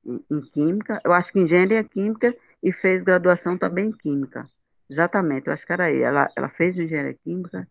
em, 0.07 0.25
em 0.31 0.41
Química, 0.41 1.01
eu 1.05 1.13
acho 1.13 1.31
que 1.31 1.39
Engenharia 1.39 1.85
Química, 1.85 2.35
e 2.63 2.73
fez 2.73 3.03
graduação 3.03 3.59
também 3.59 3.89
em 3.89 3.93
Química. 3.93 4.49
Exatamente, 4.89 5.47
eu 5.47 5.53
acho 5.53 5.67
que 5.67 5.73
era 5.73 5.85
aí. 5.85 6.03
Ela, 6.03 6.29
ela 6.37 6.49
fez 6.51 6.77
engenharia 6.77 7.15
química, 7.15 7.67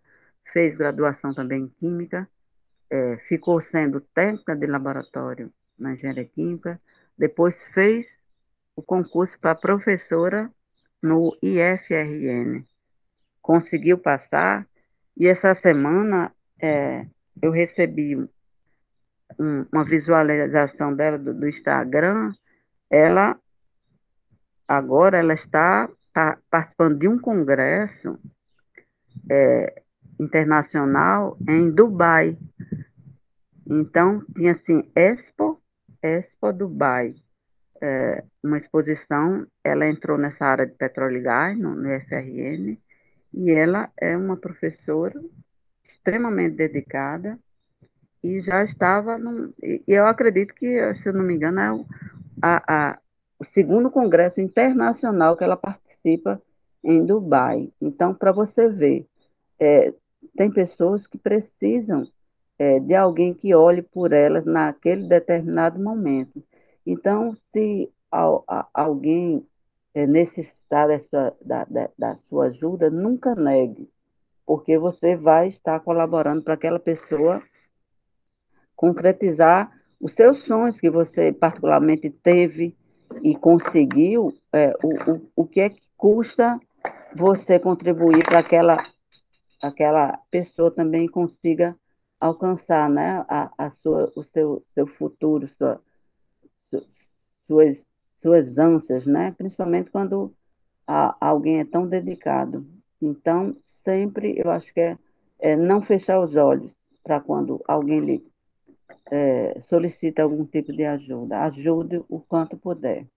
fez 0.51 0.75
graduação 0.75 1.33
também 1.33 1.63
em 1.63 1.69
química, 1.79 2.27
é, 2.89 3.17
ficou 3.27 3.61
sendo 3.71 4.01
técnica 4.01 4.55
de 4.55 4.65
laboratório 4.67 5.51
na 5.77 5.93
engenharia 5.93 6.25
química, 6.25 6.79
depois 7.17 7.55
fez 7.73 8.05
o 8.75 8.81
concurso 8.81 9.37
para 9.39 9.55
professora 9.55 10.49
no 11.01 11.37
IFRN. 11.41 12.63
Conseguiu 13.41 13.97
passar, 13.97 14.67
e 15.17 15.27
essa 15.27 15.53
semana 15.53 16.31
é, 16.61 17.05
eu 17.41 17.51
recebi 17.51 18.15
um, 18.15 19.65
uma 19.71 19.83
visualização 19.83 20.95
dela 20.95 21.17
do, 21.17 21.33
do 21.33 21.47
Instagram. 21.47 22.33
Ela 22.89 23.37
agora 24.67 25.17
ela 25.17 25.33
está 25.33 25.87
tá 25.87 25.93
participando 26.49 26.99
de 26.99 27.07
um 27.07 27.17
congresso 27.19 28.19
é, 29.29 29.81
internacional 30.19 31.37
em 31.47 31.71
Dubai. 31.71 32.37
Então, 33.65 34.23
tinha 34.35 34.51
assim, 34.51 34.89
Expo, 34.95 35.61
Expo 36.01 36.53
Dubai, 36.53 37.15
é, 37.81 38.23
uma 38.43 38.57
exposição, 38.57 39.45
ela 39.63 39.87
entrou 39.87 40.17
nessa 40.17 40.45
área 40.45 40.65
de 40.65 40.73
petróleo 40.73 41.17
e 41.17 41.21
gás, 41.21 41.57
no, 41.57 41.75
no 41.75 41.89
FRN, 42.01 42.77
e 43.33 43.51
ela 43.51 43.89
é 43.99 44.15
uma 44.15 44.37
professora 44.37 45.19
extremamente 45.89 46.55
dedicada 46.55 47.39
e 48.23 48.41
já 48.41 48.63
estava, 48.63 49.17
no, 49.17 49.53
e 49.61 49.83
eu 49.87 50.05
acredito 50.05 50.53
que, 50.53 50.93
se 50.95 51.09
eu 51.09 51.13
não 51.13 51.23
me 51.23 51.35
engano, 51.35 51.59
é 51.59 51.71
o, 51.71 51.85
a, 52.41 52.91
a, 52.91 52.99
o 53.39 53.45
segundo 53.53 53.91
congresso 53.91 54.39
internacional 54.39 55.35
que 55.35 55.43
ela 55.43 55.57
participa 55.57 55.82
participa 56.03 56.41
em 56.83 57.05
Dubai. 57.05 57.71
Então, 57.81 58.13
para 58.13 58.31
você 58.31 58.67
ver, 58.67 59.07
é, 59.59 59.93
tem 60.35 60.51
pessoas 60.51 61.07
que 61.07 61.17
precisam 61.17 62.05
é, 62.59 62.79
de 62.79 62.93
alguém 62.93 63.33
que 63.33 63.55
olhe 63.55 63.81
por 63.81 64.11
elas 64.11 64.45
naquele 64.45 65.07
determinado 65.07 65.81
momento. 65.81 66.43
Então, 66.85 67.35
se 67.51 67.89
ao, 68.11 68.43
a, 68.47 68.67
alguém 68.73 69.45
é, 69.93 70.05
necessitar 70.05 70.87
dessa, 70.87 71.33
da, 71.41 71.65
da, 71.65 71.89
da 71.97 72.17
sua 72.29 72.47
ajuda, 72.47 72.89
nunca 72.89 73.33
negue, 73.33 73.89
porque 74.45 74.77
você 74.77 75.15
vai 75.15 75.47
estar 75.47 75.79
colaborando 75.79 76.41
para 76.41 76.55
aquela 76.55 76.79
pessoa 76.79 77.41
concretizar 78.75 79.71
os 80.01 80.13
seus 80.13 80.43
sonhos 80.45 80.77
que 80.77 80.89
você 80.89 81.31
particularmente 81.31 82.09
teve 82.09 82.75
e 83.21 83.35
conseguiu, 83.35 84.33
é, 84.51 84.73
o, 84.83 85.11
o, 85.11 85.31
o 85.37 85.47
que 85.47 85.61
é 85.61 85.69
que 85.69 85.82
custa 86.03 86.59
você 87.15 87.57
contribuir 87.57 88.25
para 88.25 88.39
aquela, 88.39 88.85
aquela 89.61 90.19
pessoa 90.29 90.69
também 90.69 91.07
consiga 91.07 91.77
alcançar 92.19 92.89
né, 92.89 93.23
a, 93.29 93.49
a 93.57 93.71
sua, 93.81 94.11
o 94.13 94.21
seu, 94.25 94.61
seu 94.73 94.85
futuro, 94.85 95.49
sua, 95.57 95.81
suas, 97.47 97.77
suas 98.21 98.57
ânsias, 98.57 99.05
né? 99.05 99.33
Principalmente 99.37 99.91
quando 99.91 100.33
a, 100.85 101.15
alguém 101.21 101.61
é 101.61 101.65
tão 101.65 101.87
dedicado. 101.87 102.67
Então, 103.01 103.55
sempre 103.85 104.33
eu 104.37 104.51
acho 104.51 104.73
que 104.73 104.81
é, 104.81 104.97
é 105.39 105.55
não 105.55 105.81
fechar 105.81 106.19
os 106.19 106.35
olhos 106.35 106.69
para 107.01 107.21
quando 107.21 107.63
alguém 107.65 108.01
lhe 108.01 108.27
é, 109.09 109.61
solicita 109.69 110.21
algum 110.21 110.43
tipo 110.43 110.73
de 110.73 110.83
ajuda. 110.83 111.43
Ajude 111.43 112.03
o 112.09 112.19
quanto 112.19 112.57
puder. 112.57 113.07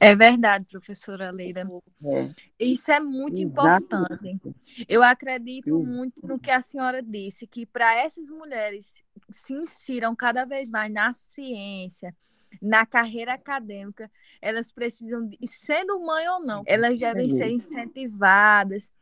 É 0.00 0.14
verdade, 0.14 0.64
professora 0.66 1.30
Leira. 1.30 1.66
É. 2.04 2.30
Isso 2.58 2.92
é 2.92 3.00
muito 3.00 3.40
importante. 3.40 4.38
Eu 4.88 5.02
acredito 5.02 5.78
muito 5.78 6.26
no 6.26 6.38
que 6.38 6.50
a 6.50 6.60
senhora 6.60 7.02
disse, 7.02 7.46
que 7.46 7.66
para 7.66 7.96
essas 7.96 8.28
mulheres 8.28 9.02
se 9.30 9.54
insiram 9.54 10.14
cada 10.14 10.44
vez 10.44 10.70
mais 10.70 10.92
na 10.92 11.12
ciência, 11.12 12.14
na 12.62 12.86
carreira 12.86 13.34
acadêmica, 13.34 14.10
elas 14.40 14.72
precisam, 14.72 15.28
sendo 15.44 16.00
mãe 16.00 16.28
ou 16.28 16.40
não, 16.40 16.62
elas 16.66 16.98
devem 16.98 17.28
ser 17.28 17.50
incentivadas, 17.50 18.92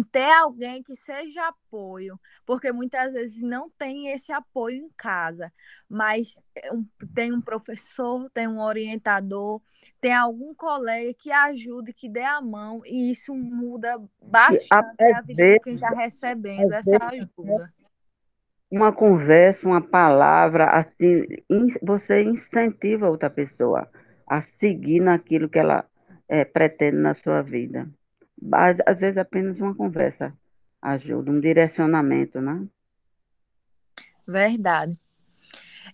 ter 0.00 0.30
alguém 0.30 0.82
que 0.82 0.96
seja 0.96 1.48
apoio, 1.48 2.18
porque 2.46 2.72
muitas 2.72 3.12
vezes 3.12 3.42
não 3.42 3.68
tem 3.68 4.08
esse 4.08 4.32
apoio 4.32 4.76
em 4.76 4.90
casa, 4.96 5.52
mas 5.88 6.40
é 6.56 6.70
tem 7.14 7.32
um 7.32 7.42
professor, 7.42 8.30
tem 8.30 8.48
um 8.48 8.60
orientador, 8.60 9.60
tem 10.00 10.14
algum 10.14 10.54
colega 10.54 11.12
que 11.18 11.30
ajude, 11.30 11.92
que 11.92 12.08
dê 12.08 12.22
a 12.22 12.40
mão, 12.40 12.80
e 12.86 13.10
isso 13.10 13.34
muda 13.34 14.00
bastante 14.22 14.68
a, 14.70 15.20
vida 15.20 15.42
de 15.42 15.60
quem 15.60 15.74
está 15.74 15.90
recebendo 15.90 16.72
essa 16.72 16.96
ajuda. 17.04 17.72
Uma 18.70 18.90
conversa, 18.90 19.66
uma 19.66 19.82
palavra, 19.82 20.70
assim, 20.70 21.26
você 21.82 22.22
incentiva 22.22 23.10
outra 23.10 23.28
pessoa 23.28 23.86
a 24.26 24.40
seguir 24.58 25.00
naquilo 25.00 25.50
que 25.50 25.58
ela 25.58 25.84
é, 26.26 26.42
pretende 26.46 26.96
na 26.96 27.14
sua 27.16 27.42
vida 27.42 27.86
às 28.86 28.98
vezes 28.98 29.18
apenas 29.18 29.58
uma 29.60 29.74
conversa 29.74 30.32
ajuda, 30.80 31.30
um 31.30 31.40
direcionamento, 31.40 32.40
né? 32.40 32.66
Verdade. 34.26 34.98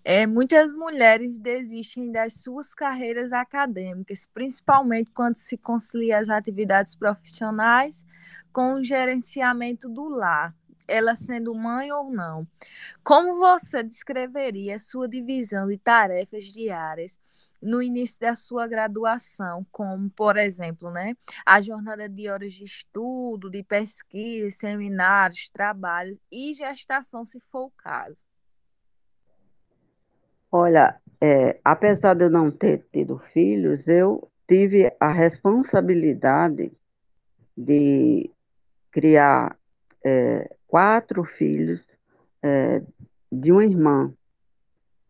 É, 0.05 0.27
muitas 0.27 0.73
mulheres 0.73 1.39
desistem 1.39 2.11
das 2.11 2.35
suas 2.35 2.75
carreiras 2.75 3.33
acadêmicas, 3.33 4.27
principalmente 4.33 5.11
quando 5.11 5.37
se 5.37 5.57
concilia 5.59 6.19
as 6.19 6.29
atividades 6.29 6.95
profissionais 6.95 8.07
com 8.53 8.75
o 8.75 8.85
gerenciamento 8.85 9.89
do 9.89 10.09
lar, 10.09 10.55
ela 10.87 11.15
sendo 11.15 11.55
mãe 11.55 11.93
ou 11.93 12.11
não. 12.11 12.47
Como 13.03 13.39
você 13.39 13.83
descreveria 13.83 14.79
sua 14.79 15.09
divisão 15.09 15.67
de 15.69 15.77
tarefas 15.77 16.45
diárias 16.45 17.21
no 17.61 17.83
início 17.83 18.21
da 18.21 18.35
sua 18.35 18.67
graduação, 18.67 19.67
como, 19.71 20.11
por 20.11 20.37
exemplo, 20.37 20.91
né, 20.91 21.15
a 21.45 21.61
jornada 21.61 22.09
de 22.09 22.29
horas 22.29 22.53
de 22.53 22.65
estudo, 22.65 23.51
de 23.51 23.63
pesquisa, 23.63 24.51
seminários, 24.51 25.49
trabalhos 25.49 26.19
e 26.31 26.55
gestação, 26.55 27.25
se 27.25 27.41
for 27.41 27.67
o 27.67 27.71
caso? 27.71 28.23
Olha, 30.51 30.99
é, 31.21 31.61
apesar 31.65 32.15
de 32.15 32.25
eu 32.25 32.31
não 32.31 32.51
ter 32.51 32.87
tido 32.93 33.19
filhos, 33.33 33.87
eu 33.87 34.31
tive 34.49 34.91
a 34.99 35.13
responsabilidade 35.13 36.73
de 37.57 38.31
criar 38.91 39.59
é, 40.03 40.55
quatro 40.67 41.25
filhos 41.25 41.85
é, 42.43 42.83
de 43.31 43.53
uma 43.53 43.65
irmã. 43.65 44.13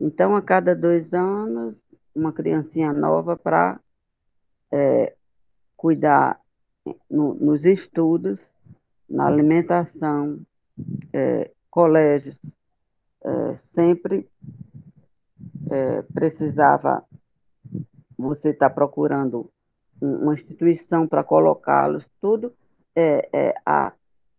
Então, 0.00 0.34
a 0.34 0.42
cada 0.42 0.74
dois 0.74 1.12
anos, 1.12 1.76
uma 2.18 2.32
criancinha 2.32 2.92
nova 2.92 3.36
para 3.36 3.78
é, 4.72 5.14
cuidar 5.76 6.40
no, 7.08 7.34
nos 7.34 7.64
estudos, 7.64 8.38
na 9.08 9.26
alimentação, 9.26 10.40
é, 11.12 11.50
colégios, 11.70 12.36
é, 13.24 13.58
sempre 13.74 14.28
é, 15.70 16.02
precisava 16.02 17.04
você 18.16 18.50
estar 18.50 18.68
tá 18.68 18.74
procurando 18.74 19.50
uma 20.00 20.34
instituição 20.34 21.06
para 21.06 21.24
colocá-los, 21.24 22.04
tudo. 22.20 22.52
É, 22.94 23.28
é, 23.32 23.54
a, 23.64 23.92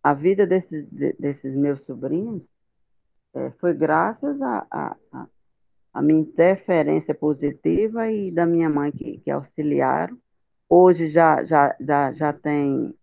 a 0.04 0.14
vida 0.14 0.46
desses, 0.46 0.86
desses 1.18 1.56
meus 1.56 1.80
sobrinhos 1.86 2.44
foi 3.60 3.74
graças 3.74 4.42
a, 4.42 4.66
a, 4.72 4.96
a 5.94 6.02
minha 6.02 6.22
interferência 6.22 7.14
positiva 7.14 8.12
e 8.12 8.32
da 8.32 8.46
minha 8.46 8.70
mãe 8.70 8.92
que, 8.92 9.18
que 9.20 9.32
auxiliaram. 9.32 10.18
Hoje 10.70 11.10
já, 11.10 11.44
já, 11.44 11.76
já, 11.80 12.14
já 12.14 12.34
tem, 12.34 12.94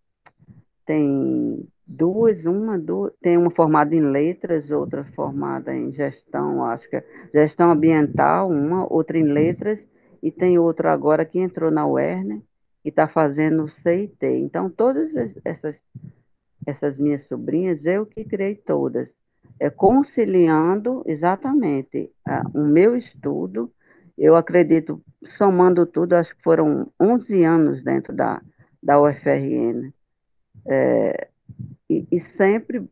tem 0.84 1.68
duas, 1.86 2.44
uma, 2.44 2.78
duas, 2.78 3.12
tem 3.20 3.36
uma 3.36 3.50
formada 3.50 3.94
em 3.94 4.00
letras, 4.00 4.70
outra 4.70 5.04
formada 5.14 5.74
em 5.74 5.92
gestão, 5.92 6.64
acho 6.64 6.88
que 6.88 6.96
é 6.96 7.04
gestão 7.32 7.70
ambiental, 7.72 8.48
uma, 8.48 8.90
outra 8.92 9.18
em 9.18 9.24
letras, 9.24 9.78
e 10.22 10.30
tem 10.30 10.58
outra 10.58 10.92
agora 10.92 11.24
que 11.24 11.38
entrou 11.38 11.70
na 11.70 11.86
UERN 11.86 12.40
e 12.84 12.88
está 12.88 13.08
fazendo 13.08 13.68
CIT. 13.82 14.24
Então, 14.26 14.70
todas 14.70 15.10
essas, 15.44 15.76
essas 16.64 16.96
minhas 16.96 17.26
sobrinhas, 17.26 17.84
eu 17.84 18.06
que 18.06 18.24
criei 18.24 18.54
todas 18.54 19.08
é, 19.58 19.70
conciliando 19.70 21.02
exatamente 21.06 22.10
o 22.54 22.60
meu 22.60 22.96
estudo. 22.96 23.70
Eu 24.16 24.36
acredito, 24.36 25.02
somando 25.36 25.86
tudo, 25.86 26.14
acho 26.14 26.34
que 26.34 26.42
foram 26.42 26.90
11 27.00 27.44
anos 27.44 27.84
dentro 27.84 28.14
da, 28.14 28.40
da 28.82 29.00
UFRN. 29.00 29.92
É, 30.66 31.28
e, 31.88 32.06
e, 32.10 32.20
sempre 32.36 32.88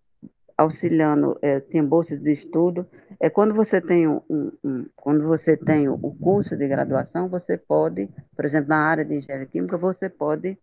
auxiliando, 0.56 1.36
é, 1.42 1.60
tem 1.60 1.84
bolsas 1.84 2.20
de 2.20 2.32
estudo. 2.32 2.86
É 3.18 3.28
quando 3.28 3.54
você 3.54 3.80
tem 3.80 4.06
um, 4.06 4.20
um, 4.30 4.86
quando 4.94 5.26
você 5.26 5.56
tem 5.56 5.88
o 5.88 5.98
curso 5.98 6.56
de 6.56 6.68
graduação, 6.68 7.28
você 7.28 7.56
pode, 7.56 8.08
por 8.36 8.44
exemplo, 8.44 8.68
na 8.68 8.78
área 8.78 9.04
de 9.04 9.14
engenharia 9.14 9.46
química, 9.46 9.76
você 9.76 10.08
pode 10.08 10.56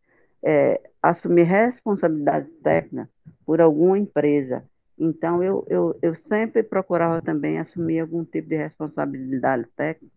é, 0.44 0.80
assumir 1.02 1.44
responsabilidade 1.44 2.48
técnica 2.64 3.10
por 3.46 3.60
alguma 3.62 3.98
empresa. 3.98 4.64
Então, 4.98 5.44
eu, 5.44 5.66
eu, 5.70 5.98
eu 6.02 6.16
sempre 6.28 6.64
procurava 6.64 7.22
também 7.22 7.58
assumir 7.58 8.00
algum 8.00 8.24
tipo 8.24 8.50
de 8.50 8.58
responsabilidade 8.58 9.66
técnica 9.76 10.14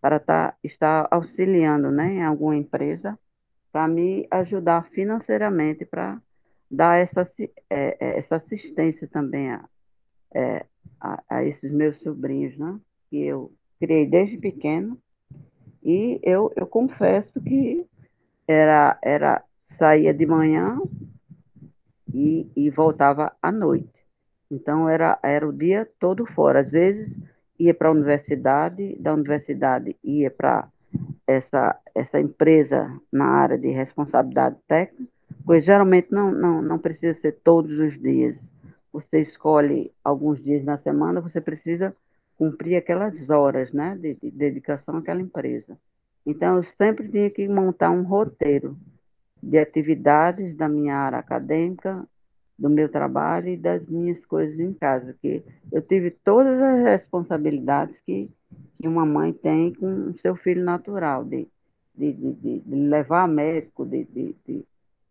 para 0.00 0.18
tá, 0.18 0.54
estar 0.62 1.08
auxiliando 1.10 1.90
né, 1.90 2.14
em 2.14 2.24
alguma 2.24 2.56
empresa 2.56 3.18
para 3.72 3.88
me 3.88 4.26
ajudar 4.30 4.88
financeiramente 4.90 5.84
para 5.84 6.20
dar 6.70 6.98
essa, 6.98 7.28
é, 7.70 7.96
é, 7.98 8.18
essa 8.18 8.36
assistência 8.36 9.08
também 9.08 9.50
a, 9.50 9.64
é, 10.34 10.66
a, 11.00 11.22
a, 11.28 11.44
esses 11.44 11.72
meus 11.72 11.96
sobrinhos, 12.00 12.56
né? 12.58 12.78
Que 13.10 13.24
eu 13.24 13.52
criei 13.80 14.06
desde 14.06 14.36
pequeno. 14.36 14.98
E 15.82 16.20
eu, 16.22 16.52
eu 16.56 16.66
confesso 16.66 17.40
que 17.40 17.86
era, 18.46 18.98
era 19.02 19.42
saía 19.78 20.12
de 20.12 20.26
manhã 20.26 20.78
e, 22.12 22.50
e 22.54 22.70
voltava 22.70 23.32
à 23.42 23.50
noite. 23.50 23.93
Então, 24.54 24.88
era, 24.88 25.18
era 25.20 25.46
o 25.48 25.52
dia 25.52 25.88
todo 25.98 26.24
fora. 26.26 26.60
Às 26.60 26.70
vezes, 26.70 27.18
ia 27.58 27.74
para 27.74 27.88
a 27.88 27.92
universidade, 27.92 28.96
da 29.00 29.12
universidade 29.12 29.96
ia 30.02 30.30
para 30.30 30.68
essa, 31.26 31.76
essa 31.92 32.20
empresa 32.20 32.88
na 33.12 33.26
área 33.26 33.58
de 33.58 33.68
responsabilidade 33.68 34.56
técnica, 34.68 35.12
pois 35.44 35.64
geralmente 35.64 36.08
não, 36.12 36.30
não, 36.30 36.62
não 36.62 36.78
precisa 36.78 37.18
ser 37.20 37.32
todos 37.42 37.76
os 37.78 38.00
dias. 38.00 38.36
Você 38.92 39.22
escolhe 39.22 39.90
alguns 40.04 40.40
dias 40.40 40.64
na 40.64 40.78
semana, 40.78 41.20
você 41.20 41.40
precisa 41.40 41.94
cumprir 42.38 42.76
aquelas 42.76 43.28
horas 43.28 43.72
né, 43.72 43.98
de, 44.00 44.14
de 44.14 44.30
dedicação 44.30 44.98
àquela 44.98 45.20
empresa. 45.20 45.76
Então, 46.24 46.56
eu 46.58 46.64
sempre 46.78 47.08
tinha 47.08 47.28
que 47.28 47.48
montar 47.48 47.90
um 47.90 48.04
roteiro 48.04 48.76
de 49.42 49.58
atividades 49.58 50.56
da 50.56 50.68
minha 50.68 50.96
área 50.96 51.18
acadêmica, 51.18 52.06
do 52.58 52.70
meu 52.70 52.88
trabalho 52.88 53.48
e 53.48 53.56
das 53.56 53.84
minhas 53.86 54.24
coisas 54.26 54.58
em 54.58 54.72
casa, 54.72 55.14
que 55.20 55.42
eu 55.72 55.82
tive 55.82 56.10
todas 56.10 56.60
as 56.60 56.84
responsabilidades 56.84 57.96
que, 58.06 58.30
que 58.80 58.88
uma 58.88 59.04
mãe 59.04 59.32
tem 59.32 59.74
com 59.74 60.10
o 60.10 60.18
seu 60.18 60.36
filho 60.36 60.64
natural, 60.64 61.24
de, 61.24 61.48
de, 61.94 62.12
de, 62.12 62.60
de 62.60 62.74
levar 62.74 63.26
médico, 63.26 63.84
de, 63.84 64.04
de, 64.04 64.36
de, 64.46 64.64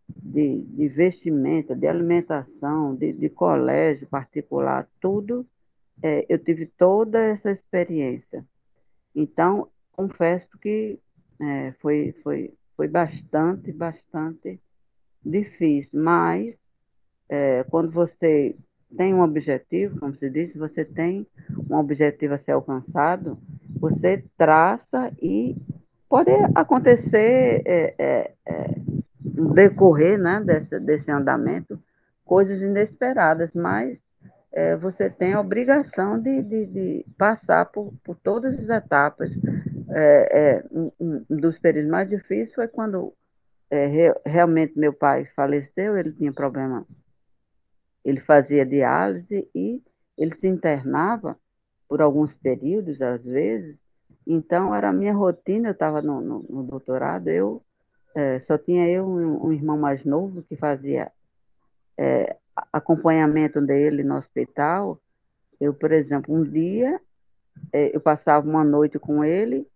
de, 0.07 0.61
de 0.61 0.87
vestimenta, 0.87 1.75
de 1.75 1.87
alimentação, 1.87 2.95
de, 2.95 3.11
de 3.11 3.29
colégio 3.29 4.07
particular, 4.07 4.87
tudo, 5.01 5.45
é, 6.01 6.25
eu 6.29 6.39
tive 6.39 6.65
toda 6.77 7.19
essa 7.19 7.51
experiência. 7.51 8.45
Então, 9.13 9.67
confesso 9.91 10.57
que 10.59 10.97
é, 11.39 11.73
foi, 11.81 12.15
foi, 12.23 12.53
foi 12.75 12.87
bastante, 12.87 13.71
bastante 13.71 14.59
difícil, 15.23 15.89
mas 15.93 16.55
é, 17.29 17.63
quando 17.69 17.91
você 17.91 18.55
tem 18.95 19.13
um 19.13 19.21
objetivo, 19.21 19.99
como 19.99 20.15
se 20.15 20.29
disse, 20.29 20.57
você 20.57 20.85
tem 20.85 21.25
um 21.69 21.75
objetivo 21.75 22.35
a 22.35 22.37
ser 22.37 22.51
alcançado, 22.51 23.37
você 23.79 24.23
traça 24.37 25.11
e 25.21 25.55
pode 26.07 26.31
acontecer 26.53 27.63
é, 27.65 27.95
é, 27.97 28.33
é, 28.45 28.75
decorrer 29.53 30.19
né, 30.19 30.41
desse, 30.45 30.79
desse 30.79 31.09
andamento 31.09 31.79
coisas 32.23 32.61
inesperadas, 32.61 33.49
mas 33.53 33.97
é, 34.51 34.75
você 34.75 35.09
tem 35.09 35.33
a 35.33 35.41
obrigação 35.41 36.19
de, 36.19 36.41
de, 36.43 36.65
de 36.67 37.05
passar 37.17 37.65
por, 37.65 37.91
por, 38.03 38.15
todas 38.15 38.57
as 38.59 38.69
etapas. 38.69 39.31
É, 39.89 40.29
é, 40.31 40.63
um, 40.71 40.91
um, 40.99 41.25
dos 41.29 41.57
períodos 41.59 41.89
mais 41.89 42.09
difíceis 42.09 42.53
foi 42.53 42.67
quando 42.67 43.13
re, 43.69 44.13
realmente 44.25 44.77
meu 44.77 44.93
pai 44.93 45.27
faleceu, 45.35 45.97
ele 45.97 46.11
tinha 46.11 46.31
problema, 46.31 46.85
ele 48.03 48.19
fazia 48.19 48.65
diálise 48.65 49.47
e 49.53 49.81
ele 50.17 50.35
se 50.35 50.47
internava 50.47 51.37
por 51.87 52.01
alguns 52.01 52.33
períodos, 52.35 53.01
às 53.01 53.23
vezes, 53.23 53.77
então 54.25 54.73
era 54.73 54.89
a 54.89 54.93
minha 54.93 55.13
rotina, 55.13 55.69
eu 55.69 55.73
estava 55.73 56.01
no, 56.01 56.21
no, 56.21 56.45
no, 56.49 56.63
doutorado, 56.63 57.27
eu 57.27 57.61
é, 58.15 58.39
só 58.41 58.57
tinha 58.57 58.87
eu 58.89 59.05
um, 59.05 59.47
um, 59.47 59.53
irmão 59.53 59.77
mais 59.77 60.03
novo 60.05 60.43
que 60.43 60.55
fazia 60.55 61.11
é, 61.97 62.37
acompanhamento 62.71 63.59
dele 63.59 64.03
no 64.03 64.17
hospital. 64.17 64.99
Eu, 65.59 65.73
por 65.73 65.91
exemplo, 65.91 66.33
um 66.33 66.43
dia 66.43 66.99
é, 67.71 67.95
eu 67.95 67.99
passava 67.99 68.47
uma 68.47 68.63
noite 68.63 68.97
com 68.97 69.23
ele, 69.23 69.67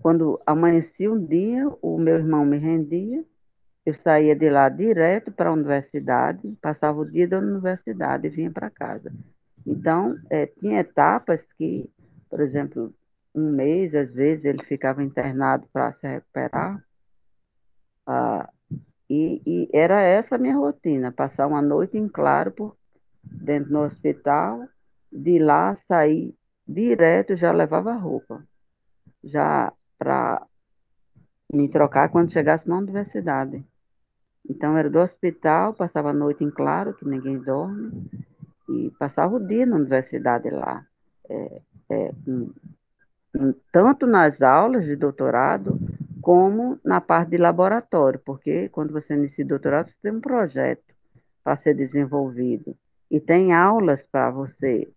quando 0.00 0.40
amanhecia 0.46 1.10
um 1.10 1.24
dia, 1.24 1.68
o 1.80 1.98
meu 1.98 2.16
irmão 2.16 2.44
me 2.44 2.58
rendia, 2.58 3.24
eu 3.86 3.94
saía 4.02 4.34
de 4.34 4.50
lá 4.50 4.68
direto 4.68 5.30
para 5.30 5.48
a 5.48 5.52
universidade, 5.52 6.40
passava 6.60 7.00
o 7.00 7.08
dia 7.08 7.28
da 7.28 7.38
universidade 7.38 8.26
e 8.26 8.30
vinha 8.30 8.50
para 8.50 8.68
casa. 8.68 9.12
Então, 9.64 10.18
é, 10.28 10.46
tinha 10.46 10.80
etapas 10.80 11.40
que, 11.56 11.88
por 12.28 12.40
exemplo, 12.40 12.92
um 13.32 13.48
mês, 13.52 13.94
às 13.94 14.12
vezes, 14.12 14.44
ele 14.44 14.64
ficava 14.64 15.04
internado 15.04 15.68
para 15.72 15.92
se 15.94 16.06
recuperar. 16.06 16.82
Ah, 18.04 18.50
e, 19.08 19.40
e, 19.46 19.70
era 19.72 20.00
essa 20.00 20.34
a 20.34 20.38
minha 20.38 20.56
rotina, 20.56 21.12
passar 21.12 21.46
uma 21.46 21.62
noite 21.62 21.96
em 21.96 22.08
claro 22.08 22.50
por, 22.50 22.76
dentro 23.22 23.70
do 23.70 23.78
hospital, 23.78 24.66
de 25.12 25.38
lá 25.38 25.76
sair 25.86 26.34
direto, 26.66 27.36
já 27.36 27.52
levava 27.52 27.94
roupa, 27.94 28.44
já 29.22 29.72
para 29.96 30.44
me 31.52 31.68
trocar 31.68 32.08
quando 32.08 32.32
chegasse 32.32 32.68
na 32.68 32.78
universidade. 32.78 33.64
Então, 34.48 34.76
era 34.76 34.88
do 34.88 35.00
hospital, 35.00 35.74
passava 35.74 36.10
a 36.10 36.14
noite 36.14 36.44
em 36.44 36.50
claro, 36.50 36.94
que 36.94 37.04
ninguém 37.04 37.38
dorme, 37.38 37.90
e 38.68 38.90
passava 38.98 39.36
o 39.36 39.46
dia 39.46 39.66
na 39.66 39.76
universidade 39.76 40.50
lá, 40.50 40.84
é, 41.28 41.60
é, 41.90 42.10
tanto 43.72 44.06
nas 44.06 44.40
aulas 44.40 44.84
de 44.84 44.96
doutorado, 44.96 45.78
como 46.20 46.78
na 46.84 47.00
parte 47.00 47.30
de 47.30 47.36
laboratório, 47.36 48.20
porque 48.24 48.68
quando 48.70 48.92
você 48.92 49.14
inicia 49.14 49.44
o 49.44 49.48
doutorado, 49.48 49.88
você 49.88 49.96
tem 50.02 50.12
um 50.12 50.20
projeto 50.20 50.82
para 51.44 51.56
ser 51.56 51.74
desenvolvido 51.74 52.76
e 53.08 53.20
tem 53.20 53.52
aulas 53.52 54.02
para 54.10 54.30
você 54.30 54.88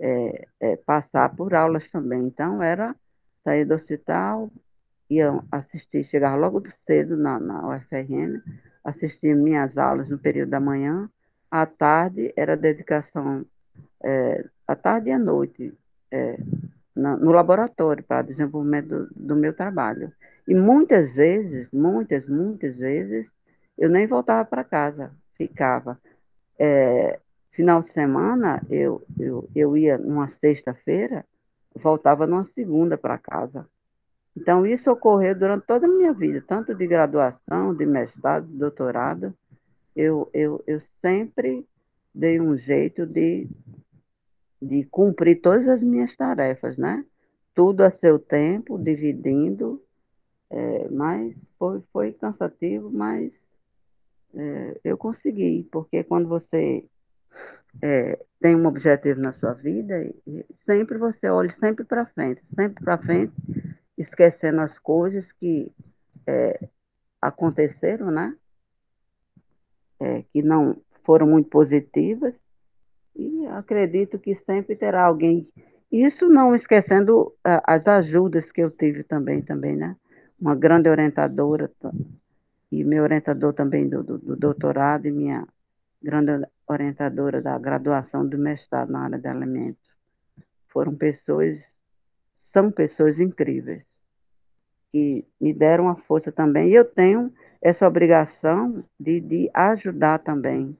é, 0.00 0.48
é, 0.60 0.76
passar 0.76 1.34
por 1.36 1.54
aulas 1.54 1.88
também. 1.90 2.26
Então, 2.26 2.60
era 2.60 2.96
sair 3.44 3.64
do 3.64 3.74
hospital, 3.74 4.50
ia 5.08 5.38
assistir, 5.52 6.04
chegar 6.04 6.34
logo 6.34 6.62
cedo 6.86 7.16
na, 7.16 7.38
na 7.38 7.68
UFRN, 7.68 8.42
assistir 8.84 9.34
minhas 9.34 9.78
aulas 9.78 10.08
no 10.08 10.18
período 10.18 10.50
da 10.50 10.60
manhã, 10.60 11.08
à 11.50 11.66
tarde 11.66 12.32
era 12.36 12.56
dedicação, 12.56 13.44
é, 14.02 14.44
à 14.66 14.74
tarde 14.74 15.10
e 15.10 15.12
à 15.12 15.18
noite, 15.18 15.72
é, 16.10 16.38
no 16.94 17.30
laboratório 17.30 18.04
para 18.04 18.22
desenvolvimento 18.22 18.88
do, 18.88 19.08
do 19.14 19.36
meu 19.36 19.52
trabalho. 19.54 20.12
E 20.46 20.54
muitas 20.54 21.14
vezes, 21.14 21.68
muitas, 21.72 22.26
muitas 22.28 22.76
vezes, 22.76 23.26
eu 23.78 23.88
nem 23.88 24.06
voltava 24.06 24.44
para 24.44 24.64
casa, 24.64 25.12
ficava. 25.36 25.98
É, 26.58 27.18
final 27.52 27.82
de 27.82 27.92
semana, 27.92 28.62
eu, 28.68 29.02
eu, 29.18 29.48
eu 29.54 29.76
ia 29.76 29.96
numa 29.98 30.28
sexta-feira, 30.40 31.24
voltava 31.74 32.26
numa 32.26 32.44
segunda 32.44 32.98
para 32.98 33.18
casa. 33.18 33.66
Então, 34.36 34.66
isso 34.66 34.90
ocorreu 34.90 35.34
durante 35.34 35.66
toda 35.66 35.86
a 35.86 35.90
minha 35.90 36.12
vida, 36.12 36.42
tanto 36.46 36.74
de 36.74 36.86
graduação, 36.86 37.74
de 37.74 37.84
mestrado, 37.84 38.46
de 38.46 38.56
doutorado. 38.56 39.34
Eu, 39.94 40.30
eu, 40.32 40.62
eu 40.66 40.80
sempre 41.00 41.66
dei 42.14 42.40
um 42.40 42.56
jeito 42.56 43.04
de, 43.06 43.46
de 44.60 44.84
cumprir 44.84 45.40
todas 45.40 45.68
as 45.68 45.82
minhas 45.82 46.14
tarefas, 46.16 46.76
né? 46.78 47.04
Tudo 47.54 47.82
a 47.82 47.90
seu 47.90 48.18
tempo, 48.18 48.78
dividindo 48.78 49.82
é, 50.52 50.88
mas 50.90 51.34
foi, 51.58 51.82
foi 51.92 52.12
cansativo, 52.12 52.90
mas 52.90 53.32
é, 54.34 54.80
eu 54.84 54.98
consegui, 54.98 55.66
porque 55.72 56.04
quando 56.04 56.28
você 56.28 56.84
é, 57.80 58.18
tem 58.38 58.54
um 58.54 58.66
objetivo 58.66 59.18
na 59.18 59.32
sua 59.32 59.54
vida, 59.54 59.94
sempre 60.66 60.98
você 60.98 61.26
olha 61.28 61.54
sempre 61.58 61.84
para 61.84 62.04
frente, 62.04 62.42
sempre 62.54 62.84
para 62.84 62.98
frente, 62.98 63.32
esquecendo 64.02 64.60
as 64.60 64.78
coisas 64.78 65.30
que 65.32 65.72
é, 66.26 66.68
aconteceram, 67.20 68.10
né? 68.10 68.36
É, 70.00 70.22
que 70.32 70.42
não 70.42 70.76
foram 71.04 71.26
muito 71.26 71.48
positivas, 71.48 72.34
e 73.14 73.46
acredito 73.46 74.18
que 74.18 74.34
sempre 74.34 74.74
terá 74.76 75.04
alguém. 75.04 75.48
Isso 75.90 76.28
não 76.28 76.54
esquecendo 76.54 77.34
as 77.44 77.86
ajudas 77.86 78.50
que 78.50 78.62
eu 78.62 78.70
tive 78.70 79.04
também, 79.04 79.42
também, 79.42 79.76
né? 79.76 79.96
uma 80.42 80.56
grande 80.56 80.88
orientadora, 80.88 81.70
e 82.72 82.82
meu 82.82 83.04
orientador 83.04 83.54
também 83.54 83.88
do, 83.88 84.02
do, 84.02 84.18
do 84.18 84.36
doutorado, 84.36 85.06
e 85.06 85.12
minha 85.12 85.46
grande 86.02 86.44
orientadora 86.66 87.40
da 87.40 87.56
graduação 87.56 88.26
do 88.26 88.36
mestrado 88.36 88.90
na 88.90 89.04
área 89.04 89.18
de 89.18 89.28
alimentos. 89.28 89.80
Foram 90.68 90.96
pessoas, 90.96 91.56
são 92.52 92.72
pessoas 92.72 93.20
incríveis, 93.20 93.84
que 94.92 95.24
me 95.40 95.52
deram 95.52 95.88
a 95.88 95.96
força 95.96 96.30
também. 96.30 96.68
E 96.68 96.74
eu 96.74 96.84
tenho 96.84 97.32
essa 97.60 97.88
obrigação 97.88 98.84
de, 99.00 99.20
de 99.20 99.50
ajudar 99.54 100.18
também, 100.20 100.76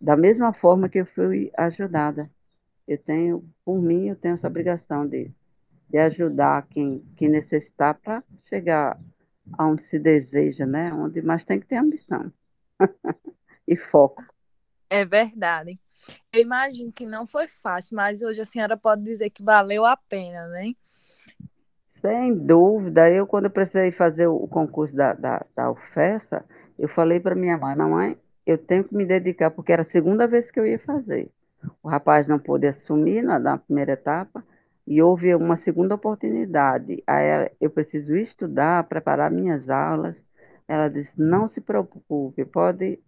da 0.00 0.16
mesma 0.16 0.52
forma 0.52 0.88
que 0.88 0.98
eu 0.98 1.06
fui 1.06 1.52
ajudada. 1.56 2.28
Eu 2.86 2.98
tenho, 2.98 3.44
por 3.64 3.80
mim, 3.80 4.08
eu 4.08 4.16
tenho 4.16 4.34
essa 4.34 4.48
obrigação 4.48 5.06
de 5.06 5.30
de 5.88 5.98
ajudar 5.98 6.66
quem, 6.68 7.00
quem 7.16 7.28
necessitar 7.28 7.94
para 7.94 8.22
chegar 8.48 9.00
aonde 9.56 9.82
se 9.88 9.98
deseja, 9.98 10.66
né? 10.66 10.92
Onde, 10.92 11.22
mas 11.22 11.44
tem 11.44 11.58
que 11.58 11.66
ter 11.66 11.76
ambição 11.76 12.30
e 13.66 13.76
foco. 13.76 14.22
É 14.90 15.04
verdade. 15.04 15.80
Eu 16.32 16.42
imagino 16.42 16.92
que 16.92 17.06
não 17.06 17.26
foi 17.26 17.48
fácil, 17.48 17.96
mas 17.96 18.22
hoje 18.22 18.40
a 18.40 18.44
senhora 18.44 18.76
pode 18.76 19.02
dizer 19.02 19.30
que 19.30 19.42
valeu 19.42 19.84
a 19.84 19.96
pena, 19.96 20.46
né? 20.48 20.74
Sem 22.00 22.34
dúvida. 22.34 23.10
Eu, 23.10 23.26
quando 23.26 23.46
eu 23.46 23.50
precisei 23.50 23.90
fazer 23.92 24.26
o 24.26 24.46
concurso 24.48 24.94
da, 24.94 25.14
da, 25.14 25.44
da 25.54 25.70
UFESA, 25.70 26.44
eu 26.78 26.88
falei 26.88 27.20
para 27.20 27.34
minha 27.34 27.56
mãe, 27.58 27.76
mamãe, 27.76 28.16
eu 28.46 28.56
tenho 28.56 28.84
que 28.84 28.94
me 28.94 29.04
dedicar, 29.04 29.50
porque 29.50 29.72
era 29.72 29.82
a 29.82 29.84
segunda 29.84 30.26
vez 30.26 30.50
que 30.50 30.58
eu 30.60 30.66
ia 30.66 30.78
fazer. 30.78 31.30
O 31.82 31.88
rapaz 31.88 32.26
não 32.26 32.38
pôde 32.38 32.66
assumir 32.66 33.22
na, 33.22 33.38
na 33.38 33.58
primeira 33.58 33.92
etapa, 33.92 34.44
e 34.86 35.02
houve 35.02 35.34
uma 35.34 35.56
segunda 35.58 35.94
oportunidade. 35.94 37.02
Aí 37.06 37.50
eu 37.60 37.68
preciso 37.70 38.16
estudar, 38.16 38.84
preparar 38.84 39.30
minhas 39.30 39.68
aulas. 39.68 40.16
Ela 40.66 40.88
disse: 40.88 41.10
não 41.16 41.48
se 41.50 41.60
preocupe, 41.60 42.44
pode, 42.46 42.98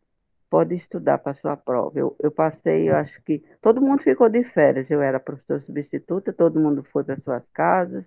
pode 0.51 0.75
estudar 0.75 1.19
para 1.19 1.35
sua 1.35 1.57
prova. 1.57 1.99
Eu, 1.99 2.15
eu 2.21 2.31
passei, 2.31 2.91
eu 2.91 2.97
acho 2.97 3.23
que 3.23 3.43
todo 3.63 3.81
mundo 3.81 4.03
ficou 4.03 4.29
de 4.29 4.45
férias. 4.45 4.91
Eu 4.91 5.01
era 5.01 5.19
professora 5.19 5.61
substituta, 5.61 6.33
todo 6.35 6.61
mundo 6.61 6.85
foi 6.93 7.03
para 7.03 7.19
suas 7.21 7.43
casas. 7.55 8.05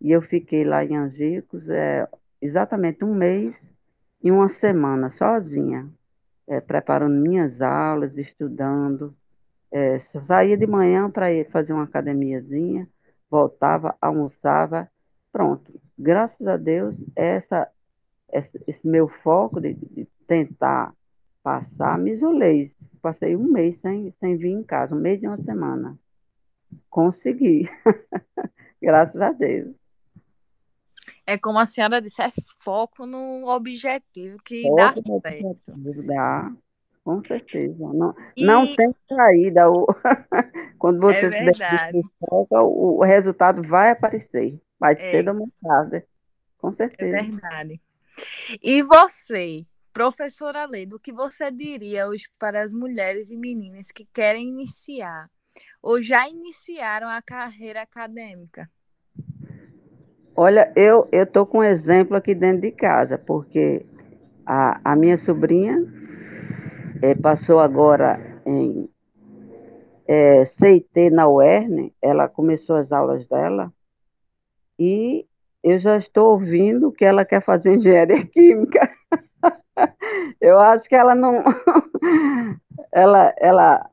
E 0.00 0.10
eu 0.10 0.22
fiquei 0.22 0.64
lá 0.64 0.84
em 0.84 0.96
Angicos 0.96 1.68
é, 1.68 2.08
exatamente 2.40 3.04
um 3.04 3.14
mês 3.14 3.54
e 4.22 4.30
uma 4.30 4.48
semana 4.48 5.10
sozinha, 5.12 5.88
é, 6.46 6.60
preparando 6.60 7.14
minhas 7.14 7.60
aulas, 7.60 8.16
estudando. 8.16 9.14
É, 9.70 10.00
saía 10.26 10.56
de 10.56 10.66
manhã 10.66 11.10
para 11.10 11.32
ir 11.32 11.50
fazer 11.50 11.72
uma 11.72 11.84
academiazinha 11.84 12.88
voltava, 13.30 13.96
almoçava, 14.00 14.90
pronto. 15.32 15.80
Graças 15.98 16.46
a 16.46 16.56
Deus, 16.56 16.94
essa, 17.14 17.68
esse, 18.32 18.60
esse 18.66 18.86
meu 18.86 19.08
foco 19.08 19.60
de, 19.60 19.74
de, 19.74 20.06
tentar 20.26 20.94
passar, 21.42 21.98
me 21.98 22.12
isolei. 22.12 22.72
Passei 23.00 23.36
um 23.36 23.50
mês 23.50 23.80
sem, 23.80 24.12
sem 24.18 24.36
vir 24.36 24.50
em 24.50 24.62
casa, 24.62 24.94
um 24.94 25.00
mês 25.00 25.22
e 25.22 25.26
uma 25.26 25.38
semana. 25.38 25.98
Consegui. 26.90 27.68
Graças 28.80 29.20
a 29.20 29.32
Deus. 29.32 29.74
É 31.28 31.36
como 31.36 31.58
a 31.58 31.66
senhora 31.66 32.00
disse, 32.00 32.22
é 32.22 32.30
foco 32.58 33.04
no 33.04 33.46
objetivo 33.48 34.38
que 34.42 34.62
foco 34.62 34.76
dá 34.76 34.94
certo. 35.20 35.72
Dá, 36.06 36.52
com 37.04 37.22
certeza. 37.22 37.76
Não, 37.92 38.14
e... 38.34 38.46
não 38.46 38.74
tem 38.74 38.94
saída. 39.06 39.70
O... 39.70 39.86
Quando 40.78 41.00
você 41.00 41.26
é 41.26 41.30
se 41.30 41.44
dedica, 41.44 42.08
o, 42.30 43.00
o 43.00 43.04
resultado 43.04 43.62
vai 43.62 43.90
aparecer. 43.90 44.58
mais 44.80 44.98
é. 44.98 45.22
mais 45.22 45.50
tarde, 45.62 46.06
com 46.56 46.70
é 46.70 46.76
certeza. 46.76 47.18
É 47.18 47.22
verdade. 47.22 47.80
E 48.62 48.82
você, 48.82 49.66
professora 49.92 50.64
Leda, 50.64 50.96
o 50.96 50.98
que 50.98 51.12
você 51.12 51.50
diria 51.50 52.08
hoje 52.08 52.24
para 52.38 52.62
as 52.62 52.72
mulheres 52.72 53.28
e 53.30 53.36
meninas 53.36 53.90
que 53.90 54.06
querem 54.06 54.48
iniciar 54.48 55.28
ou 55.82 56.02
já 56.02 56.26
iniciaram 56.26 57.06
a 57.06 57.20
carreira 57.20 57.82
acadêmica? 57.82 58.66
Olha, 60.40 60.72
eu 60.76 61.08
estou 61.10 61.44
com 61.44 61.58
um 61.58 61.64
exemplo 61.64 62.16
aqui 62.16 62.32
dentro 62.32 62.60
de 62.60 62.70
casa, 62.70 63.18
porque 63.18 63.84
a, 64.46 64.92
a 64.92 64.94
minha 64.94 65.18
sobrinha 65.18 65.84
é, 67.02 67.12
passou 67.16 67.58
agora 67.58 68.40
em 68.46 68.88
é, 70.06 70.44
CIT 70.44 71.10
na 71.10 71.28
UERN, 71.28 71.92
ela 72.00 72.28
começou 72.28 72.76
as 72.76 72.92
aulas 72.92 73.26
dela, 73.26 73.72
e 74.78 75.26
eu 75.60 75.80
já 75.80 75.98
estou 75.98 76.30
ouvindo 76.30 76.92
que 76.92 77.04
ela 77.04 77.24
quer 77.24 77.42
fazer 77.42 77.74
engenharia 77.74 78.24
química. 78.30 78.88
eu 80.40 80.56
acho 80.60 80.88
que 80.88 80.94
ela 80.94 81.16
não. 81.16 81.42
ela, 82.94 83.34
ela. 83.38 83.90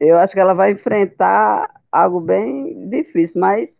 Eu 0.00 0.18
acho 0.18 0.32
que 0.32 0.40
ela 0.40 0.54
vai 0.54 0.72
enfrentar 0.72 1.72
algo 1.92 2.20
bem 2.20 2.88
difícil, 2.88 3.40
mas 3.40 3.77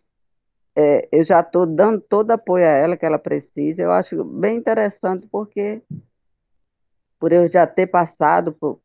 é, 0.81 1.09
eu 1.11 1.25
já 1.25 1.41
estou 1.41 1.67
dando 1.67 2.01
todo 2.01 2.31
apoio 2.31 2.65
a 2.65 2.69
ela 2.69 2.97
que 2.97 3.05
ela 3.05 3.19
precisa. 3.19 3.83
Eu 3.83 3.91
acho 3.91 4.23
bem 4.23 4.59
interessante 4.59 5.27
porque 5.27 5.83
por 7.19 7.33
eu 7.33 7.49
já 7.49 7.67
ter 7.67 7.89
passado 7.89 8.53
por, 8.53 8.79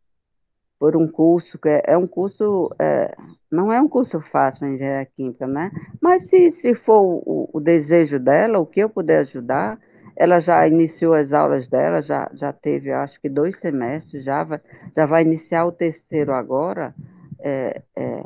por 0.80 0.98
um 0.98 1.08
curso 1.08 1.56
que 1.60 1.70
é, 1.70 1.84
é 1.86 1.96
um 1.96 2.08
curso 2.08 2.72
é, 2.80 3.16
não 3.52 3.72
é 3.72 3.80
um 3.80 3.88
curso 3.88 4.20
fácil 4.20 4.66
em 4.66 4.74
engenharia 4.74 5.08
química, 5.16 5.46
né? 5.46 5.72
Mas 6.02 6.26
se, 6.26 6.54
se 6.54 6.74
for 6.74 7.00
o, 7.00 7.48
o, 7.54 7.60
desejo 7.60 8.20
dela, 8.20 8.58
o 8.58 8.66
que 8.66 8.80
eu 8.80 8.90
puder 8.90 9.20
ajudar, 9.20 9.80
ela 10.16 10.40
já 10.40 10.68
iniciou 10.68 11.14
as 11.14 11.32
aulas 11.32 11.68
dela, 11.70 12.02
já, 12.02 12.28
já 12.34 12.52
teve, 12.52 12.92
acho 12.92 13.22
que 13.22 13.30
dois 13.30 13.56
semestres, 13.60 14.24
já 14.24 14.44
vai, 14.44 14.60
já 14.96 15.06
vai 15.06 15.22
iniciar 15.22 15.68
o 15.68 15.72
terceiro 15.72 16.34
agora. 16.34 16.96
É, 17.40 17.84
é, 17.96 18.24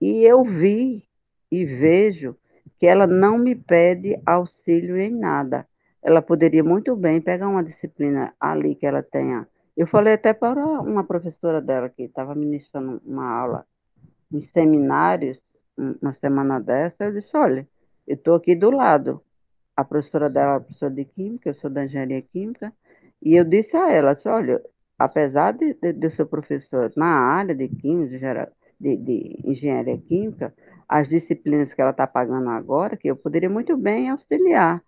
e 0.00 0.24
eu 0.24 0.42
vi 0.42 1.04
e 1.48 1.64
vejo 1.64 2.36
que 2.84 2.88
ela 2.88 3.06
não 3.06 3.38
me 3.38 3.54
pede 3.54 4.20
auxílio 4.26 4.98
em 4.98 5.10
nada. 5.10 5.66
Ela 6.02 6.20
poderia 6.20 6.62
muito 6.62 6.94
bem 6.94 7.18
pegar 7.18 7.48
uma 7.48 7.64
disciplina 7.64 8.34
ali 8.38 8.74
que 8.74 8.84
ela 8.84 9.02
tenha. 9.02 9.48
Eu 9.74 9.86
falei 9.86 10.12
até 10.12 10.34
para 10.34 10.62
uma 10.82 11.02
professora 11.02 11.62
dela 11.62 11.88
que 11.88 12.02
estava 12.02 12.34
ministrando 12.34 13.00
uma 13.06 13.26
aula 13.26 13.64
em 14.30 14.42
seminários, 14.42 15.40
uma 15.78 16.12
semana 16.12 16.60
dessa, 16.60 17.04
eu 17.04 17.12
disse, 17.12 17.34
olha, 17.34 17.66
eu 18.06 18.16
estou 18.16 18.34
aqui 18.34 18.54
do 18.54 18.70
lado. 18.70 19.22
A 19.74 19.82
professora 19.82 20.28
dela 20.28 20.56
é 20.56 20.60
professora 20.60 20.92
de 20.92 21.06
Química, 21.06 21.48
eu 21.48 21.54
sou 21.54 21.70
da 21.70 21.86
Engenharia 21.86 22.20
Química, 22.20 22.70
e 23.22 23.34
eu 23.34 23.44
disse 23.44 23.74
a 23.74 23.90
ela, 23.90 24.14
olha, 24.26 24.60
apesar 24.98 25.52
de, 25.52 25.72
de, 25.72 25.90
de 25.94 26.10
ser 26.10 26.26
professor 26.26 26.92
na 26.94 27.06
área 27.06 27.54
de 27.54 27.66
Química, 27.66 28.52
de, 28.80 28.96
de 28.96 29.40
Engenharia 29.44 29.98
Química, 29.98 30.54
as 30.88 31.08
disciplinas 31.08 31.72
que 31.72 31.80
ela 31.80 31.90
está 31.90 32.06
pagando 32.06 32.50
agora, 32.50 32.96
que 32.96 33.08
eu 33.08 33.16
poderia 33.16 33.48
muito 33.50 33.76
bem 33.76 34.10
auxiliar 34.10 34.82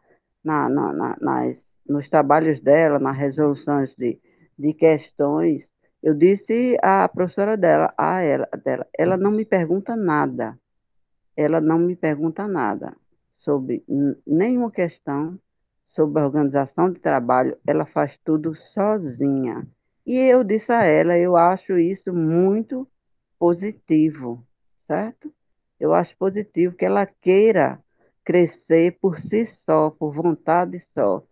na, 0.44 0.68
na, 0.68 0.92
na, 0.92 1.16
nas, 1.20 1.56
nos 1.88 2.08
trabalhos 2.08 2.60
dela, 2.60 2.98
nas 2.98 3.16
resoluções 3.16 3.94
de, 3.96 4.20
de 4.58 4.72
questões. 4.74 5.62
Eu 6.02 6.14
disse 6.14 6.76
à 6.82 7.08
professora 7.08 7.56
dela, 7.56 7.92
a 7.96 8.20
ela, 8.20 8.48
dela, 8.64 8.86
ela 8.96 9.16
não 9.16 9.30
me 9.30 9.44
pergunta 9.44 9.96
nada. 9.96 10.58
Ela 11.36 11.60
não 11.60 11.78
me 11.78 11.96
pergunta 11.96 12.46
nada 12.46 12.96
sobre 13.38 13.84
nenhuma 14.26 14.70
questão 14.70 15.38
sobre 15.96 16.22
organização 16.22 16.92
de 16.92 17.00
trabalho, 17.00 17.56
ela 17.66 17.86
faz 17.86 18.16
tudo 18.22 18.54
sozinha. 18.74 19.66
E 20.06 20.14
eu 20.14 20.44
disse 20.44 20.70
a 20.70 20.84
ela, 20.84 21.18
eu 21.18 21.36
acho 21.36 21.78
isso 21.78 22.12
muito 22.12 22.86
positivo, 23.38 24.44
certo? 24.86 25.32
Eu 25.78 25.94
acho 25.94 26.16
positivo 26.16 26.74
que 26.74 26.84
ela 26.84 27.06
queira 27.06 27.78
crescer 28.24 28.98
por 29.00 29.20
si 29.20 29.46
só, 29.64 29.90
por 29.90 30.12
vontade 30.12 30.82
só. 30.94 31.22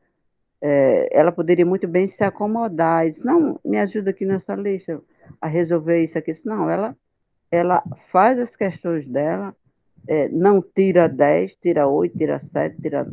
É, 0.61 1.09
ela 1.13 1.33
poderia 1.33 1.67
muito 1.67 1.89
bem 1.89 2.09
se 2.09 2.23
acomodar 2.23 3.07
e 3.07 3.11
dizer, 3.11 3.25
não, 3.25 3.59
me 3.65 3.79
ajuda 3.79 4.11
aqui 4.11 4.25
nessa 4.25 4.55
lista 4.55 5.01
a 5.41 5.47
resolver 5.47 6.05
isso 6.05 6.17
aqui. 6.17 6.39
Não, 6.45 6.71
ela, 6.71 6.97
ela 7.51 7.83
faz 8.11 8.39
as 8.39 8.55
questões 8.55 9.07
dela, 9.09 9.55
é, 10.07 10.29
não 10.29 10.63
tira 10.63 11.09
10, 11.09 11.57
tira 11.57 11.89
8, 11.89 12.17
tira 12.17 12.39
7, 12.41 12.81
tira, 12.81 13.07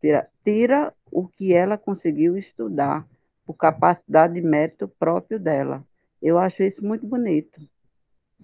tira, 0.00 0.28
tira 0.44 0.94
o 1.10 1.26
que 1.26 1.52
ela 1.52 1.76
conseguiu 1.76 2.36
estudar, 2.36 3.06
por 3.44 3.54
capacidade 3.54 4.34
de 4.34 4.42
mérito 4.42 4.86
próprio 4.86 5.40
dela. 5.40 5.82
Eu 6.20 6.38
acho 6.38 6.62
isso 6.62 6.84
muito 6.84 7.06
bonito, 7.06 7.58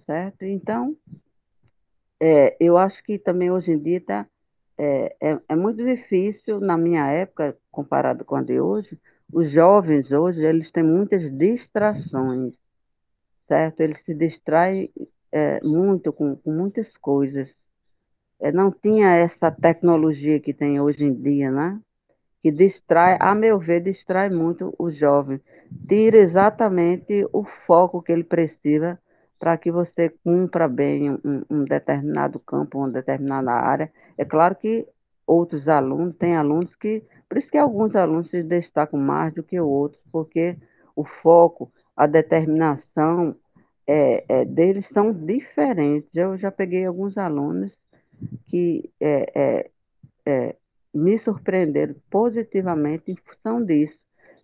certo? 0.05 0.43
Então, 0.43 0.95
é, 2.19 2.55
eu 2.59 2.77
acho 2.77 3.03
que 3.03 3.17
também 3.17 3.51
hoje 3.51 3.71
em 3.71 3.79
dia 3.79 4.01
tá, 4.01 4.27
é, 4.77 5.15
é, 5.21 5.39
é, 5.49 5.55
muito 5.55 5.83
difícil, 5.83 6.59
na 6.59 6.77
minha 6.77 7.07
época, 7.09 7.57
comparado 7.71 8.23
com 8.25 8.35
a 8.35 8.41
de 8.41 8.59
hoje, 8.59 8.97
os 9.31 9.51
jovens 9.51 10.11
hoje, 10.11 10.43
eles 10.43 10.71
têm 10.71 10.83
muitas 10.83 11.31
distrações, 11.37 12.53
certo? 13.47 13.81
Eles 13.81 14.01
se 14.05 14.13
distraem 14.13 14.89
é, 15.31 15.59
muito 15.63 16.13
com, 16.13 16.35
com, 16.35 16.51
muitas 16.51 16.95
coisas. 16.97 17.49
É, 18.39 18.51
não 18.51 18.71
tinha 18.71 19.15
essa 19.15 19.49
tecnologia 19.49 20.39
que 20.39 20.53
tem 20.53 20.79
hoje 20.79 21.03
em 21.03 21.13
dia, 21.13 21.51
né? 21.51 21.79
Que 22.43 22.51
distrai, 22.51 23.17
a 23.19 23.33
meu 23.33 23.57
ver, 23.57 23.81
distrai 23.81 24.29
muito 24.29 24.73
o 24.77 24.91
jovem. 24.91 25.41
Tira 25.87 26.17
exatamente 26.17 27.25
o 27.33 27.43
foco 27.65 28.01
que 28.01 28.11
ele 28.11 28.23
precisa 28.23 28.99
para 29.45 29.59
que 29.59 29.71
você 29.71 30.09
cumpra 30.23 30.67
bem 30.67 31.11
um, 31.11 31.43
um, 31.47 31.63
determinado 31.65 32.39
campo, 32.39 32.79
uma 32.79 32.89
determinada 32.89 33.51
área. 33.51 33.91
É 34.17 34.25
claro 34.25 34.55
que 34.55 34.87
outros 35.23 35.69
alunos, 35.69 36.15
tem 36.15 36.35
alunos 36.35 36.73
que, 36.73 37.03
por 37.29 37.37
isso 37.37 37.51
que 37.51 37.57
alguns 37.59 37.95
alunos 37.95 38.27
se 38.31 38.41
destacam 38.41 38.99
mais 38.99 39.35
do 39.35 39.43
que 39.43 39.59
outros, 39.59 40.01
porque 40.11 40.57
o 40.95 41.05
foco, 41.05 41.71
a 41.95 42.07
determinação 42.07 43.35
é, 43.85 44.25
é, 44.27 44.45
deles 44.45 44.87
são 44.87 45.13
diferentes. 45.13 46.09
Eu 46.15 46.35
já 46.37 46.51
peguei 46.51 46.83
alguns 46.83 47.15
alunos 47.15 47.71
que 48.47 48.89
é, 48.99 49.31
é, 49.35 49.69
é 50.25 50.55
me 50.91 51.19
surpreenderam 51.19 51.93
positivamente 52.09 53.11
em 53.11 53.15
função 53.15 53.63
disso, 53.63 53.99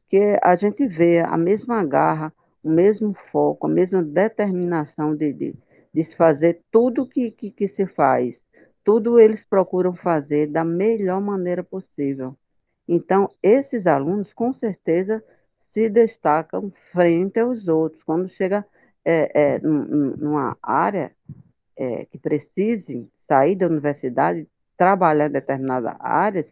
que 0.07 0.37
a 0.43 0.55
gente 0.55 0.85
vê 0.85 1.21
a 1.21 1.37
mesma 1.37 1.83
garra, 1.83 2.31
o 2.63 2.69
mesmo 2.69 3.13
foco, 3.31 3.67
a 3.67 3.69
mesma 3.69 4.03
determinação 4.03 5.15
de, 5.15 5.33
de, 5.33 5.55
de 5.93 6.05
fazer 6.15 6.61
tudo 6.71 7.07
que, 7.07 7.31
que, 7.31 7.51
que 7.51 7.67
se 7.69 7.85
faz. 7.87 8.35
Tudo 8.83 9.19
eles 9.19 9.43
procuram 9.43 9.95
fazer 9.95 10.47
da 10.47 10.63
melhor 10.63 11.21
maneira 11.21 11.63
possível. 11.63 12.35
Então, 12.87 13.29
esses 13.41 13.85
alunos, 13.87 14.33
com 14.33 14.53
certeza, 14.53 15.23
se 15.73 15.89
destacam 15.89 16.71
frente 16.91 17.39
aos 17.39 17.67
outros. 17.67 18.03
Quando 18.03 18.29
chega 18.29 18.65
é, 19.05 19.55
é, 19.55 19.59
numa 19.59 20.57
área 20.61 21.11
é, 21.77 22.05
que 22.05 22.17
precise 22.17 23.09
sair 23.27 23.55
da 23.55 23.67
universidade, 23.67 24.47
trabalhar 24.77 25.27
em 25.27 25.31
determinadas 25.31 25.95
áreas, 25.99 26.45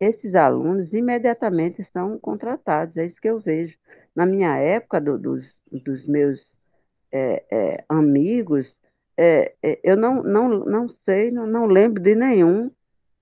esses 0.00 0.34
alunos 0.34 0.92
imediatamente 0.92 1.84
são 1.92 2.18
contratados. 2.18 2.96
É 2.96 3.06
isso 3.06 3.20
que 3.20 3.28
eu 3.28 3.40
vejo 3.40 3.76
na 4.14 4.26
minha 4.26 4.56
época, 4.56 5.00
do, 5.00 5.18
dos, 5.18 5.44
dos 5.70 6.06
meus 6.06 6.40
é, 7.12 7.44
é, 7.50 7.84
amigos, 7.88 8.74
é, 9.16 9.54
é, 9.62 9.78
eu 9.82 9.96
não, 9.96 10.22
não, 10.22 10.48
não 10.48 10.88
sei, 11.04 11.30
não, 11.30 11.46
não 11.46 11.66
lembro 11.66 12.02
de 12.02 12.14
nenhum 12.14 12.70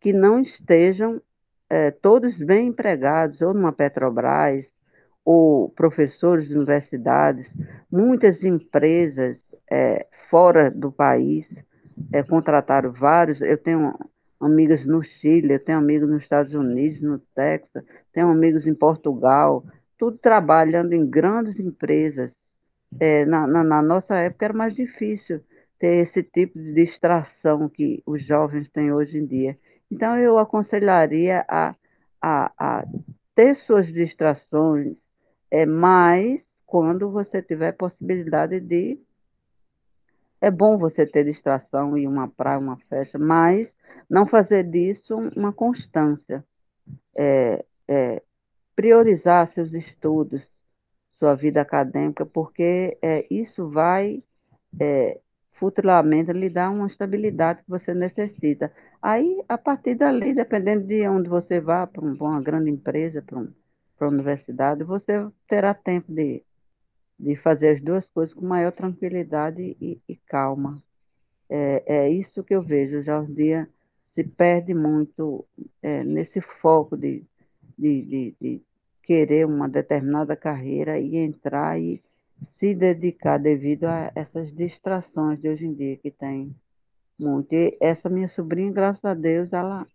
que 0.01 0.13
não 0.13 0.41
estejam 0.41 1.21
é, 1.69 1.91
todos 1.91 2.37
bem 2.39 2.69
empregados, 2.69 3.41
ou 3.41 3.55
numa 3.55 3.73
Petrobras, 3.73 4.65
ou 5.25 5.69
professores 5.71 6.49
de 6.49 6.57
universidades, 6.57 7.49
muitas 7.91 8.43
empresas 8.43 9.37
é, 9.71 10.07
fora 10.29 10.71
do 10.71 10.91
país 10.91 11.47
contrataram 12.29 12.91
vários. 12.91 13.41
Eu 13.41 13.57
tenho 13.57 13.95
amigas 14.41 14.85
no 14.85 15.03
Chile, 15.03 15.53
eu 15.53 15.65
tenho 15.65 15.79
amigos 15.79 16.09
nos 16.09 16.23
Estados 16.23 16.53
Unidos, 16.53 17.01
no 17.01 17.19
Texas, 17.35 17.85
tenho 18.13 18.29
amigos 18.29 18.67
em 18.67 18.75
Portugal, 18.75 19.65
tudo 20.03 20.19
trabalhando 20.19 20.95
em 20.95 21.09
grandes 21.09 21.61
empresas. 21.61 22.35
É, 22.99 23.25
na, 23.25 23.47
na, 23.47 23.63
na, 23.63 23.81
nossa 23.81 24.17
época 24.17 24.47
era 24.47 24.53
mais 24.53 24.75
difícil 24.75 25.41
ter 25.79 26.05
esse 26.05 26.25
tipo 26.25 26.59
de 26.59 26.75
distração 26.75 27.69
que 27.69 28.03
os 28.05 28.21
jovens 28.27 28.69
têm 28.71 28.93
hoje 28.93 29.17
em 29.19 29.25
dia. 29.25 29.57
Então, 29.89 30.19
eu 30.19 30.39
aconselharia 30.39 31.45
a, 31.49 31.77
a, 32.21 32.53
a 32.59 32.85
ter 33.37 33.55
suas 33.59 33.87
distrações, 33.87 34.97
é, 35.49 35.65
mais 35.65 36.43
quando 36.67 37.09
você 37.09 37.41
tiver 37.41 37.71
possibilidade 37.71 38.59
de, 38.59 38.99
é 40.41 40.51
bom 40.51 40.79
você 40.79 41.07
ter 41.07 41.27
distração 41.27 41.97
e 41.97 42.09
uma 42.09 42.27
praia, 42.27 42.59
uma 42.59 42.77
festa, 42.89 43.21
mas 43.21 43.73
não 44.11 44.27
fazer 44.27 44.65
disso 44.65 45.15
uma 45.37 45.53
constância. 45.53 46.45
É, 47.17 47.65
é, 47.87 48.23
priorizar 48.75 49.53
seus 49.53 49.73
estudos, 49.73 50.43
sua 51.19 51.35
vida 51.35 51.61
acadêmica, 51.61 52.27
porque 52.27 52.99
é, 53.01 53.27
isso 53.31 53.69
vai 53.69 54.23
é, 54.81 55.21
futuramente 55.63 56.33
lhe 56.33 56.51
dar 56.51 56.71
uma 56.71 56.89
estabilidade 56.89 57.63
que 57.63 57.71
você 57.71 57.95
necessita. 57.95 58.73
Aí, 59.01 59.43
a 59.49 59.57
partir 59.57 59.95
dali, 59.95 60.35
dependendo 60.35 60.87
de 60.87 61.07
onde 61.07 61.29
você 61.29 61.61
vá, 61.61 61.87
para 61.87 62.03
uma 62.03 62.41
grande 62.43 62.71
empresa, 62.71 63.23
para 63.23 63.39
um, 63.39 63.49
a 64.01 64.07
universidade, 64.09 64.83
você 64.83 65.13
terá 65.47 65.73
tempo 65.73 66.13
de, 66.13 66.43
de 67.19 67.37
fazer 67.37 67.77
as 67.77 67.83
duas 67.83 68.05
coisas 68.07 68.35
com 68.35 68.45
maior 68.45 68.73
tranquilidade 68.73 69.77
e, 69.81 70.01
e 70.09 70.17
calma. 70.27 70.83
É, 71.49 71.83
é, 71.87 72.11
isso 72.11 72.43
que 72.43 72.55
eu 72.55 72.63
vejo. 72.63 73.03
Já 73.05 73.21
o 73.21 73.27
dia 73.27 73.69
se 74.15 74.25
perde 74.25 74.75
muito 74.75 75.47
é, 75.83 76.03
nesse 76.03 76.41
foco 76.61 76.97
de, 76.97 77.25
de, 77.83 78.03
de, 78.03 78.37
de 78.41 78.63
querer 79.03 79.45
uma 79.45 79.69
determinada 79.69 80.37
carreira 80.37 81.01
e 81.01 81.17
entrar 81.17 81.81
e 81.81 82.01
se 82.59 82.75
dedicar 82.75 83.39
devido 83.39 83.85
a 83.85 84.13
essas 84.15 84.55
distrações 84.55 85.41
de 85.41 85.49
hoje 85.49 85.67
em 85.67 85.75
dia 85.75 85.97
que 85.97 86.11
tem 86.11 86.55
muito. 87.19 87.53
E 87.53 87.77
essa 87.81 88.09
minha 88.09 88.29
sobrinha, 88.31 88.73
graças 88.73 89.05
a 89.05 89.15
Deus, 89.15 89.53
ela, 89.53 89.87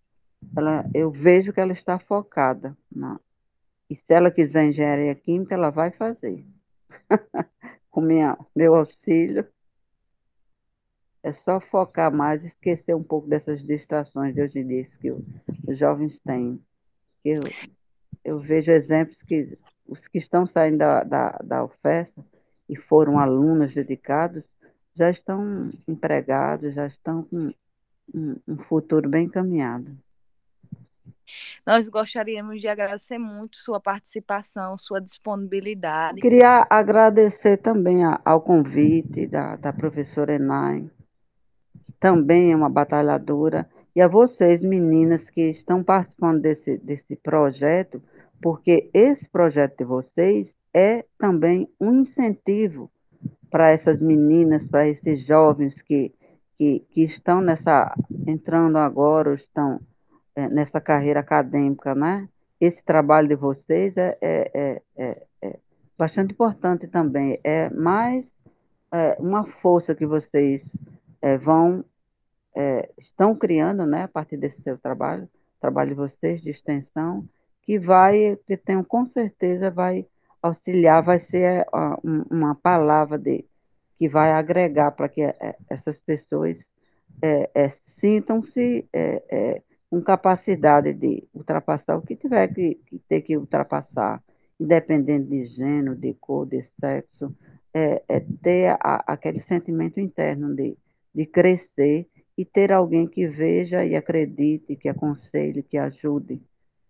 ela, 0.56 0.86
eu 0.94 1.10
vejo 1.10 1.54
que 1.54 1.62
ela 1.62 1.72
está 1.72 1.98
focada. 1.98 2.78
Na, 2.94 3.20
e 3.90 3.96
se 3.96 4.14
ela 4.14 4.30
quiser 4.30 4.66
engenharia 4.66 5.16
química, 5.16 5.56
ela 5.56 5.70
vai 5.70 5.92
fazer. 5.92 6.46
Com 7.90 8.02
minha, 8.02 8.38
meu 8.54 8.76
auxílio. 8.76 9.48
É 11.24 11.34
só 11.34 11.60
focar 11.60 12.14
mais, 12.14 12.44
esquecer 12.44 12.96
um 12.96 13.04
pouco 13.04 13.28
dessas 13.28 13.62
distrações 13.66 14.36
de 14.36 14.42
hoje 14.42 14.60
em 14.60 14.68
dia 14.68 14.88
que 15.02 15.12
os 15.12 15.78
jovens 15.78 16.18
têm. 16.26 16.62
Eu, 17.26 17.42
eu 18.28 18.40
vejo 18.40 18.72
exemplos 18.72 19.18
que 19.22 19.58
os 19.88 20.06
que 20.08 20.18
estão 20.18 20.46
saindo 20.46 20.80
da, 20.80 21.04
da, 21.04 21.30
da 21.42 21.64
UFESA 21.64 22.26
e 22.68 22.76
foram 22.76 23.18
alunos 23.18 23.74
dedicados 23.74 24.44
já 24.94 25.10
estão 25.10 25.72
empregados, 25.88 26.74
já 26.74 26.88
estão 26.88 27.24
com 27.24 27.54
um, 28.14 28.36
um 28.46 28.58
futuro 28.58 29.08
bem 29.08 29.26
encaminhado. 29.26 29.96
Nós 31.66 31.88
gostaríamos 31.88 32.60
de 32.60 32.68
agradecer 32.68 33.18
muito 33.18 33.58
sua 33.58 33.80
participação, 33.80 34.78
sua 34.78 35.00
disponibilidade. 35.00 36.20
Queria 36.20 36.66
agradecer 36.70 37.58
também 37.58 38.00
ao 38.26 38.42
convite 38.42 39.28
da, 39.28 39.56
da 39.56 39.72
professora 39.72 40.34
Enai, 40.34 40.90
também 42.00 42.52
é 42.52 42.56
uma 42.56 42.70
batalhadora, 42.70 43.70
e 43.96 44.02
a 44.02 44.08
vocês, 44.08 44.62
meninas, 44.62 45.30
que 45.30 45.50
estão 45.50 45.84
participando 45.84 46.42
desse, 46.42 46.78
desse 46.78 47.16
projeto, 47.16 48.02
porque 48.42 48.90
esse 48.94 49.28
projeto 49.30 49.78
de 49.78 49.84
vocês 49.84 50.48
é 50.74 51.06
também 51.18 51.68
um 51.80 52.02
incentivo 52.02 52.90
para 53.50 53.72
essas 53.72 54.02
meninas, 54.02 54.66
para 54.68 54.88
esses 54.88 55.26
jovens 55.26 55.74
que, 55.82 56.14
que, 56.58 56.80
que 56.92 57.04
estão 57.04 57.42
nessa, 57.42 57.94
entrando 58.28 58.78
agora, 58.78 59.30
ou 59.30 59.36
estão 59.36 59.80
é, 60.36 60.48
nessa 60.50 60.80
carreira 60.80 61.22
acadêmica, 61.22 61.96
né? 61.96 62.28
Esse 62.60 62.84
trabalho 62.84 63.28
de 63.28 63.36
vocês 63.36 63.96
é, 63.98 64.18
é, 64.22 64.52
é, 64.54 64.82
é, 64.98 65.28
é 65.42 65.60
bastante 65.98 66.34
importante 66.34 66.88
também. 66.88 67.40
É 67.44 67.70
mais 67.70 68.26
é, 68.92 69.16
uma 69.20 69.46
força 69.46 69.96
que 69.96 70.06
vocês 70.06 70.62
é, 71.22 71.38
vão, 71.38 71.84
estão 72.98 73.36
criando, 73.36 73.86
né? 73.86 74.04
A 74.04 74.08
partir 74.08 74.38
desse 74.38 74.60
seu 74.62 74.78
trabalho, 74.78 75.30
trabalho 75.62 75.90
de 75.90 75.96
vocês 75.96 76.42
de 76.42 76.50
extensão, 76.50 77.24
que 77.68 77.78
vai, 77.78 78.38
que 78.48 78.56
tenho 78.56 78.84
com 78.86 79.06
certeza 79.06 79.70
vai 79.70 80.08
auxiliar, 80.42 81.04
vai 81.04 81.20
ser 81.20 81.66
uma 82.32 82.56
palavra 82.56 83.18
de, 83.18 83.44
que 84.00 84.08
vai 84.08 84.32
agregar 84.32 84.92
para 84.92 85.10
que 85.10 85.22
essas 85.70 86.00
pessoas 86.00 86.58
sintam-se 88.00 88.88
com 89.90 90.02
capacidade 90.02 90.94
de 90.94 91.28
ultrapassar 91.34 91.98
o 91.98 92.02
que 92.02 92.16
tiver 92.16 92.54
que, 92.54 92.76
que 92.88 93.00
ter 93.00 93.22
que 93.22 93.36
ultrapassar, 93.36 94.24
independente 94.58 95.28
de 95.28 95.46
gênero, 95.48 95.94
de 95.94 96.14
cor, 96.14 96.46
de 96.46 96.64
sexo, 96.80 97.36
é, 97.74 98.02
é 98.08 98.20
ter 98.42 98.78
a, 98.80 99.04
aquele 99.08 99.42
sentimento 99.42 100.00
interno 100.00 100.56
de, 100.56 100.78
de 101.14 101.26
crescer 101.26 102.08
e 102.38 102.46
ter 102.46 102.72
alguém 102.72 103.08
que 103.08 103.28
veja 103.28 103.86
e 103.86 103.94
acredite, 103.94 104.76
que 104.78 104.88
aconselhe, 104.88 105.64
que 105.64 105.78
ajude. 105.78 106.42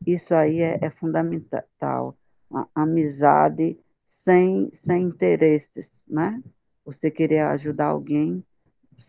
Isso 0.05 0.33
aí 0.33 0.61
é, 0.61 0.77
é 0.81 0.89
fundamental. 0.89 2.17
A 2.53 2.67
amizade 2.75 3.77
sem, 4.23 4.71
sem 4.85 5.03
interesses, 5.03 5.85
né? 6.07 6.41
Você 6.85 7.11
querer 7.11 7.39
ajudar 7.39 7.87
alguém 7.87 8.43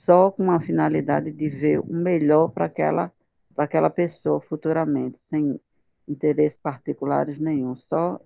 só 0.05 0.30
com 0.30 0.51
a 0.51 0.61
finalidade 0.61 1.30
de 1.32 1.49
ver 1.49 1.80
o 1.80 1.93
melhor 1.93 2.49
para 2.49 2.64
aquela 2.66 3.12
para 3.55 3.64
aquela 3.64 3.91
pessoa 3.91 4.41
futuramente, 4.41 5.18
sem 5.28 5.61
interesses 6.07 6.57
particulares 6.62 7.41
nenhum, 7.41 7.74
só 7.74 8.20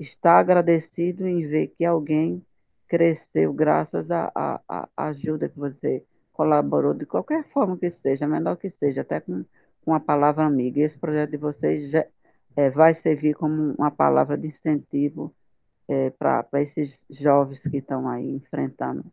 estar 0.00 0.38
agradecido 0.38 1.28
em 1.28 1.46
ver 1.46 1.74
que 1.76 1.84
alguém 1.84 2.42
cresceu 2.88 3.52
graças 3.52 4.10
à 4.10 4.88
ajuda 4.96 5.50
que 5.50 5.58
você 5.58 6.02
colaborou, 6.32 6.94
de 6.94 7.04
qualquer 7.04 7.44
forma 7.48 7.76
que 7.76 7.90
seja, 7.90 8.26
menor 8.26 8.56
que 8.56 8.70
seja, 8.70 9.02
até 9.02 9.20
com, 9.20 9.44
com 9.86 9.92
uma 9.92 10.00
palavra 10.00 10.44
amiga. 10.44 10.80
E 10.80 10.82
esse 10.82 10.98
projeto 10.98 11.30
de 11.30 11.36
vocês 11.36 11.90
já, 11.92 12.04
é, 12.56 12.68
vai 12.70 12.94
servir 12.96 13.34
como 13.34 13.72
uma 13.78 13.90
palavra 13.90 14.36
de 14.36 14.48
incentivo 14.48 15.32
é, 15.88 16.10
para 16.10 16.44
esses 16.54 16.92
jovens 17.08 17.60
que 17.60 17.76
estão 17.76 18.08
aí 18.08 18.28
enfrentando. 18.28 19.04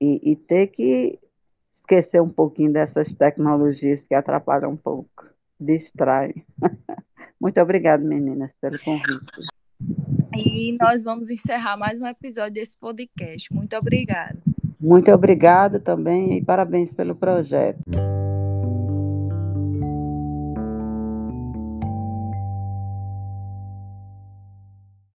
E, 0.00 0.32
e 0.32 0.34
ter 0.34 0.68
que 0.68 1.18
esquecer 1.80 2.22
um 2.22 2.30
pouquinho 2.30 2.72
dessas 2.72 3.12
tecnologias 3.14 4.02
que 4.04 4.14
atrapalham 4.14 4.70
um 4.70 4.76
pouco, 4.76 5.26
distraem. 5.60 6.42
Muito 7.38 7.60
obrigada, 7.60 8.02
meninas, 8.02 8.50
pelo 8.60 8.78
convite. 8.78 9.20
E 10.34 10.76
nós 10.80 11.02
vamos 11.02 11.30
encerrar 11.30 11.76
mais 11.76 12.00
um 12.00 12.06
episódio 12.06 12.54
desse 12.54 12.78
podcast. 12.78 13.52
Muito 13.52 13.76
obrigada. 13.76 14.38
Muito 14.78 15.10
obrigada 15.12 15.78
também 15.78 16.38
e 16.38 16.44
parabéns 16.44 16.90
pelo 16.92 17.14
projeto. 17.14 17.80